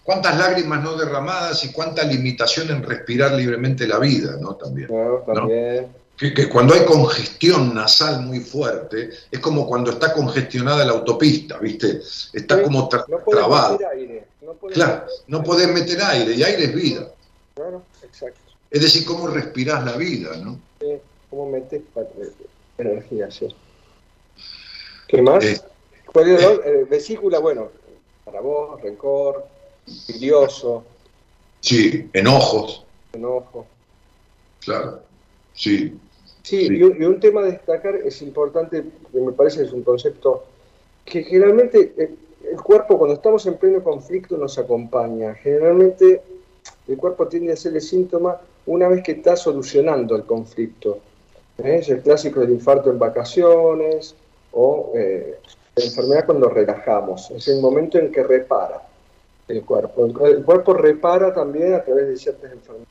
[0.03, 4.55] cuántas lágrimas no derramadas y cuánta limitación en respirar libremente la vida, ¿no?
[4.55, 4.89] También.
[5.25, 5.87] también.
[6.17, 11.99] Que, cuando hay congestión nasal muy fuerte, es como cuando está congestionada la autopista, ¿viste?
[12.33, 13.79] Está como trabado.
[14.41, 17.07] No claro, no podés meter aire, y aire es vida.
[17.55, 18.39] Claro, exacto.
[18.69, 20.59] Es decir, cómo respirás la vida, ¿no?
[20.79, 20.93] Sí,
[21.29, 21.81] cómo metes
[22.81, 23.47] energía, sí.
[25.07, 25.43] ¿Qué más?
[25.43, 25.59] Eh,
[26.11, 27.69] ¿Cuál es el eh, vesícula, bueno,
[28.25, 29.45] para vos, rencor,
[30.07, 30.83] bilioso.
[31.59, 32.85] Sí, enojos.
[33.13, 33.65] Enojo.
[34.61, 35.01] Claro,
[35.53, 35.97] sí.
[36.43, 40.45] Sí, Y, un, tema a destacar es importante, que me parece que es un concepto
[41.05, 42.17] que generalmente el,
[42.51, 45.35] el, cuerpo cuando estamos en pleno conflicto nos acompaña.
[45.35, 46.21] Generalmente
[46.87, 50.99] el cuerpo tiende a ser el síntoma una vez que está solucionando el conflicto.
[51.65, 51.77] ¿Eh?
[51.77, 54.15] Es el clásico del infarto en vacaciones
[54.51, 55.37] o eh,
[55.75, 57.31] la enfermedad cuando relajamos.
[57.31, 58.81] Es el momento en que repara
[59.47, 60.05] el cuerpo.
[60.05, 62.87] El, cuerpo repara también a través de ciertas enfermedades.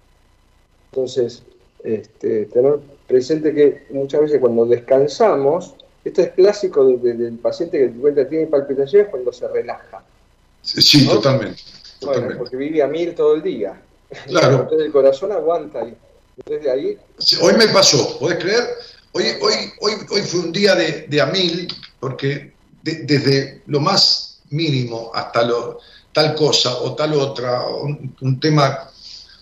[0.93, 1.43] Entonces,
[1.85, 5.75] este, tener presente que muchas veces cuando descansamos,
[6.05, 10.03] esto es clásico del paciente que cuenta tiene palpitaciones cuando se relaja.
[10.63, 11.63] Sí, totalmente,
[12.39, 13.81] porque vive a mil todo el día.
[14.27, 14.57] Claro.
[14.63, 15.97] Entonces el corazón aguanta ahí.
[17.41, 18.69] Hoy me pasó, ¿podés creer?
[19.13, 22.53] Hoy, hoy, hoy, hoy fue un día de, de a mil, porque
[22.83, 25.81] desde lo más mínimo hasta lo,
[26.13, 27.65] tal cosa o tal otra,
[28.21, 28.91] un, tema,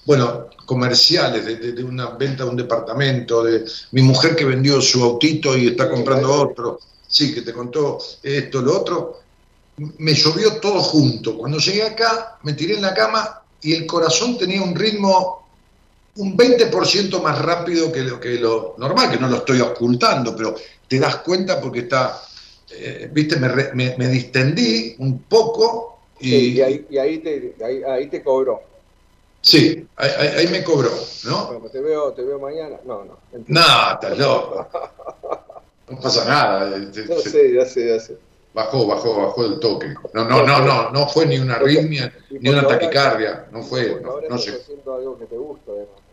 [0.04, 5.56] bueno, comerciales, de, una venta de un departamento, de mi mujer que vendió su autito
[5.56, 9.20] y está comprando otro, sí, que te contó esto, lo otro,
[9.76, 11.38] me llovió todo junto.
[11.38, 15.47] Cuando llegué acá, me tiré en la cama y el corazón tenía un ritmo
[16.18, 20.54] un 20% más rápido que lo, que lo normal, que no lo estoy ocultando, pero
[20.86, 22.20] te das cuenta porque está,
[22.72, 27.54] eh, viste, me, me, distendí un poco y, ahí, y ahí, te,
[27.86, 28.62] ahí, te cobró.
[29.40, 30.90] Sí, ahí, me cobró,
[31.24, 31.60] ¿no?
[31.60, 32.76] Pues te veo, te veo mañana.
[32.84, 33.18] No, no.
[33.46, 34.66] No, estás loco.
[35.88, 36.76] No pasa nada.
[36.92, 38.18] Ya sé, ya sé, ya sé.
[38.52, 39.94] Bajó, bajó, bajó el toque.
[40.12, 43.46] No, no, no, no, no fue ni una arritmia, ni una taquicardia.
[43.52, 44.60] No fue, no, no sé.
[44.84, 46.07] algo que te gusta, además.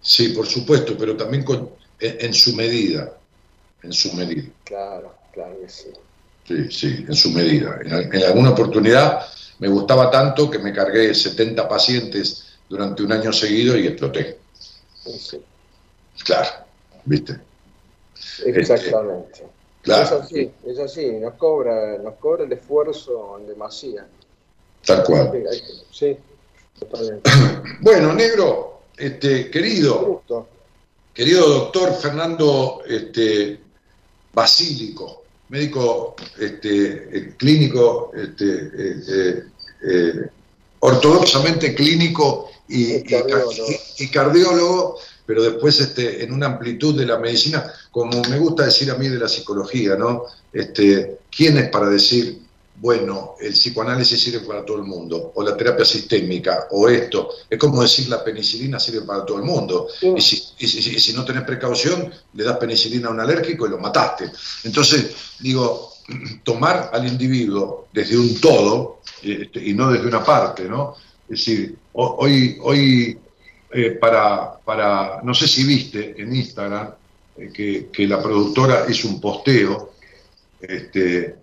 [0.00, 3.12] Sí, por supuesto, pero también con, en, su medida.
[3.82, 4.48] En su medida.
[4.64, 5.88] Claro, claro que sí.
[6.46, 7.78] Sí, sí, en su medida.
[7.84, 9.26] En, alguna oportunidad
[9.58, 14.38] me gustaba tanto que me cargué 70 pacientes durante un año seguido y exploté.
[15.04, 15.40] Sí.
[16.24, 16.48] Claro,
[17.04, 17.38] ¿viste?
[18.44, 19.30] Exactamente.
[19.32, 19.48] Este,
[19.82, 20.02] claro.
[20.02, 24.06] Es así, es así, nos cobra, nos cobra el esfuerzo en demasía.
[24.84, 25.32] Tal cual.
[25.90, 26.16] Sí,
[26.78, 27.30] totalmente.
[27.80, 30.22] bueno, negro, este, querido,
[31.14, 33.58] querido doctor Fernando este,
[34.32, 39.44] Basílico, médico este, eh, clínico, este, eh,
[39.82, 40.12] eh,
[40.80, 43.02] ortodoxamente clínico y,
[44.10, 44.98] cardiólogo.
[45.26, 49.08] pero después este, en una amplitud de la medicina, como me gusta decir a mí
[49.08, 50.24] de la psicología, ¿no?
[50.52, 52.40] Este, ¿Quién es para decir
[52.80, 57.28] bueno, el psicoanálisis sirve para todo el mundo, o la terapia sistémica, o esto.
[57.48, 59.88] Es como decir la penicilina sirve para todo el mundo.
[60.00, 64.30] Y, si, no tenés precaución, le das penicilina a un alérgico y lo mataste.
[64.64, 65.92] Entonces, digo,
[66.42, 70.94] tomar al individuo desde un todo este, y no desde una parte, ¿no?
[71.24, 73.18] Es decir, hoy, hoy
[73.72, 76.94] eh, para, para, no sé si viste en Instagram,
[77.36, 79.92] eh, que, la productora hizo un posteo.
[80.60, 81.39] Este,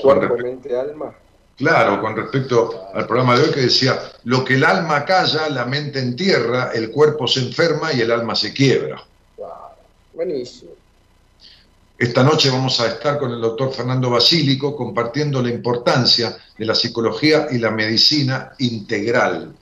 [0.00, 1.14] Cuerpo, mente, alma.
[1.56, 5.64] Claro, con respecto al programa de hoy que decía, lo que el alma calla, la
[5.64, 9.02] mente entierra, el cuerpo se enferma y el alma se quiebra.
[10.12, 10.72] Buenísimo.
[11.98, 16.74] Esta noche vamos a estar con el doctor Fernando Basílico compartiendo la importancia de la
[16.74, 19.54] psicología y la medicina integral.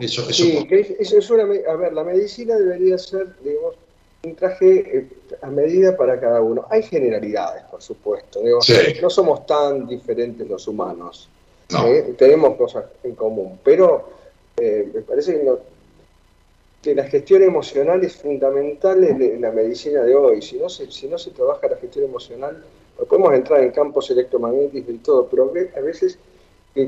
[0.00, 0.66] Eso, sí,
[0.98, 3.74] eso es una, a ver, la medicina debería ser, digamos,
[4.24, 5.08] un traje eh,
[5.42, 6.66] a medida para cada uno.
[6.70, 8.40] Hay generalidades, por supuesto.
[9.00, 11.28] No somos tan diferentes los humanos.
[11.86, 12.14] ¿eh?
[12.18, 14.08] Tenemos cosas en común, pero
[14.56, 15.58] eh, me parece que no,
[16.82, 20.42] que la gestión emocional es fundamental en, la medicina de hoy.
[20.42, 22.62] Si no, se, si no se trabaja la gestión emocional,
[23.08, 26.18] podemos entrar en campos electromagnéticos y todo, pero a veces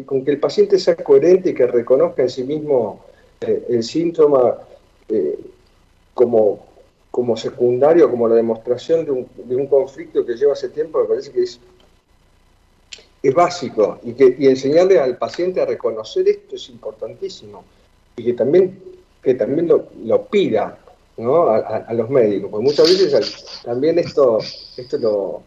[0.04, 3.04] con que el paciente sea coherente y que reconozca en sí mismo
[3.40, 4.58] el síntoma
[6.12, 6.67] como,
[7.18, 11.42] como secundario, como la demostración de un, conflicto que lleva hace tiempo, me parece que
[11.42, 11.58] es,
[13.20, 13.98] es básico.
[14.04, 17.64] Y, que, y enseñarle al paciente a reconocer esto es importantísimo.
[18.16, 18.80] Y que también
[19.20, 20.78] que también lo, pida
[21.16, 21.48] ¿no?
[21.48, 24.38] a, los médicos, porque muchas veces también esto,
[24.76, 25.42] esto lo,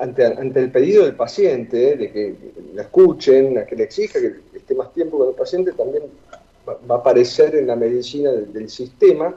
[0.00, 2.34] ante, ante el pedido del paciente, de que
[2.74, 6.02] la escuchen, a que le exija que esté más tiempo con el paciente, también
[6.68, 9.32] va, a aparecer en la medicina del, sistema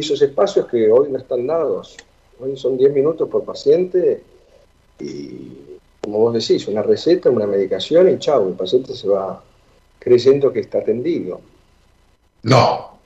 [0.00, 1.96] esos espacios que hoy no están dados.
[2.38, 4.22] Hoy son 10 minutos por paciente
[4.98, 9.42] y, como vos decís, una receta, una medicación y chao, el paciente se va
[9.98, 11.40] creyendo que está atendido.
[12.42, 12.98] No,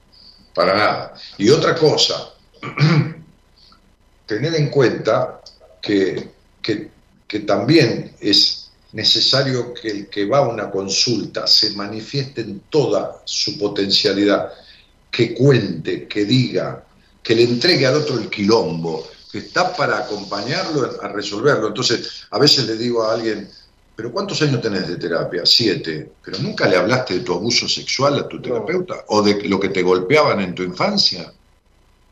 [0.54, 1.14] para nada.
[1.38, 2.32] Y otra cosa,
[4.26, 5.40] tener en cuenta
[5.82, 6.32] que,
[7.46, 13.58] también es necesario que el que va a una consulta se manifieste en toda su
[13.58, 14.52] potencialidad,
[15.14, 16.84] que cuente, que diga,
[17.22, 21.68] que le entregue al otro el quilombo, que está para acompañarlo a resolverlo.
[21.68, 23.48] Entonces, a veces le digo a alguien,
[23.96, 25.42] ¿Pero cuántos años tenés de terapia?
[25.44, 26.10] Siete.
[26.24, 29.04] ¿Pero nunca le hablaste de tu abuso sexual a tu terapeuta?
[29.08, 31.32] ¿O de lo que te golpeaban en tu infancia?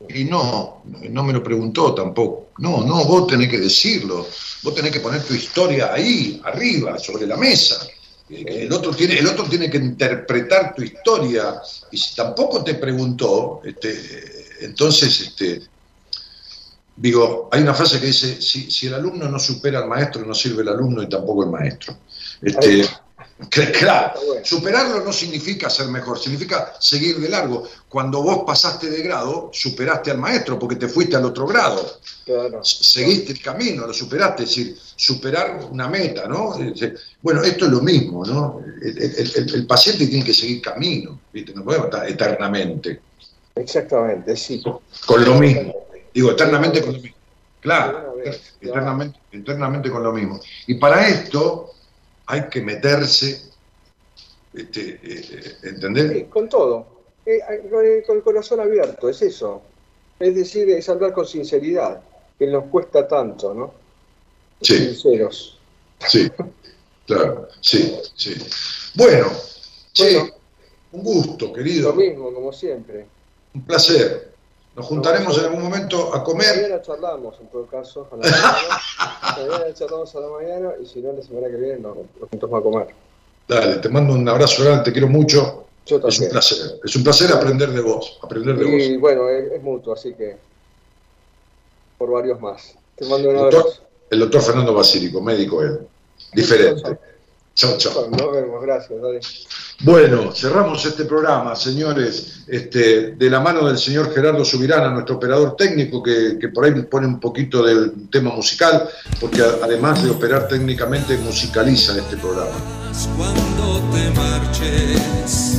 [0.07, 2.51] Y no, no me lo preguntó tampoco.
[2.59, 4.27] No, no, vos tenés que decirlo.
[4.61, 7.85] Vos tenés que poner tu historia ahí, arriba, sobre la mesa.
[8.35, 11.61] El otro tiene, el otro tiene que interpretar tu historia.
[11.91, 15.61] Y si tampoco te preguntó, este, entonces este,
[16.95, 20.35] Digo, hay una frase que dice, si, si, el alumno no supera al maestro, no
[20.35, 21.97] sirve el alumno y tampoco el maestro.
[22.39, 22.87] Este,
[23.49, 24.13] claro,
[24.43, 27.67] superarlo no significa ser mejor, significa seguir de largo.
[27.89, 31.99] Cuando vos pasaste de grado, superaste al maestro porque te fuiste al otro grado.
[32.61, 36.55] Seguiste el camino, lo superaste, es decir, superar una meta, ¿no?
[37.21, 38.61] Bueno, esto es lo mismo, ¿no?
[38.81, 41.53] El, paciente tiene que seguir camino, ¿viste?
[41.53, 43.01] No podemos estar eternamente.
[43.55, 44.63] Exactamente, sí.
[45.05, 45.73] Con lo mismo.
[46.13, 47.17] Digo, eternamente con lo mismo.
[47.59, 48.15] Claro,
[48.61, 50.39] eternamente, con lo mismo.
[50.67, 51.72] Y para esto
[52.25, 53.41] hay que meterse,
[54.53, 56.25] este, eh, ¿entendés?
[56.29, 56.85] con todo,
[57.25, 57.39] eh,
[58.05, 59.61] con, el, corazón abierto, es eso.
[60.19, 62.01] Es decir, es hablar con sinceridad,
[62.37, 63.73] que nos cuesta tanto, ¿no?
[64.61, 64.77] Sí.
[64.77, 65.59] Sinceros.
[66.07, 66.29] Sí,
[67.05, 68.35] claro, sí, sí.
[68.93, 69.27] Bueno,
[70.91, 71.89] un gusto, querido.
[71.89, 73.05] Lo mismo, como siempre.
[73.53, 74.32] Un placer.
[74.75, 76.63] Nos juntaremos en algún momento a comer.
[76.63, 79.47] Mañana charlamos, en todo caso, a la mañana.
[79.49, 81.97] mañana charlamos a la mañana y si no, la semana que viene nos,
[82.31, 82.87] juntamos a comer.
[83.47, 85.65] Dale, te mando un abrazo grande, te quiero mucho.
[85.85, 86.13] Yo también.
[86.13, 89.93] Es un placer, es un placer aprender de vos, aprender de y, bueno, es, mutuo,
[89.93, 90.37] así que
[91.97, 92.73] por varios más.
[92.95, 93.83] Te mando un abrazo.
[94.09, 95.87] el doctor Fernando Basílico, médico él,
[96.33, 96.97] diferente.
[97.55, 98.09] Chao, chao.
[98.09, 98.99] Nos vemos, gracias.
[98.99, 99.19] Dale.
[99.81, 105.55] Bueno, cerramos este programa, señores, este, de la mano del señor Gerardo Subirana, nuestro operador
[105.55, 108.89] técnico, que, por ahí pone un poquito del tema musical,
[109.19, 112.55] porque además de operar técnicamente, musicaliza este programa.
[113.17, 115.57] Cuando te marches,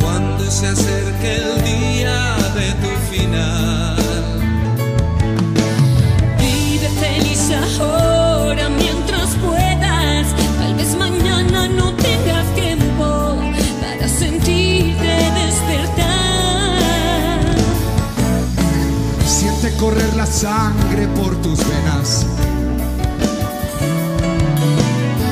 [0.00, 3.96] cuando se acerque el día de tu final,
[6.38, 8.85] vive feliz ahora mientras
[19.78, 22.26] correr la sangre por tus venas.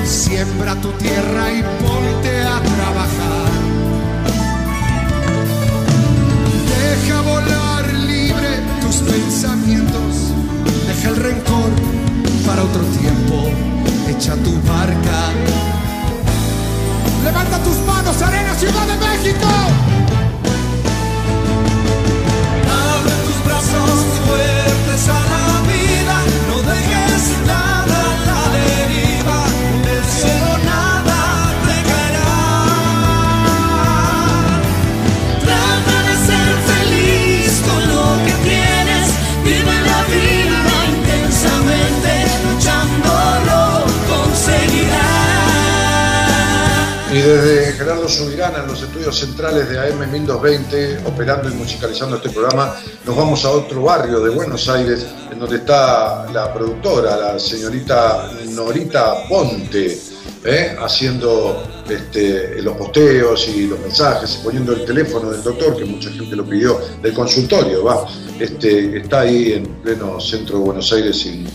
[0.05, 3.51] Siembra tu tierra y ponte a trabajar.
[6.69, 10.33] Deja volar libre tus pensamientos.
[10.89, 11.71] Deja el rencor
[12.47, 13.51] para otro tiempo.
[14.09, 15.31] Echa tu barca.
[17.25, 20.04] Levanta tus manos, Arena Ciudad de México.
[25.07, 26.17] A la vida,
[26.49, 29.39] no dejes nada en la deriva,
[29.85, 31.21] de cero nada
[31.67, 32.43] te quedará.
[35.45, 39.07] Trata de ser feliz con lo que tienes,
[39.45, 40.61] vive la vida
[40.97, 42.13] intensamente,
[42.47, 43.13] luchando
[43.49, 43.63] lo
[44.09, 45.15] conseguirás.
[47.95, 52.75] Gerardo Subirana, en los estudios centrales de AM 1220, operando y musicalizando este programa,
[53.07, 58.33] nos vamos a otro barrio de Buenos Aires, en donde está la productora, la señorita
[58.49, 59.97] Norita Ponte,
[60.45, 60.77] ¿eh?
[60.77, 66.35] haciendo este, los posteos y los mensajes, poniendo el teléfono del doctor, que mucha gente
[66.35, 68.09] lo pidió, del consultorio, va.
[68.41, 71.47] Este, está ahí en pleno centro de Buenos Aires, en,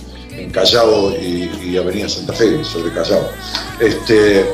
[0.54, 3.30] Callao y, Avenida Santa Fe, sobre Callao.
[3.82, 4.46] Este,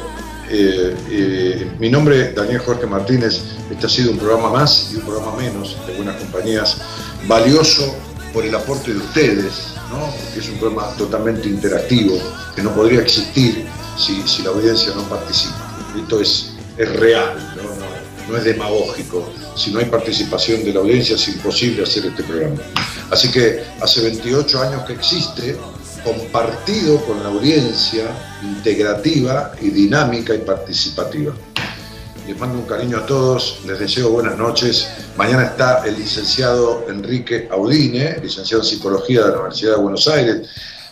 [0.49, 3.41] eh, eh, mi nombre es Daniel Jorge Martínez.
[3.69, 6.77] Este ha sido un programa más y un programa menos de Buenas Compañías,
[7.27, 7.95] valioso
[8.34, 10.05] por el aporte de ustedes, ¿no?
[10.23, 12.17] porque es un programa totalmente interactivo,
[12.55, 13.65] que no podría existir
[13.97, 15.55] si, la audiencia no participa.
[15.97, 17.55] Esto es, real,
[18.30, 19.27] no es demagógico.
[19.55, 22.57] Si no hay participación de la audiencia es imposible hacer este programa.
[23.09, 25.57] Así que hace 28 años que existe,
[26.06, 28.06] compartido con la audiencia,
[28.44, 31.34] integrativa y dinámica y participativa.
[32.27, 34.88] Les mando un cariño a todos, les deseo buenas noches.
[35.18, 40.48] Mañana está el licenciado Enrique Audine, licenciado en Psicología de la Universidad de Buenos Aires,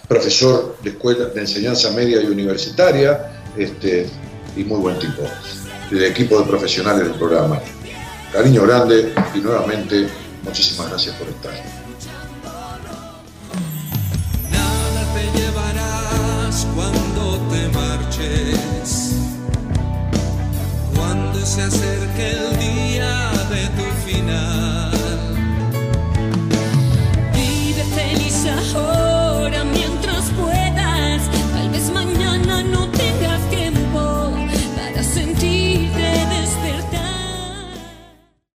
[0.08, 4.08] profesor de escuela de enseñanza media y universitaria, este,
[4.56, 5.22] y muy buen tipo,
[5.90, 7.60] del equipo de profesionales del programa.
[8.32, 10.08] Cariño grande y nuevamente
[10.44, 11.83] muchísimas gracias por estar.
[21.54, 22.53] Se acerque